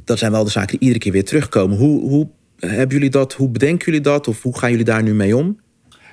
dat 0.04 0.18
zijn 0.18 0.32
wel 0.32 0.44
de 0.44 0.50
zaken 0.50 0.70
die 0.70 0.80
iedere 0.80 0.98
keer 0.98 1.12
weer 1.12 1.24
terugkomen. 1.24 1.76
Hoe, 1.76 2.00
hoe 2.00 2.28
hebben 2.58 2.96
jullie 2.96 3.10
dat? 3.10 3.32
Hoe 3.32 3.48
bedenken 3.48 3.84
jullie 3.84 4.00
dat? 4.00 4.28
Of 4.28 4.42
hoe 4.42 4.58
gaan 4.58 4.70
jullie 4.70 4.84
daar 4.84 5.02
nu 5.02 5.14
mee 5.14 5.36
om? 5.36 5.60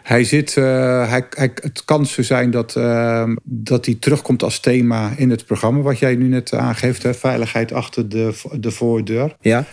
Hij 0.04 0.24
zit, 0.24 0.56
uh, 0.56 0.64
hij, 1.10 1.26
hij, 1.30 1.52
het 1.56 1.86
kan 1.86 2.06
zo 2.06 2.22
zijn 2.22 2.52
dat, 2.52 2.76
uh, 2.76 3.30
dat 3.44 3.86
hij 3.86 3.96
terugkomt 3.96 4.44
als 4.44 4.60
thema 4.60 5.14
in 5.18 5.30
het 5.30 5.46
programma, 5.46 5.82
wat 5.82 6.00
jij 6.00 6.16
nu 6.16 6.28
net 6.28 6.54
aangeeft, 6.54 7.04
hè? 7.04 7.14
veiligheid 7.14 7.72
achter 7.72 8.10
de, 8.10 8.34
de 8.60 8.72
voordeur. 8.72 9.36
Ja. 9.42 9.66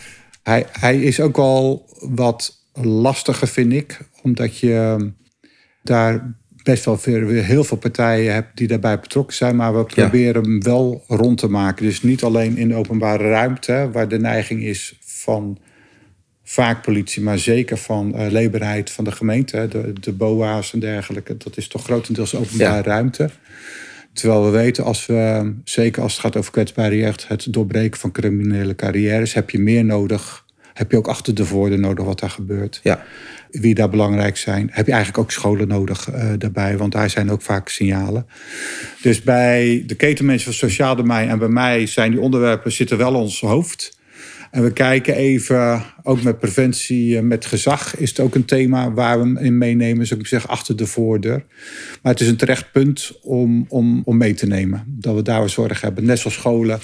Hij, 0.43 0.67
hij 0.73 1.01
is 1.03 1.21
ook 1.21 1.39
al 1.39 1.87
wat 2.01 2.65
lastiger, 2.83 3.49
vind 3.49 3.73
ik, 3.73 4.01
omdat 4.23 4.59
je 4.59 4.97
daar 5.83 6.40
best 6.63 6.85
wel 6.85 6.99
veel, 6.99 7.29
heel 7.29 7.65
veel 7.65 7.77
partijen 7.77 8.33
hebt 8.33 8.57
die 8.57 8.69
daarbij 8.69 9.01
betrokken 9.01 9.37
zijn, 9.37 9.57
maar 9.57 9.77
we 9.77 9.85
proberen 9.85 10.43
hem 10.43 10.63
wel 10.63 11.05
rond 11.07 11.39
te 11.39 11.49
maken. 11.49 11.85
Dus 11.85 12.03
niet 12.03 12.23
alleen 12.23 12.57
in 12.57 12.69
de 12.69 12.75
openbare 12.75 13.29
ruimte, 13.29 13.89
waar 13.93 14.09
de 14.09 14.19
neiging 14.19 14.63
is 14.63 14.99
van 15.01 15.59
vaak 16.45 16.83
politie, 16.83 17.23
maar 17.23 17.39
zeker 17.39 17.77
van 17.77 18.13
uh, 18.17 18.31
leberheid 18.31 18.91
van 18.91 19.05
de 19.05 19.13
gemeente, 19.13 19.69
de, 19.69 19.93
de 20.01 20.13
BOA's 20.13 20.73
en 20.73 20.81
dergelijke. 20.81 21.37
Dat 21.37 21.57
is 21.57 21.69
toch 21.69 21.85
grotendeels 21.85 22.35
openbare 22.35 22.83
ruimte. 22.83 23.31
Terwijl 24.13 24.45
we 24.45 24.51
weten, 24.51 24.85
als 24.85 25.07
we, 25.07 25.53
zeker 25.65 26.03
als 26.03 26.13
het 26.13 26.21
gaat 26.21 26.37
over 26.37 26.53
kwetsbare 26.53 26.97
jeugd, 26.97 27.29
het 27.29 27.47
doorbreken 27.51 28.01
van 28.01 28.13
criminele 28.13 28.75
carrières, 28.75 29.35
heb 29.35 29.51
je 29.51 29.59
meer 29.59 29.85
nodig. 29.85 30.45
Heb 30.81 30.91
je 30.91 30.97
ook 30.97 31.09
achter 31.09 31.35
de 31.35 31.45
voordeur 31.45 31.79
nodig 31.79 32.05
wat 32.05 32.21
daar 32.21 32.31
gebeurt. 32.31 32.81
Ja. 32.83 33.05
Wie 33.51 33.75
daar 33.75 33.89
belangrijk 33.89 34.37
zijn. 34.37 34.69
Heb 34.73 34.87
je 34.87 34.93
eigenlijk 34.93 35.23
ook 35.23 35.31
scholen 35.31 35.69
nodig 35.69 36.09
uh, 36.09 36.33
daarbij, 36.39 36.77
want 36.77 36.93
daar 36.93 37.11
zijn 37.11 37.31
ook 37.31 37.43
vaak 37.43 37.69
signalen. 37.69 38.27
Dus 39.03 39.23
bij 39.23 39.83
de 39.87 39.95
ketenmensen 39.95 40.45
van 40.45 40.69
Sociaal 40.69 40.97
Domein 40.97 41.29
en 41.29 41.39
bij 41.39 41.49
mij 41.49 41.87
zijn 41.87 42.11
die 42.11 42.21
onderwerpen 42.21 42.73
zitten 42.73 42.99
wel 42.99 43.09
in 43.09 43.21
ons 43.21 43.41
hoofd. 43.41 43.99
En 44.51 44.63
we 44.63 44.73
kijken 44.73 45.15
even, 45.15 45.83
ook 46.03 46.23
met 46.23 46.39
preventie, 46.39 47.17
eh, 47.17 47.23
met 47.23 47.47
gezag 47.47 47.97
is 47.97 48.09
het 48.09 48.21
ook 48.21 48.35
een 48.35 48.45
thema 48.45 48.93
waar 48.93 49.19
we 49.19 49.25
hem 49.25 49.37
in 49.37 49.59
meenemen, 49.59 50.07
zou 50.07 50.21
ik 50.21 50.27
zeggen, 50.27 50.51
achter 50.51 50.77
de 50.77 50.87
voordeur. 50.87 51.45
Maar 52.03 52.13
het 52.13 52.21
is 52.21 52.29
een 52.29 52.37
terecht 52.37 52.73
punt 52.73 53.13
om, 53.23 53.65
om, 53.69 54.03
om 54.05 54.17
mee 54.17 54.35
te 54.35 54.47
nemen. 54.47 54.85
Dat 54.87 55.15
we 55.15 55.23
daar 55.23 55.49
zorg 55.49 55.81
hebben. 55.81 56.05
Net 56.05 56.19
zoals 56.19 56.37
scholen 56.37 56.79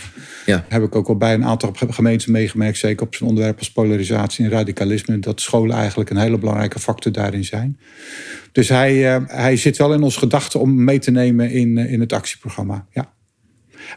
ja. 0.46 0.64
heb 0.68 0.82
ik 0.82 0.94
ook 0.94 1.08
al 1.08 1.16
bij 1.16 1.34
een 1.34 1.44
aantal 1.44 1.72
gemeenten 1.90 2.32
meegemerkt, 2.32 2.78
zeker 2.78 3.06
op 3.06 3.14
zo'n 3.14 3.28
onderwerp 3.28 3.58
als 3.58 3.72
polarisatie 3.72 4.44
en 4.44 4.50
radicalisme, 4.50 5.18
dat 5.18 5.40
scholen 5.40 5.76
eigenlijk 5.76 6.10
een 6.10 6.16
hele 6.16 6.38
belangrijke 6.38 6.78
factor 6.78 7.12
daarin 7.12 7.44
zijn. 7.44 7.78
Dus 8.52 8.68
hij, 8.68 9.16
uh, 9.16 9.24
hij 9.26 9.56
zit 9.56 9.76
wel 9.76 9.94
in 9.94 10.02
ons 10.02 10.16
gedachten 10.16 10.60
om 10.60 10.84
mee 10.84 10.98
te 10.98 11.10
nemen 11.10 11.50
in, 11.50 11.76
uh, 11.76 11.92
in 11.92 12.00
het 12.00 12.12
actieprogramma. 12.12 12.86
Ja. 12.90 13.14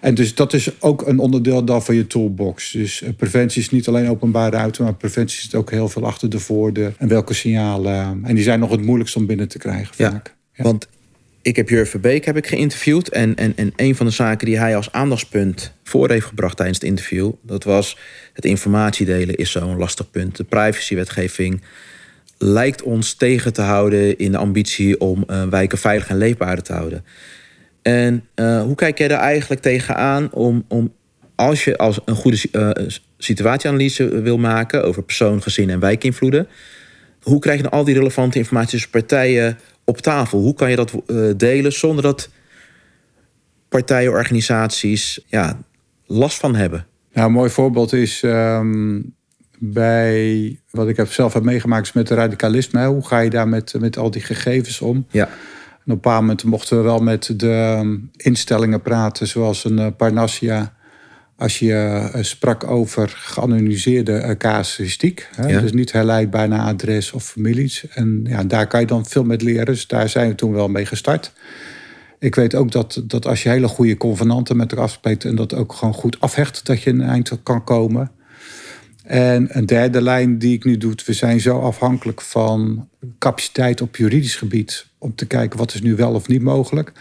En 0.02 0.16
dus 0.16 0.36
dat 0.36 0.54
is 0.54 0.82
ook 0.82 1.08
een 1.08 1.20
onderdeel 1.20 1.64
dan 1.64 1.84
van 1.84 1.96
je 1.96 2.08
toolbox. 2.08 2.72
Dus 2.72 3.02
eh, 3.02 3.10
preventie 3.18 3.62
is 3.62 3.70
niet 3.70 3.88
alleen 3.88 4.10
openbare 4.10 4.56
ruimte, 4.56 4.84
maar 4.84 4.96
preventie 4.96 5.42
zit 5.42 5.56
ook 5.56 5.72
heel 5.72 5.90
veel 5.90 6.06
achter 6.06 6.30
de 6.30 6.40
voordeur. 6.40 6.94
En 6.98 7.08
welke 7.08 7.34
signalen. 7.34 8.20
En 8.24 8.36
die 8.36 8.44
zijn 8.44 8.60
nog 8.60 8.72
het 8.72 8.82
moeilijkst 8.82 9.16
om 9.16 9.26
binnen 9.26 9.48
te 9.48 9.58
krijgen. 9.58 9.94
Ja, 9.98 10.22
ja. 10.54 10.64
want 10.64 10.88
ik 11.42 11.56
heb 11.56 11.70
Jurgen 11.70 11.90
Verbeek 11.90 12.26
heb 12.26 12.38
ik 12.38 12.48
geïnterviewd. 12.48 13.10
En, 13.10 13.36
en, 13.36 13.54
en 13.56 13.74
een 13.76 13.96
van 13.96 14.06
de 14.06 14.12
zaken 14.12 14.46
die 14.46 14.58
hij 14.58 14.76
als 14.76 14.92
aandachtspunt 14.92 15.74
voor 15.84 16.10
heeft 16.10 16.26
gebracht 16.26 16.58
tijdens 16.58 16.78
het 16.78 16.88
interview, 16.88 17.32
dat 17.42 17.64
was 17.64 17.98
het 18.34 18.46
informatiedelen 18.46 19.36
is 19.36 19.52
zo'n 19.52 19.78
lastig 19.78 20.12
punt. 20.12 20.38
De 20.38 20.44
privacywetgeving 20.44 21.62
lijkt 22.38 22.82
ons 22.82 23.14
tegen 23.14 23.54
te 23.54 23.62
houden 23.62 24.18
in 24.18 24.32
de 24.32 24.38
ambitie 24.38 25.00
om 25.00 25.24
uh, 25.28 25.44
wijken 25.44 25.78
veilig 25.78 26.08
en 26.08 26.18
leefbaar 26.18 26.62
te 26.62 26.74
houden. 26.74 27.06
En 27.82 28.28
uh, 28.36 28.62
hoe 28.62 28.76
kijk 28.76 28.98
jij 28.98 29.08
daar 29.08 29.20
eigenlijk 29.20 29.62
tegenaan 29.62 30.32
om, 30.32 30.66
om 30.68 30.94
als 31.36 31.64
je 31.64 31.78
als 31.78 32.00
een 32.06 32.16
goede 32.16 32.38
uh, 32.52 32.88
situatieanalyse 33.18 34.22
wil 34.22 34.38
maken 34.38 34.84
over 34.84 35.04
persoon, 35.04 35.42
gezin 35.42 35.70
en 35.70 35.80
wijkinvloeden, 35.80 36.48
hoe 37.22 37.40
krijg 37.40 37.58
je 37.58 37.64
dan 37.64 37.72
al 37.72 37.84
die 37.84 37.96
relevante 37.96 38.38
informatie 38.38 38.72
tussen 38.72 38.90
partijen 38.90 39.58
op 39.84 39.98
tafel? 39.98 40.40
Hoe 40.40 40.54
kan 40.54 40.70
je 40.70 40.76
dat 40.76 40.94
uh, 41.08 41.32
delen 41.38 41.74
zonder 41.74 42.04
dat 42.04 42.30
partijen, 43.70 44.12
organisaties 44.12 45.20
ja, 45.26 45.60
last 46.06 46.38
van 46.38 46.56
hebben? 46.56 46.86
Nou, 47.14 47.28
een 47.28 47.34
mooi 47.34 47.50
voorbeeld 47.50 47.94
is 47.94 48.22
um, 48.26 49.16
bij 49.60 50.60
wat 50.72 50.88
ik 50.88 51.06
zelf 51.08 51.34
heb 51.34 51.44
meegemaakt 51.44 51.86
is 51.86 51.94
met 51.94 52.08
de 52.08 52.16
radicalisme. 52.16 52.86
Hoe 52.86 53.08
ga 53.08 53.20
je 53.20 53.30
daar 53.30 53.48
met, 53.48 53.74
met 53.80 53.98
al 53.98 54.12
die 54.12 54.22
gegevens 54.22 54.82
om? 54.82 55.06
Ja 55.10 55.30
op 55.90 55.96
een 55.96 56.02
bepaald 56.02 56.22
moment 56.22 56.44
mochten 56.44 56.78
we 56.78 56.84
wel 56.84 57.00
met 57.00 57.34
de 57.40 57.52
ehm, 57.52 57.98
instellingen 58.16 58.82
praten, 58.82 59.28
zoals 59.28 59.64
een 59.64 59.78
uh, 59.78 59.88
Parnassia. 59.98 60.74
Als 61.38 61.60
je 61.60 62.10
uh, 62.16 62.24
sprak 62.24 62.64
over 62.64 63.14
geanonimiseerde 63.16 64.12
uh, 64.12 64.32
casuïstiek. 64.32 65.30
Ja. 65.48 65.60
Dus 65.60 65.72
niet 65.72 65.92
herleidbaar 65.92 66.48
naar 66.48 66.66
adres 66.66 67.12
of 67.12 67.24
families. 67.24 67.88
En 67.88 68.22
ja, 68.24 68.44
daar 68.44 68.68
kan 68.68 68.80
je 68.80 68.86
dan 68.86 69.06
veel 69.06 69.24
met 69.24 69.42
leren. 69.42 69.66
Dus 69.66 69.88
daar 69.88 70.10
zijn 70.10 70.30
we 70.30 70.36
toen 70.36 70.52
wel 70.52 70.68
mee 70.68 70.86
gestart. 70.86 71.34
Ik 72.20 72.36
weet 72.36 72.56
ook 72.56 72.72
dat, 72.72 73.02
dat 73.04 73.26
als 73.26 73.44
je 73.44 73.50
hele 73.50 73.68
goede 73.68 73.98
convenanten 73.98 74.58
met 74.58 74.72
elkaar 74.72 74.86
afspreekt... 74.86 75.26
en 75.26 75.36
dat 75.36 75.54
ook 75.54 75.74
gewoon 75.74 75.94
goed 75.94 76.20
afhecht, 76.20 76.66
dat 76.66 76.82
je 76.82 76.90
een 76.90 77.02
eind 77.02 77.44
kan 77.44 77.64
komen. 77.64 78.12
En 79.04 79.58
een 79.58 79.66
derde 79.66 80.02
lijn 80.02 80.38
die 80.38 80.54
ik 80.54 80.64
nu 80.64 80.78
doe, 80.78 80.94
we 81.06 81.14
zijn 81.14 81.40
zo 81.40 81.60
afhankelijk 81.60 82.22
van 82.22 82.88
capaciteit 83.20 83.82
op 83.82 83.96
juridisch 83.96 84.36
gebied 84.36 84.88
om 85.00 85.16
te 85.16 85.26
kijken 85.26 85.60
wat 85.60 85.74
is 85.74 85.82
nu 85.82 85.96
wel 85.96 86.14
of 86.14 86.28
niet 86.28 86.42
mogelijk. 86.42 86.92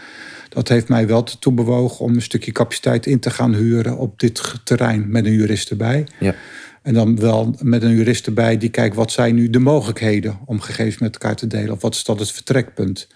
Dat 0.49 0.67
heeft 0.67 0.87
mij 0.87 1.07
wel 1.07 1.23
toe 1.23 1.53
bewogen 1.53 2.05
om 2.05 2.15
een 2.15 2.21
stukje 2.21 2.51
capaciteit 2.51 3.05
in 3.05 3.19
te 3.19 3.29
gaan 3.29 3.53
huren 3.53 3.97
op 3.97 4.19
dit 4.19 4.53
terrein 4.63 5.11
met 5.11 5.25
een 5.25 5.33
jurist 5.33 5.69
erbij. 5.69 6.07
Ja. 6.19 6.35
En 6.81 6.93
dan 6.93 7.19
wel 7.19 7.55
met 7.61 7.83
een 7.83 7.95
jurist 7.95 8.25
erbij 8.25 8.57
die 8.57 8.69
kijkt 8.69 8.95
wat 8.95 9.11
zijn 9.11 9.35
nu 9.35 9.49
de 9.49 9.59
mogelijkheden 9.59 10.39
om 10.45 10.59
gegevens 10.59 10.97
met 10.97 11.13
elkaar 11.13 11.35
te 11.35 11.47
delen. 11.47 11.71
Of 11.71 11.81
wat 11.81 11.95
is 11.95 12.03
dat 12.03 12.19
het 12.19 12.31
vertrekpunt. 12.31 13.07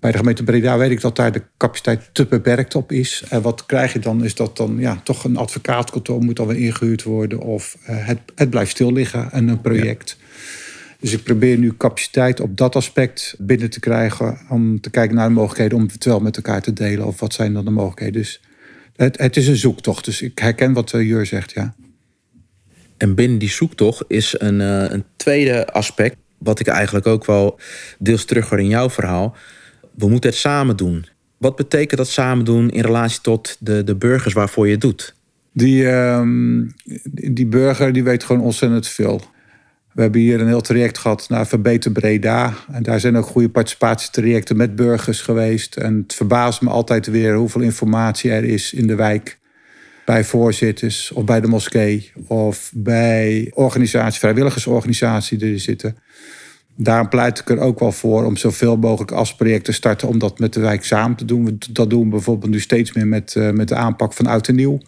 Bij 0.00 0.12
de 0.12 0.18
gemeente 0.18 0.44
Breda 0.44 0.78
weet 0.78 0.90
ik 0.90 1.00
dat 1.00 1.16
daar 1.16 1.32
de 1.32 1.42
capaciteit 1.56 2.10
te 2.12 2.26
beperkt 2.26 2.74
op 2.74 2.92
is. 2.92 3.24
En 3.28 3.42
wat 3.42 3.66
krijg 3.66 3.92
je 3.92 3.98
dan? 3.98 4.24
Is 4.24 4.34
dat 4.34 4.56
dan 4.56 4.76
ja, 4.78 5.00
toch 5.04 5.24
een 5.24 5.36
advocaatkantoor 5.36 6.22
moet 6.22 6.36
dan 6.36 6.46
weer 6.46 6.56
ingehuurd 6.56 7.02
worden. 7.02 7.38
Of 7.38 7.76
uh, 7.82 8.06
het, 8.06 8.18
het 8.34 8.50
blijft 8.50 8.70
stil 8.70 8.92
liggen 8.92 9.32
en 9.32 9.48
een 9.48 9.60
project. 9.60 10.16
Dus 11.00 11.12
ik 11.12 11.22
probeer 11.22 11.58
nu 11.58 11.76
capaciteit 11.76 12.40
op 12.40 12.56
dat 12.56 12.76
aspect 12.76 13.34
binnen 13.38 13.70
te 13.70 13.80
krijgen. 13.80 14.38
Om 14.48 14.80
te 14.80 14.90
kijken 14.90 15.16
naar 15.16 15.28
de 15.28 15.34
mogelijkheden 15.34 15.78
om 15.78 15.88
het 15.92 16.04
wel 16.04 16.20
met 16.20 16.36
elkaar 16.36 16.62
te 16.62 16.72
delen. 16.72 17.06
Of 17.06 17.20
wat 17.20 17.32
zijn 17.32 17.52
dan 17.52 17.64
de 17.64 17.70
mogelijkheden. 17.70 18.20
Dus 18.20 18.40
het, 18.96 19.18
het 19.18 19.36
is 19.36 19.48
een 19.48 19.56
zoektocht. 19.56 20.04
Dus 20.04 20.22
ik 20.22 20.38
herken 20.38 20.72
wat 20.72 20.92
uh, 20.92 21.06
Jur 21.06 21.26
zegt, 21.26 21.52
ja. 21.52 21.74
En 22.96 23.14
binnen 23.14 23.38
die 23.38 23.50
zoektocht 23.50 24.04
is 24.08 24.34
een, 24.38 24.60
uh, 24.60 24.90
een 24.90 25.04
tweede 25.16 25.72
aspect. 25.72 26.16
Wat 26.38 26.60
ik 26.60 26.66
eigenlijk 26.66 27.06
ook 27.06 27.24
wel 27.24 27.58
deels 27.98 28.24
terug 28.24 28.48
hoor 28.48 28.58
in 28.58 28.68
jouw 28.68 28.90
verhaal 28.90 29.36
we 30.00 30.08
moeten 30.08 30.30
het 30.30 30.38
samen 30.38 30.76
doen. 30.76 31.06
Wat 31.36 31.56
betekent 31.56 31.98
dat 31.98 32.08
samen 32.08 32.44
doen 32.44 32.70
in 32.70 32.82
relatie 32.82 33.20
tot 33.20 33.56
de, 33.60 33.84
de 33.84 33.96
burgers 33.96 34.34
waarvoor 34.34 34.66
je 34.66 34.72
het 34.72 34.80
doet? 34.80 35.14
Die, 35.52 35.82
uh, 35.82 36.22
die 37.12 37.46
burger 37.46 37.92
die 37.92 38.04
weet 38.04 38.24
gewoon 38.24 38.42
ontzettend 38.42 38.88
veel. 38.88 39.22
We 39.92 40.02
hebben 40.02 40.20
hier 40.20 40.40
een 40.40 40.46
heel 40.46 40.60
traject 40.60 40.98
gehad 40.98 41.28
naar 41.28 41.46
Verbeter 41.46 41.92
Breda. 41.92 42.54
En 42.72 42.82
daar 42.82 43.00
zijn 43.00 43.16
ook 43.16 43.26
goede 43.26 43.48
participatietrajecten 43.48 44.56
met 44.56 44.76
burgers 44.76 45.20
geweest. 45.20 45.76
En 45.76 45.96
het 45.96 46.14
verbaast 46.14 46.60
me 46.60 46.70
altijd 46.70 47.06
weer 47.06 47.34
hoeveel 47.34 47.60
informatie 47.60 48.30
er 48.30 48.44
is 48.44 48.72
in 48.72 48.86
de 48.86 48.94
wijk. 48.94 49.38
Bij 50.04 50.24
voorzitters 50.24 51.12
of 51.12 51.24
bij 51.24 51.40
de 51.40 51.46
moskee 51.46 52.12
of 52.26 52.70
bij 52.74 53.50
organisaties, 53.54 54.18
vrijwilligersorganisaties 54.18 55.38
die 55.38 55.52
er 55.52 55.60
zitten. 55.60 55.96
Daarom 56.76 57.08
pleit 57.08 57.38
ik 57.38 57.50
er 57.50 57.58
ook 57.58 57.78
wel 57.78 57.92
voor 57.92 58.24
om 58.24 58.36
zoveel 58.36 58.76
mogelijk 58.76 59.10
afspreken 59.10 59.62
te 59.62 59.72
starten 59.72 60.08
om 60.08 60.18
dat 60.18 60.38
met 60.38 60.52
de 60.52 60.60
wijk 60.60 60.84
samen 60.84 61.16
te 61.16 61.24
doen. 61.24 61.58
Dat 61.70 61.90
doen 61.90 62.02
we 62.02 62.08
bijvoorbeeld 62.08 62.50
nu 62.50 62.60
steeds 62.60 62.92
meer 62.92 63.06
met, 63.06 63.34
uh, 63.34 63.50
met 63.50 63.68
de 63.68 63.74
aanpak 63.74 64.12
van 64.12 64.26
oud 64.26 64.48
en 64.48 64.54
nieuw. 64.54 64.80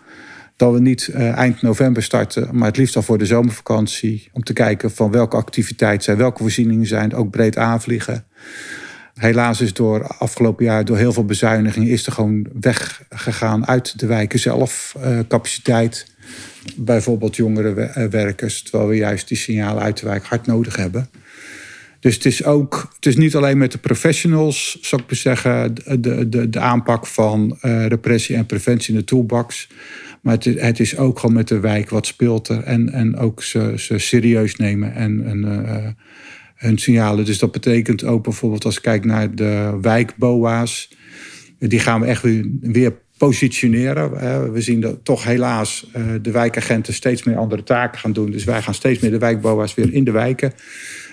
Dat 0.56 0.72
we 0.72 0.80
niet 0.80 1.10
uh, 1.14 1.30
eind 1.30 1.62
november 1.62 2.02
starten, 2.02 2.48
maar 2.52 2.68
het 2.68 2.76
liefst 2.76 2.96
al 2.96 3.02
voor 3.02 3.18
de 3.18 3.26
zomervakantie. 3.26 4.28
Om 4.32 4.42
te 4.42 4.52
kijken 4.52 4.90
van 4.90 5.10
welke 5.10 5.36
activiteiten 5.36 6.04
zijn, 6.04 6.16
welke 6.16 6.42
voorzieningen 6.42 6.86
zijn, 6.86 7.14
ook 7.14 7.30
breed 7.30 7.56
aanvliegen. 7.56 8.24
Helaas 9.14 9.60
is 9.60 9.72
door 9.72 10.06
afgelopen 10.06 10.64
jaar 10.64 10.84
door 10.84 10.96
heel 10.96 11.12
veel 11.12 11.24
bezuinigingen 11.24 11.88
is 11.88 12.06
er 12.06 12.12
gewoon 12.12 12.46
weggegaan 12.60 13.66
uit 13.66 13.98
de 13.98 14.06
wijken 14.06 14.38
zelf. 14.38 14.94
Uh, 14.98 15.18
capaciteit, 15.28 16.06
bijvoorbeeld 16.76 17.36
jongere 17.36 18.08
werkers, 18.10 18.62
terwijl 18.62 18.88
we 18.88 18.96
juist 18.96 19.28
die 19.28 19.36
signalen 19.36 19.82
uit 19.82 20.00
de 20.00 20.06
wijk 20.06 20.24
hard 20.24 20.46
nodig 20.46 20.76
hebben. 20.76 21.08
Dus 22.00 22.14
het 22.14 22.24
is 22.24 22.44
ook, 22.44 22.92
het 22.94 23.06
is 23.06 23.16
niet 23.16 23.36
alleen 23.36 23.58
met 23.58 23.72
de 23.72 23.78
professionals, 23.78 24.78
zou 24.80 25.02
ik 25.02 25.08
maar 25.08 25.18
zeggen, 25.18 25.74
de, 26.00 26.28
de, 26.28 26.50
de 26.50 26.60
aanpak 26.60 27.06
van 27.06 27.58
repressie 27.88 28.36
en 28.36 28.46
preventie 28.46 28.94
in 28.94 28.98
de 28.98 29.04
toolbox. 29.04 29.68
Maar 30.22 30.36
het, 30.42 30.80
is 30.80 30.96
ook 30.96 31.18
gewoon 31.18 31.34
met 31.34 31.48
de 31.48 31.60
wijk 31.60 31.90
wat 31.90 32.06
speelt 32.06 32.48
er. 32.48 32.62
En, 32.62 32.92
en 32.92 33.16
ook 33.16 33.42
ze, 33.42 33.72
ze 33.76 33.98
serieus 33.98 34.56
nemen 34.56 34.94
en, 34.94 35.24
en 35.24 35.44
uh, 35.44 35.86
hun 36.54 36.78
signalen. 36.78 37.24
Dus 37.24 37.38
dat 37.38 37.52
betekent 37.52 38.04
ook 38.04 38.22
bijvoorbeeld 38.22 38.64
als 38.64 38.76
ik 38.76 38.82
kijk 38.82 39.04
naar 39.04 39.34
de 39.34 39.78
wijkboa's. 39.80 40.90
Die 41.58 41.80
gaan 41.80 42.00
we 42.00 42.06
echt 42.06 42.22
weer, 42.22 42.46
weer 42.60 42.94
positioneren. 43.16 44.52
we 44.52 44.60
zien 44.60 44.80
dat 44.80 45.04
toch 45.04 45.24
helaas 45.24 45.86
de 46.22 46.30
wijkagenten 46.30 46.94
steeds 46.94 47.22
meer 47.22 47.36
andere 47.36 47.62
taken 47.62 47.98
gaan 47.98 48.12
doen. 48.12 48.30
Dus 48.30 48.44
wij 48.44 48.62
gaan 48.62 48.74
steeds 48.74 49.00
meer 49.00 49.10
de 49.10 49.18
wijkbouwers 49.18 49.74
weer 49.74 49.92
in 49.92 50.04
de 50.04 50.10
wijken. 50.10 50.52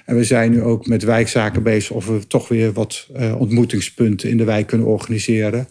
En 0.05 0.15
we 0.15 0.23
zijn 0.23 0.51
nu 0.51 0.61
ook 0.61 0.87
met 0.87 1.03
wijkzaken 1.03 1.63
bezig 1.63 1.91
of 1.91 2.07
we 2.07 2.27
toch 2.27 2.47
weer 2.47 2.73
wat 2.73 3.07
ontmoetingspunten 3.37 4.29
in 4.29 4.37
de 4.37 4.43
wijk 4.43 4.67
kunnen 4.67 4.87
organiseren 4.87 5.67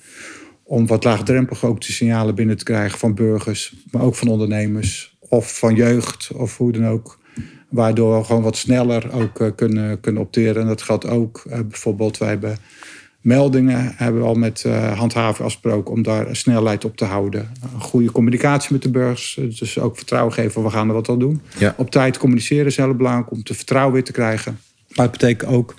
om 0.68 0.86
wat 0.86 1.04
laagdrempelig 1.04 1.64
ook 1.64 1.80
de 1.80 1.92
signalen 1.92 2.34
binnen 2.34 2.56
te 2.56 2.64
krijgen 2.64 2.98
van 2.98 3.14
burgers, 3.14 3.74
maar 3.90 4.02
ook 4.02 4.14
van 4.14 4.28
ondernemers 4.28 5.16
of 5.28 5.58
van 5.58 5.74
jeugd 5.74 6.30
of 6.34 6.56
hoe 6.56 6.72
dan 6.72 6.86
ook. 6.86 7.18
Waardoor 7.68 8.18
we 8.18 8.24
gewoon 8.24 8.42
wat 8.42 8.56
sneller 8.56 9.12
ook 9.12 9.40
uh, 9.40 9.48
kunnen, 9.56 10.00
kunnen 10.00 10.22
opteren. 10.22 10.62
En 10.62 10.68
dat 10.68 10.82
geldt 10.82 11.06
ook 11.06 11.42
uh, 11.46 11.58
bijvoorbeeld, 11.68 12.18
wij 12.18 12.28
hebben 12.28 12.56
meldingen, 13.20 13.92
hebben 13.96 14.20
we 14.20 14.26
al 14.26 14.34
met 14.34 14.64
uh, 14.66 14.98
handhaven 14.98 15.44
afgesproken 15.44 15.94
om 15.94 16.02
daar 16.02 16.36
snelheid 16.36 16.84
op 16.84 16.96
te 16.96 17.04
houden. 17.04 17.52
Een 17.74 17.80
goede 17.80 18.12
communicatie 18.12 18.72
met 18.72 18.82
de 18.82 18.90
burgers, 18.90 19.38
dus 19.58 19.78
ook 19.78 19.96
vertrouwen 19.96 20.32
geven, 20.32 20.62
we 20.62 20.70
gaan 20.70 20.88
er 20.88 20.94
wat 20.94 21.08
aan 21.08 21.18
doen. 21.18 21.40
Ja. 21.58 21.74
Op 21.76 21.90
tijd 21.90 22.18
communiceren 22.18 22.66
is 22.66 22.76
heel 22.76 22.94
belangrijk 22.94 23.30
om 23.30 23.42
te 23.42 23.54
vertrouwen 23.54 23.94
weer 23.94 24.04
te 24.04 24.12
krijgen. 24.12 24.58
Maar 24.94 25.06
het 25.06 25.18
betekent 25.18 25.50
ook 25.50 25.74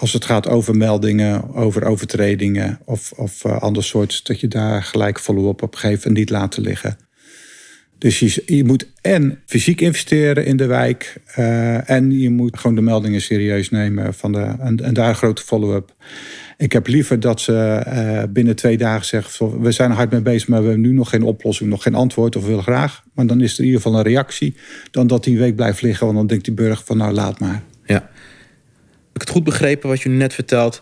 als 0.00 0.12
het 0.12 0.24
gaat 0.24 0.48
over 0.48 0.76
meldingen, 0.76 1.54
over 1.54 1.84
overtredingen 1.84 2.78
of, 2.84 3.12
of 3.16 3.44
uh, 3.44 3.58
ander 3.58 3.84
soort, 3.84 4.26
dat 4.26 4.40
je 4.40 4.48
daar 4.48 4.82
gelijk 4.82 5.20
follow-up 5.20 5.62
op 5.62 5.74
geeft 5.74 6.04
en 6.04 6.12
niet 6.12 6.30
laten 6.30 6.62
liggen. 6.62 6.96
Dus 7.98 8.18
je, 8.46 8.64
moet 8.64 8.86
en 9.00 9.40
fysiek 9.46 9.80
investeren 9.80 10.44
in 10.44 10.56
de 10.56 10.66
wijk 10.66 11.20
uh, 11.38 11.90
en 11.90 12.18
je 12.18 12.30
moet 12.30 12.58
gewoon 12.58 12.76
de 12.76 12.82
meldingen 12.82 13.20
serieus 13.20 13.70
nemen 13.70 14.14
van 14.14 14.32
de, 14.32 14.54
en, 14.58 14.94
daar 14.94 15.14
grote 15.14 15.42
follow-up. 15.42 15.94
Ik 16.56 16.72
heb 16.72 16.86
liever 16.86 17.20
dat 17.20 17.40
ze 17.40 17.84
uh, 17.86 18.22
binnen 18.32 18.56
twee 18.56 18.78
dagen 18.78 19.06
zeggen: 19.06 19.60
we 19.62 19.72
zijn 19.72 19.90
er 19.90 19.96
hard 19.96 20.10
mee 20.10 20.20
bezig, 20.20 20.48
maar 20.48 20.62
we 20.62 20.68
hebben 20.68 20.86
nu 20.86 20.92
nog 20.92 21.10
geen 21.10 21.22
oplossing, 21.22 21.70
nog 21.70 21.82
geen 21.82 21.94
antwoord 21.94 22.36
of 22.36 22.46
willen 22.46 22.62
graag. 22.62 23.04
Maar 23.14 23.26
dan 23.26 23.40
is 23.40 23.52
er 23.52 23.58
in 23.58 23.64
ieder 23.64 23.80
geval 23.80 23.98
een 23.98 24.04
reactie, 24.04 24.56
dan 24.90 25.06
dat 25.06 25.24
die 25.24 25.38
week 25.38 25.56
blijft 25.56 25.82
liggen, 25.82 26.06
want 26.06 26.18
dan 26.18 26.26
denkt 26.26 26.44
die 26.44 26.54
burger 26.54 26.84
van 26.84 26.96
nou 26.96 27.12
laat 27.12 27.38
maar. 27.38 27.62
Ik 29.12 29.20
het 29.20 29.30
goed 29.30 29.44
begrepen 29.44 29.88
wat 29.88 30.00
je 30.00 30.08
net 30.08 30.34
vertelt? 30.34 30.80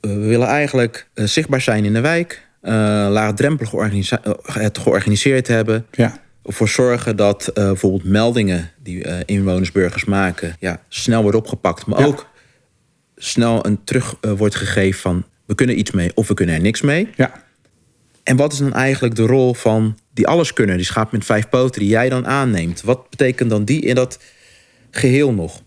We 0.00 0.18
willen 0.18 0.46
eigenlijk 0.46 1.06
uh, 1.14 1.26
zichtbaar 1.26 1.60
zijn 1.60 1.84
in 1.84 1.92
de 1.92 2.00
wijk. 2.00 2.48
Uh, 2.62 2.72
laagdrempelig 3.10 3.72
uh, 3.72 4.24
het 4.44 4.78
georganiseerd 4.78 5.46
hebben. 5.46 5.86
Ja. 5.90 6.20
Ervoor 6.42 6.68
zorgen 6.68 7.16
dat 7.16 7.50
bijvoorbeeld 7.54 8.04
meldingen 8.04 8.70
die 8.82 9.24
inwoners, 9.24 9.72
burgers 9.72 10.04
maken... 10.04 10.56
Ja, 10.58 10.82
snel 10.88 11.22
worden 11.22 11.40
opgepakt. 11.40 11.86
Maar 11.86 12.00
ja. 12.00 12.06
ook 12.06 12.26
snel 13.16 13.66
een 13.66 13.84
terug 13.84 14.14
wordt 14.20 14.54
gegeven 14.54 15.00
van... 15.00 15.24
we 15.46 15.54
kunnen 15.54 15.78
iets 15.78 15.90
mee 15.90 16.10
of 16.14 16.28
we 16.28 16.34
kunnen 16.34 16.54
er 16.54 16.60
niks 16.60 16.80
mee. 16.80 17.08
Ja. 17.16 17.44
En 18.22 18.36
wat 18.36 18.52
is 18.52 18.58
dan 18.58 18.72
eigenlijk 18.72 19.14
de 19.14 19.26
rol 19.26 19.54
van 19.54 19.98
die 20.14 20.26
alles 20.26 20.52
kunnen, 20.52 20.76
die 20.76 20.86
schaap 20.86 21.12
met 21.12 21.24
vijf 21.24 21.48
poten, 21.48 21.80
die 21.80 21.90
jij 21.90 22.08
dan 22.08 22.26
aanneemt? 22.26 22.82
Wat 22.82 23.10
betekent 23.10 23.50
dan 23.50 23.64
die 23.64 23.80
in 23.80 23.94
dat 23.94 24.18
geheel 24.90 25.32
nog? 25.32 25.62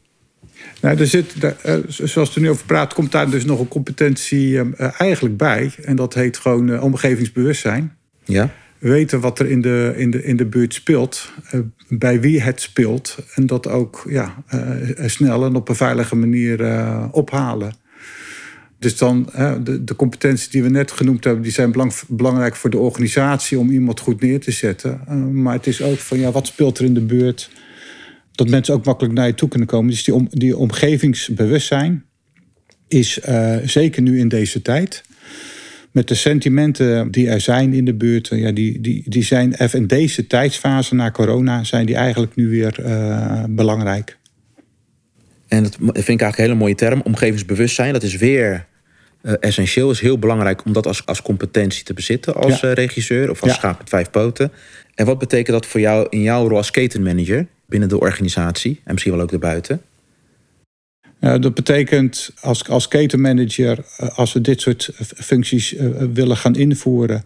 Nou, 0.83 0.97
er 0.97 1.07
zit, 1.07 1.33
eh, 1.61 1.75
zoals 1.87 2.29
we 2.29 2.35
er 2.35 2.41
nu 2.41 2.49
over 2.49 2.65
praat, 2.65 2.93
komt 2.93 3.11
daar 3.11 3.29
dus 3.29 3.45
nog 3.45 3.59
een 3.59 3.67
competentie 3.67 4.49
uh, 4.51 4.61
eigenlijk 4.97 5.37
bij. 5.37 5.71
En 5.83 5.95
dat 5.95 6.13
heet 6.13 6.37
gewoon 6.37 6.67
uh, 6.67 6.83
omgevingsbewustzijn. 6.83 7.95
Ja. 8.23 8.49
Weten 8.77 9.19
wat 9.19 9.39
er 9.39 9.49
in 9.49 9.61
de, 9.61 9.93
in 9.97 10.11
de, 10.11 10.23
in 10.23 10.37
de 10.37 10.45
buurt 10.45 10.73
speelt, 10.73 11.31
bij 11.89 12.21
wie 12.21 12.41
het 12.41 12.61
speelt. 12.61 13.17
En 13.35 13.45
dat 13.45 13.67
ook 13.67 14.05
ja, 14.09 14.43
snel 15.05 15.45
en 15.45 15.55
op 15.55 15.69
een 15.69 15.75
veilige 15.75 16.15
manier 16.15 16.67
ophalen. 17.11 17.73
Dus 18.79 18.97
dan, 18.97 19.29
de, 19.63 19.83
de 19.83 19.95
competenties 19.95 20.49
die 20.49 20.63
we 20.63 20.69
net 20.69 20.91
genoemd 20.91 21.23
hebben, 21.23 21.43
die 21.43 21.51
zijn 21.51 21.71
belang, 21.71 21.93
belangrijk 22.07 22.55
voor 22.55 22.69
de 22.69 22.77
organisatie 22.77 23.59
om 23.59 23.69
iemand 23.69 23.99
goed 23.99 24.21
neer 24.21 24.39
te 24.39 24.51
zetten. 24.51 25.01
maar 25.41 25.53
het 25.53 25.67
is 25.67 25.81
ook 25.81 25.97
van 25.97 26.19
ja, 26.19 26.31
wat 26.31 26.47
speelt 26.47 26.77
er 26.79 26.85
in 26.85 26.93
de 26.93 27.05
buurt? 27.05 27.49
Dat 28.35 28.49
mensen 28.49 28.73
ook 28.73 28.85
makkelijk 28.85 29.13
naar 29.13 29.27
je 29.27 29.35
toe 29.35 29.49
kunnen 29.49 29.67
komen. 29.67 29.89
Dus 29.89 30.03
die, 30.03 30.13
om, 30.13 30.27
die 30.29 30.57
omgevingsbewustzijn 30.57 32.03
is 32.87 33.19
uh, 33.29 33.55
zeker 33.65 34.01
nu 34.01 34.19
in 34.19 34.27
deze 34.27 34.61
tijd. 34.61 35.03
Met 35.91 36.07
de 36.07 36.15
sentimenten 36.15 37.11
die 37.11 37.29
er 37.29 37.41
zijn 37.41 37.73
in 37.73 37.85
de 37.85 37.93
buurt, 37.93 38.27
ja, 38.27 38.51
die, 38.51 38.81
die, 38.81 39.03
die 39.05 39.23
zijn 39.23 39.53
even 39.53 39.79
in 39.79 39.87
deze 39.87 40.27
tijdsfase 40.27 40.95
na 40.95 41.11
corona, 41.11 41.63
zijn 41.63 41.85
die 41.85 41.95
eigenlijk 41.95 42.35
nu 42.35 42.49
weer 42.49 42.79
uh, 42.79 43.43
belangrijk. 43.49 44.17
En 45.47 45.63
dat 45.63 45.75
vind 45.79 45.95
ik 45.95 46.07
eigenlijk 46.07 46.37
een 46.37 46.43
hele 46.43 46.55
mooie 46.55 46.75
term, 46.75 47.01
omgevingsbewustzijn. 47.01 47.93
Dat 47.93 48.03
is 48.03 48.15
weer 48.15 48.65
uh, 49.21 49.33
essentieel, 49.39 49.91
is 49.91 49.99
heel 49.99 50.19
belangrijk 50.19 50.65
om 50.65 50.73
dat 50.73 50.87
als, 50.87 51.05
als 51.05 51.21
competentie 51.21 51.83
te 51.83 51.93
bezitten 51.93 52.35
als 52.35 52.59
ja. 52.59 52.73
regisseur 52.73 53.29
of 53.29 53.41
als 53.41 53.51
ja. 53.51 53.57
schaap 53.57 53.77
met 53.77 53.89
vijf 53.89 54.09
poten. 54.09 54.51
En 54.95 55.05
wat 55.05 55.17
betekent 55.17 55.47
dat 55.47 55.65
voor 55.65 55.79
jou 55.79 56.07
in 56.09 56.21
jouw 56.21 56.47
rol 56.47 56.57
als 56.57 56.71
ketenmanager? 56.71 57.47
Binnen 57.73 57.89
de 57.89 57.99
organisatie 57.99 58.81
en 58.83 58.91
misschien 58.91 59.13
wel 59.13 59.21
ook 59.21 59.29
daarbuiten? 59.29 59.81
Ja, 61.19 61.37
dat 61.37 61.53
betekent 61.53 62.31
als, 62.41 62.69
als 62.69 62.87
ketenmanager, 62.87 63.85
eh, 63.97 64.17
als 64.17 64.33
we 64.33 64.41
dit 64.41 64.61
soort 64.61 64.89
functies 65.01 65.73
uh, 65.73 65.89
willen 66.13 66.37
gaan 66.37 66.55
invoeren 66.55 67.23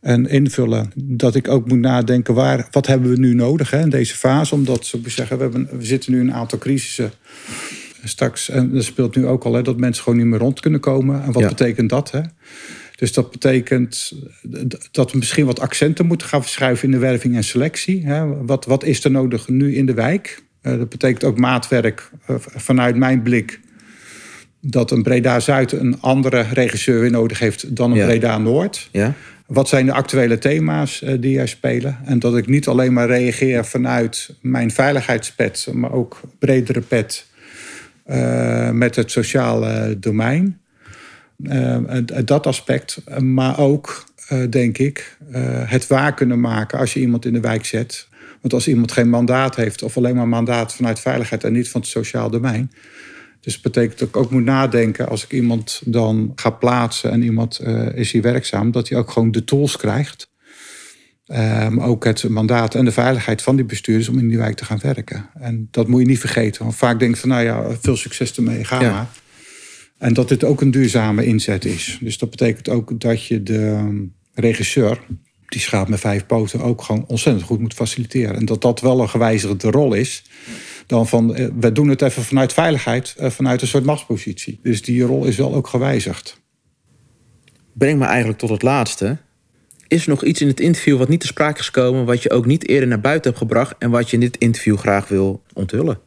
en 0.00 0.26
invullen, 0.26 0.92
dat 0.94 1.34
ik 1.34 1.48
ook 1.48 1.68
moet 1.68 1.78
nadenken 1.78 2.34
waar, 2.34 2.68
wat 2.70 2.86
hebben 2.86 3.10
we 3.10 3.18
nu 3.18 3.34
nodig 3.34 3.70
hè, 3.70 3.80
in 3.80 3.90
deze 3.90 4.16
fase. 4.16 4.54
Omdat 4.54 4.90
we 5.02 5.10
zeggen, 5.10 5.36
we, 5.36 5.42
hebben, 5.42 5.68
we 5.78 5.84
zitten 5.84 6.12
nu 6.12 6.20
in 6.20 6.26
een 6.26 6.34
aantal 6.34 6.58
crisissen 6.58 7.12
straks. 8.04 8.48
En 8.48 8.74
er 8.74 8.84
speelt 8.84 9.16
nu 9.16 9.26
ook 9.26 9.44
al 9.44 9.54
hè, 9.54 9.62
dat 9.62 9.76
mensen 9.76 10.02
gewoon 10.02 10.18
niet 10.18 10.28
meer 10.28 10.38
rond 10.38 10.60
kunnen 10.60 10.80
komen. 10.80 11.22
En 11.22 11.32
wat 11.32 11.42
ja. 11.42 11.48
betekent 11.48 11.90
dat? 11.90 12.10
Hè? 12.10 12.20
Dus 12.98 13.12
dat 13.12 13.30
betekent 13.30 14.12
dat 14.90 15.12
we 15.12 15.18
misschien 15.18 15.46
wat 15.46 15.60
accenten 15.60 16.06
moeten 16.06 16.26
gaan 16.26 16.42
verschuiven 16.42 16.84
in 16.84 16.90
de 16.90 16.98
werving 16.98 17.36
en 17.36 17.44
selectie. 17.44 18.06
Wat, 18.42 18.64
wat 18.64 18.84
is 18.84 19.04
er 19.04 19.10
nodig 19.10 19.48
nu 19.48 19.74
in 19.74 19.86
de 19.86 19.94
wijk? 19.94 20.42
Eh, 20.60 20.78
dat 20.78 20.88
betekent 20.88 21.24
ook 21.24 21.38
maatwerk 21.38 22.10
eh, 22.26 22.36
vanuit 22.38 22.96
mijn 22.96 23.22
blik. 23.22 23.60
Dat 24.60 24.90
een 24.90 25.02
Breda 25.02 25.40
Zuid 25.40 25.72
een 25.72 26.00
andere 26.00 26.40
regisseur 26.52 27.00
weer 27.00 27.10
nodig 27.10 27.38
heeft 27.38 27.76
dan 27.76 27.90
een 27.90 27.96
ja. 27.96 28.06
Breda 28.06 28.38
Noord. 28.38 28.88
Ja. 28.92 29.14
Wat 29.46 29.68
zijn 29.68 29.86
de 29.86 29.92
actuele 29.92 30.38
thema's 30.38 31.02
eh, 31.02 31.14
die 31.20 31.38
er 31.38 31.48
spelen? 31.48 31.98
En 32.04 32.18
dat 32.18 32.36
ik 32.36 32.46
niet 32.46 32.68
alleen 32.68 32.92
maar 32.92 33.06
reageer 33.06 33.64
vanuit 33.64 34.34
mijn 34.40 34.70
veiligheidspet, 34.70 35.68
maar 35.72 35.92
ook 35.92 36.20
bredere 36.38 36.80
pet 36.80 37.26
met 38.72 38.96
het 38.96 39.10
sociale 39.10 39.96
domein. 39.98 40.60
Uh, 41.42 41.76
dat 42.24 42.46
aspect. 42.46 43.00
Maar 43.20 43.58
ook, 43.58 44.04
uh, 44.32 44.50
denk 44.50 44.78
ik, 44.78 45.16
uh, 45.32 45.36
het 45.64 45.86
waar 45.86 46.14
kunnen 46.14 46.40
maken 46.40 46.78
als 46.78 46.92
je 46.92 47.00
iemand 47.00 47.24
in 47.24 47.32
de 47.32 47.40
wijk 47.40 47.64
zet. 47.64 48.08
Want 48.40 48.54
als 48.54 48.68
iemand 48.68 48.92
geen 48.92 49.08
mandaat 49.08 49.56
heeft, 49.56 49.82
of 49.82 49.96
alleen 49.96 50.16
maar 50.16 50.28
mandaat 50.28 50.74
vanuit 50.74 51.00
veiligheid 51.00 51.44
en 51.44 51.52
niet 51.52 51.68
van 51.68 51.80
het 51.80 51.90
sociaal 51.90 52.30
domein. 52.30 52.72
Dus 53.40 53.52
dat 53.52 53.62
betekent 53.62 53.98
dat 53.98 54.08
ik 54.08 54.16
ook 54.16 54.30
moet 54.30 54.44
nadenken 54.44 55.08
als 55.08 55.24
ik 55.24 55.32
iemand 55.32 55.82
dan 55.84 56.32
ga 56.34 56.50
plaatsen 56.50 57.10
en 57.10 57.22
iemand 57.22 57.60
is 57.94 58.12
hier 58.12 58.22
werkzaam, 58.22 58.70
dat 58.70 58.88
hij 58.88 58.98
ook 58.98 59.10
gewoon 59.10 59.30
de 59.30 59.44
tools 59.44 59.76
krijgt. 59.76 60.30
maar 61.70 61.86
ook 61.86 62.04
het 62.04 62.28
mandaat 62.28 62.74
en 62.74 62.84
de 62.84 62.92
veiligheid 62.92 63.42
van 63.42 63.56
die 63.56 63.64
bestuurders 63.64 64.08
om 64.08 64.18
in 64.18 64.28
die 64.28 64.38
wijk 64.38 64.56
te 64.56 64.64
gaan 64.64 64.78
werken. 64.82 65.28
En 65.34 65.68
dat 65.70 65.88
moet 65.88 66.00
je 66.00 66.06
niet 66.06 66.18
vergeten. 66.18 66.62
Want 66.62 66.76
vaak 66.76 66.98
denk 66.98 67.14
ik 67.14 67.20
van, 67.20 67.28
nou 67.28 67.42
ja, 67.42 67.76
veel 67.80 67.96
succes 67.96 68.36
ermee, 68.36 68.64
ga 68.64 68.80
ja. 68.80 68.90
maar. 68.90 69.06
En 69.98 70.12
dat 70.12 70.28
dit 70.28 70.44
ook 70.44 70.60
een 70.60 70.70
duurzame 70.70 71.24
inzet 71.24 71.64
is. 71.64 71.98
Dus 72.00 72.18
dat 72.18 72.30
betekent 72.30 72.68
ook 72.68 73.00
dat 73.00 73.24
je 73.26 73.42
de 73.42 73.88
regisseur, 74.34 75.00
die 75.46 75.60
schaap 75.60 75.88
met 75.88 76.00
vijf 76.00 76.26
poten, 76.26 76.60
ook 76.60 76.82
gewoon 76.82 77.04
ontzettend 77.06 77.46
goed 77.46 77.60
moet 77.60 77.74
faciliteren. 77.74 78.36
En 78.36 78.44
dat 78.44 78.62
dat 78.62 78.80
wel 78.80 79.00
een 79.00 79.08
gewijzigde 79.08 79.70
rol 79.70 79.94
is. 79.94 80.22
Dan 80.86 81.08
van, 81.08 81.52
we 81.60 81.72
doen 81.72 81.88
het 81.88 82.02
even 82.02 82.22
vanuit 82.22 82.52
veiligheid, 82.52 83.14
vanuit 83.18 83.62
een 83.62 83.68
soort 83.68 83.84
machtspositie. 83.84 84.60
Dus 84.62 84.82
die 84.82 85.02
rol 85.02 85.24
is 85.24 85.36
wel 85.36 85.54
ook 85.54 85.66
gewijzigd. 85.66 86.40
Breng 87.72 87.98
me 87.98 88.04
eigenlijk 88.04 88.38
tot 88.38 88.50
het 88.50 88.62
laatste. 88.62 89.18
Is 89.88 90.02
er 90.02 90.08
nog 90.08 90.24
iets 90.24 90.40
in 90.40 90.46
het 90.46 90.60
interview 90.60 90.98
wat 90.98 91.08
niet 91.08 91.20
te 91.20 91.26
sprake 91.26 91.60
is 91.60 91.64
gekomen, 91.64 92.04
wat 92.04 92.22
je 92.22 92.30
ook 92.30 92.46
niet 92.46 92.68
eerder 92.68 92.88
naar 92.88 93.00
buiten 93.00 93.30
hebt 93.30 93.42
gebracht 93.42 93.74
en 93.78 93.90
wat 93.90 94.10
je 94.10 94.16
in 94.16 94.20
dit 94.20 94.36
interview 94.36 94.76
graag 94.76 95.08
wil 95.08 95.42
onthullen? 95.52 96.00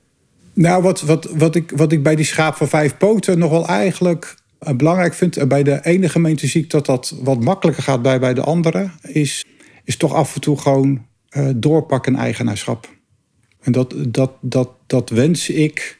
Nou, 0.62 0.82
wat, 0.84 1.02
wat, 1.02 1.26
wat, 1.26 1.56
ik, 1.56 1.72
wat 1.76 1.92
ik 1.92 2.04
bij 2.04 2.16
die 2.16 2.26
schaap 2.26 2.56
van 2.56 2.68
vijf 2.68 2.98
poten 2.98 3.40
nog 3.40 3.52
wel 3.52 3.68
eigenlijk 3.68 4.36
belangrijk 4.76 5.14
vind... 5.14 5.38
en 5.38 5.48
bij 5.48 5.64
de 5.64 5.86
ene 5.86 6.10
gemeente 6.10 6.48
zie 6.48 6.64
ik 6.64 6.70
dat 6.70 6.86
dat 6.86 7.16
wat 7.22 7.44
makkelijker 7.44 7.84
gaat 7.84 8.02
bij, 8.02 8.20
bij 8.20 8.34
de 8.34 8.42
andere... 8.42 8.90
is, 9.02 9.46
is 9.84 9.98
toch 9.98 10.14
af 10.14 10.36
en 10.36 10.42
toe 10.42 10.58
gewoon 10.58 11.06
uh, 11.32 11.50
doorpakken 11.56 12.16
eigenaarschap. 12.16 12.90
En 13.62 13.72
dat, 13.72 13.96
dat, 14.08 14.32
dat, 14.42 14.70
dat 14.88 15.10
wens 15.10 15.50
ik 15.50 16.00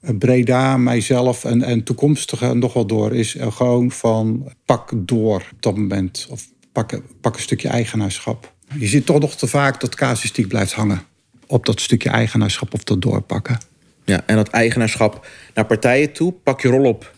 Breda, 0.00 0.76
mijzelf 0.76 1.44
en, 1.44 1.62
en 1.62 1.82
toekomstigen 1.82 2.58
nog 2.58 2.72
wel 2.72 2.86
door... 2.86 3.14
is 3.14 3.36
gewoon 3.38 3.90
van 3.90 4.52
pak 4.64 4.92
door 4.96 5.48
op 5.52 5.62
dat 5.62 5.76
moment. 5.76 6.26
Of 6.30 6.46
pak, 6.72 7.00
pak 7.20 7.34
een 7.34 7.42
stukje 7.42 7.68
eigenaarschap. 7.68 8.54
Je 8.78 8.86
ziet 8.86 9.06
toch 9.06 9.20
nog 9.20 9.34
te 9.34 9.46
vaak 9.46 9.80
dat 9.80 9.94
casuïstiek 9.94 10.48
blijft 10.48 10.72
hangen 10.72 11.02
op 11.46 11.66
dat 11.66 11.80
stukje 11.80 12.10
eigenaarschap 12.10 12.74
of 12.74 12.84
dat 12.84 13.02
doorpakken. 13.02 13.69
Ja, 14.10 14.22
en 14.26 14.36
dat 14.36 14.48
eigenaarschap 14.48 15.26
naar 15.54 15.66
partijen 15.66 16.12
toe, 16.12 16.32
pak 16.32 16.60
je 16.60 16.68
rol 16.68 16.84
op 16.84 17.12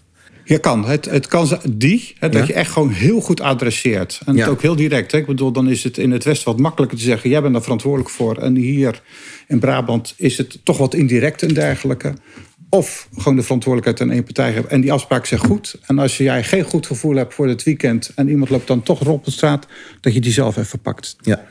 Je 0.44 0.58
kan. 0.58 0.84
Het, 0.86 1.04
het 1.04 1.26
kan 1.26 1.58
die, 1.70 2.14
hè, 2.18 2.28
dat 2.28 2.40
Ja. 2.40 2.46
je 2.46 2.52
echt 2.52 2.70
gewoon 2.70 2.90
heel 2.90 3.20
goed 3.20 3.40
adresseert. 3.40 4.20
En 4.26 4.34
Ja. 4.34 4.40
het 4.40 4.50
ook 4.50 4.62
heel 4.62 4.76
direct. 4.76 5.12
Hè. 5.12 5.18
Ik 5.18 5.26
bedoel, 5.26 5.52
dan 5.52 5.68
is 5.70 5.84
het 5.84 5.98
in 5.98 6.10
het 6.10 6.24
Westen 6.24 6.46
wat 6.52 6.60
makkelijker 6.60 6.98
te 6.98 7.04
zeggen... 7.04 7.30
jij 7.30 7.40
bent 7.40 7.52
daar 7.52 7.62
verantwoordelijk 7.62 8.10
voor. 8.10 8.36
En 8.36 8.56
hier 8.56 9.02
in 9.48 9.58
Brabant 9.58 10.14
is 10.16 10.38
het 10.38 10.58
toch 10.64 10.78
wat 10.78 10.94
indirect 10.94 11.42
en 11.42 11.54
dergelijke. 11.54 12.14
Of 12.68 13.08
gewoon 13.16 13.36
de 13.36 13.42
verantwoordelijkheid 13.42 14.08
aan 14.08 14.14
één 14.16 14.24
partij 14.24 14.52
hebben. 14.52 14.70
En 14.70 14.80
die 14.80 14.92
afspraak 14.92 15.26
zegt 15.26 15.44
goed. 15.46 15.78
En 15.86 15.98
als 15.98 16.16
jij 16.16 16.44
geen 16.44 16.62
goed 16.64 16.86
gevoel 16.86 17.14
hebt 17.16 17.34
voor 17.34 17.48
het 17.48 17.62
weekend... 17.62 18.12
en 18.14 18.28
iemand 18.28 18.50
loopt 18.50 18.66
dan 18.66 18.82
toch 18.82 19.06
op 19.06 19.24
de 19.24 19.30
straat... 19.30 19.66
dat 20.00 20.14
je 20.14 20.20
die 20.20 20.32
zelf 20.32 20.56
even 20.56 20.80
pakt. 20.80 21.16
Ja. 21.20 21.44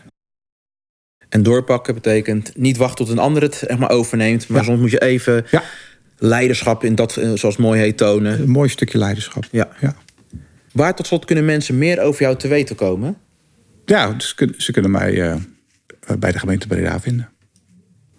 En 1.32 1.44
doorpakken 1.44 1.94
betekent 1.94 2.52
niet 2.58 2.78
wachten 2.78 3.06
tot 3.06 3.14
een 3.14 3.20
ander 3.22 3.42
het 3.42 3.56
zeg 3.68 3.78
maar, 3.78 3.90
overneemt. 3.90 4.48
Maar 4.48 4.60
Ja. 4.60 4.66
soms 4.66 4.80
moet 4.80 4.92
je 4.92 5.02
even 5.02 5.46
Ja, 5.52 5.64
leiderschap 6.18 6.84
in 6.84 6.96
dat, 6.96 7.18
eh, 7.18 7.32
zoals 7.34 7.58
mooi 7.58 7.80
heet, 7.82 7.98
tonen. 7.98 8.42
een 8.42 8.50
mooi 8.50 8.70
stukje 8.70 8.98
leiderschap. 8.98 9.44
Ja. 9.52 9.70
Ja, 9.80 9.96
Waar 10.74 10.96
tot 10.96 11.08
slot 11.08 11.26
kunnen 11.26 11.46
mensen 11.46 11.78
meer 11.78 12.02
over 12.02 12.22
jou 12.22 12.36
te 12.38 12.48
weten 12.48 12.76
komen? 12.76 13.18
ja 13.86 14.12
dus 14.14 14.36
ze 14.58 14.72
kunnen 14.72 14.92
mij 14.92 15.22
eh, 15.22 15.36
bij 16.20 16.32
de 16.32 16.40
gemeente 16.40 16.68
Breda 16.68 17.00
vinden. 17.00 17.30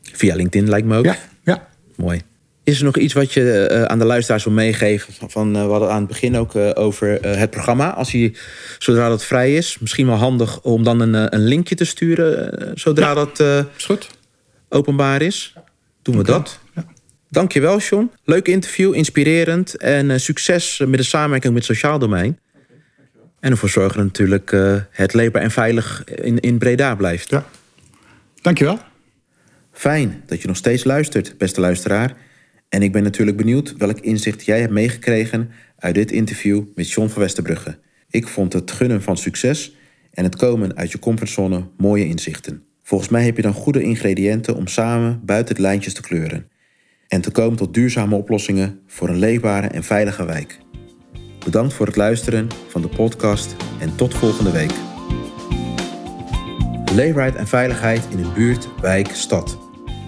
Via 0.02 0.34
LinkedIn 0.34 0.68
lijkt 0.68 0.86
me 0.86 0.96
ook. 0.96 1.04
Ja, 1.04 1.16
ja. 1.44 1.68
Mooi. 1.96 2.20
Is 2.64 2.78
er 2.78 2.84
nog 2.84 2.96
iets 2.96 3.12
wat 3.12 3.32
je 3.32 3.66
eh, 3.66 3.82
aan 3.82 3.98
de 3.98 4.04
luisteraars 4.04 4.44
wil 4.44 4.52
meegeven? 4.52 5.14
Van, 5.30 5.56
eh, 5.56 5.64
we 5.64 5.70
hadden 5.70 5.90
aan 5.90 5.98
het 5.98 6.08
begin 6.08 6.36
ook 6.36 6.54
eh, 6.54 6.70
over 6.74 7.08
het 7.26 7.50
programma. 7.50 7.94
Als 7.94 8.12
hij, 8.12 8.34
zodra 8.78 9.08
dat 9.08 9.24
vrij 9.24 9.54
is, 9.56 9.78
misschien 9.78 10.06
wel 10.06 10.16
handig 10.16 10.60
om 10.60 10.82
dan 10.82 11.00
een, 11.00 11.34
een 11.34 11.44
linkje 11.44 11.74
te 11.74 11.84
sturen. 11.84 12.72
zodra 12.74 13.14
dat 13.14 13.40
Is 13.76 13.84
goed. 13.84 14.08
openbaar 14.68 15.22
is. 15.22 15.54
Doen 16.02 16.16
we 16.16 16.22
dat. 16.22 16.58
Ja. 16.74 16.86
Dankjewel, 17.28 17.78
John. 17.78 18.10
Leuk 18.24 18.48
interview, 18.48 18.94
inspirerend. 18.94 19.76
En 19.76 20.20
succes 20.20 20.78
met 20.86 20.98
de 20.98 21.02
samenwerking 21.02 21.54
met 21.54 21.66
het 21.66 21.76
sociaal 21.76 21.98
domein. 21.98 22.38
En 23.40 23.50
ervoor 23.50 23.68
zorgen 23.68 23.96
dat 23.96 24.04
natuurlijk 24.04 24.56
het 24.90 25.14
leefbaar 25.14 25.42
en 25.42 25.50
veilig 25.50 26.04
in, 26.04 26.40
in 26.40 26.58
Breda 26.58 26.94
blijft. 26.94 27.30
Ja. 27.30 27.44
Dankjewel. 28.42 28.78
Fijn 29.72 30.22
dat 30.26 30.42
je 30.42 30.48
nog 30.48 30.56
steeds 30.56 30.84
luistert, 30.84 31.34
beste 31.38 31.60
luisteraar. 31.60 32.16
En 32.72 32.82
ik 32.82 32.92
ben 32.92 33.02
natuurlijk 33.02 33.36
benieuwd 33.36 33.74
welk 33.76 33.98
inzicht 34.00 34.44
jij 34.44 34.60
hebt 34.60 34.72
meegekregen 34.72 35.50
uit 35.78 35.94
dit 35.94 36.10
interview 36.10 36.64
met 36.74 36.90
John 36.90 37.08
van 37.08 37.22
Westerbrugge. 37.22 37.78
Ik 38.10 38.28
vond 38.28 38.52
het 38.52 38.70
gunnen 38.70 39.02
van 39.02 39.16
succes 39.16 39.76
en 40.10 40.24
het 40.24 40.36
komen 40.36 40.76
uit 40.76 40.92
je 40.92 40.98
comfortzone 40.98 41.68
mooie 41.76 42.06
inzichten. 42.06 42.62
Volgens 42.82 43.10
mij 43.10 43.24
heb 43.24 43.36
je 43.36 43.42
dan 43.42 43.52
goede 43.52 43.82
ingrediënten 43.82 44.56
om 44.56 44.66
samen 44.66 45.20
buiten 45.24 45.54
de 45.54 45.60
lijntjes 45.60 45.94
te 45.94 46.00
kleuren. 46.00 46.48
En 47.08 47.20
te 47.20 47.30
komen 47.30 47.56
tot 47.56 47.74
duurzame 47.74 48.16
oplossingen 48.16 48.80
voor 48.86 49.08
een 49.08 49.18
leefbare 49.18 49.66
en 49.66 49.84
veilige 49.84 50.24
wijk. 50.24 50.58
Bedankt 51.44 51.74
voor 51.74 51.86
het 51.86 51.96
luisteren 51.96 52.48
van 52.68 52.82
de 52.82 52.88
podcast 52.88 53.56
en 53.80 53.96
tot 53.96 54.14
volgende 54.14 54.50
week. 54.50 54.72
Leefbaarheid 56.94 57.36
en 57.36 57.46
veiligheid 57.46 58.02
in 58.10 58.18
een 58.18 58.34
buurt, 58.34 58.68
wijk, 58.80 59.08
stad. 59.08 59.58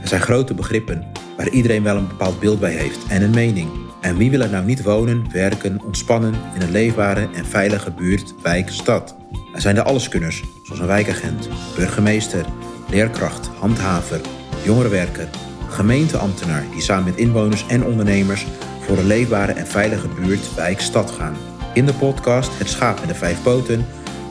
Er 0.02 0.08
zijn 0.08 0.20
grote 0.20 0.54
begrippen 0.54 1.12
waar 1.36 1.48
iedereen 1.48 1.82
wel 1.82 1.96
een 1.96 2.08
bepaald 2.08 2.40
beeld 2.40 2.60
bij 2.60 2.72
heeft 2.72 3.06
en 3.08 3.22
een 3.22 3.34
mening. 3.34 3.68
En 4.00 4.16
wie 4.16 4.30
wil 4.30 4.40
er 4.40 4.50
nou 4.50 4.64
niet 4.64 4.82
wonen, 4.82 5.26
werken, 5.32 5.80
ontspannen 5.84 6.34
in 6.54 6.60
een 6.60 6.70
leefbare 6.70 7.28
en 7.34 7.46
veilige 7.46 7.90
buurt, 7.90 8.34
wijk, 8.42 8.70
stad? 8.70 9.16
Er 9.54 9.60
zijn 9.60 9.74
de 9.74 9.82
alleskunners, 9.82 10.42
zoals 10.62 10.80
een 10.80 10.86
wijkagent, 10.86 11.48
burgemeester, 11.76 12.44
leerkracht, 12.88 13.46
handhaver, 13.46 14.20
jongerenwerker, 14.64 15.28
gemeenteambtenaar 15.68 16.64
die 16.72 16.82
samen 16.82 17.04
met 17.04 17.16
inwoners 17.16 17.66
en 17.66 17.84
ondernemers 17.84 18.46
voor 18.80 18.98
een 18.98 19.06
leefbare 19.06 19.52
en 19.52 19.66
veilige 19.66 20.08
buurt, 20.08 20.54
wijk, 20.54 20.80
stad 20.80 21.10
gaan. 21.10 21.36
In 21.74 21.86
de 21.86 21.94
podcast 21.94 22.58
Het 22.58 22.68
Schaap 22.68 23.00
met 23.00 23.08
de 23.08 23.14
Vijf 23.14 23.42
Poten 23.42 23.86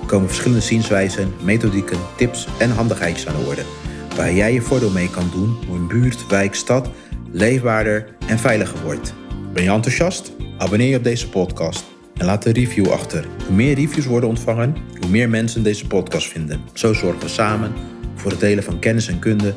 komen 0.05 0.27
verschillende 0.27 0.63
zienswijzen, 0.63 1.33
methodieken, 1.41 1.97
tips 2.15 2.47
en 2.59 2.71
handigheidjes 2.71 3.27
aan 3.27 3.35
de 3.35 3.47
orde. 3.47 3.82
Waar 4.15 4.33
jij 4.33 4.53
je 4.53 4.61
voordeel 4.61 4.91
mee 4.91 5.09
kan 5.09 5.29
doen 5.31 5.57
hoe 5.67 5.75
een 5.75 5.87
buurt, 5.87 6.27
wijk, 6.27 6.55
stad 6.55 6.89
leefbaarder 7.31 8.15
en 8.27 8.39
veiliger 8.39 8.83
wordt. 8.83 9.13
Ben 9.53 9.63
je 9.63 9.69
enthousiast? 9.69 10.31
Abonneer 10.57 10.89
je 10.89 10.97
op 10.97 11.03
deze 11.03 11.29
podcast 11.29 11.83
en 12.17 12.25
laat 12.25 12.45
een 12.45 12.51
review 12.51 12.89
achter. 12.89 13.27
Hoe 13.47 13.55
meer 13.55 13.75
reviews 13.75 14.05
worden 14.05 14.29
ontvangen, 14.29 14.75
hoe 14.99 15.09
meer 15.09 15.29
mensen 15.29 15.63
deze 15.63 15.87
podcast 15.87 16.27
vinden. 16.27 16.61
Zo 16.73 16.93
zorgen 16.93 17.21
we 17.21 17.27
samen 17.27 17.73
voor 18.15 18.31
het 18.31 18.39
delen 18.39 18.63
van 18.63 18.79
kennis 18.79 19.07
en 19.07 19.19
kunde 19.19 19.55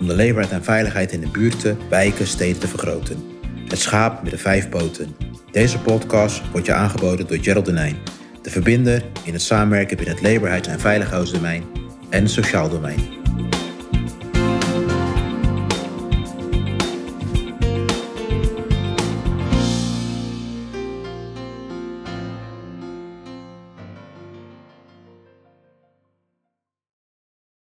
om 0.00 0.06
de 0.06 0.14
leefbaarheid 0.14 0.54
en 0.54 0.64
veiligheid 0.64 1.12
in 1.12 1.20
de 1.20 1.28
buurten, 1.28 1.78
wijken, 1.88 2.26
steden 2.26 2.60
te 2.60 2.68
vergroten. 2.68 3.16
Het 3.68 3.78
schaap 3.78 4.22
met 4.22 4.30
de 4.30 4.38
vijf 4.38 4.68
poten. 4.68 5.16
Deze 5.50 5.78
podcast 5.78 6.42
wordt 6.50 6.66
je 6.66 6.72
aangeboden 6.72 7.26
door 7.26 7.38
Gerald 7.40 7.64
Denijn, 7.64 7.96
de 8.42 8.50
verbinder 8.50 9.02
in 9.24 9.32
het 9.32 9.42
samenwerken 9.42 9.96
binnen 9.96 10.14
het 10.14 10.24
leefbaarheids- 10.24 10.68
en 10.68 10.80
veiligheidsdomein 10.80 11.64
en 12.10 12.22
het 12.22 12.30
sociaal 12.30 12.68
domein. 12.68 13.27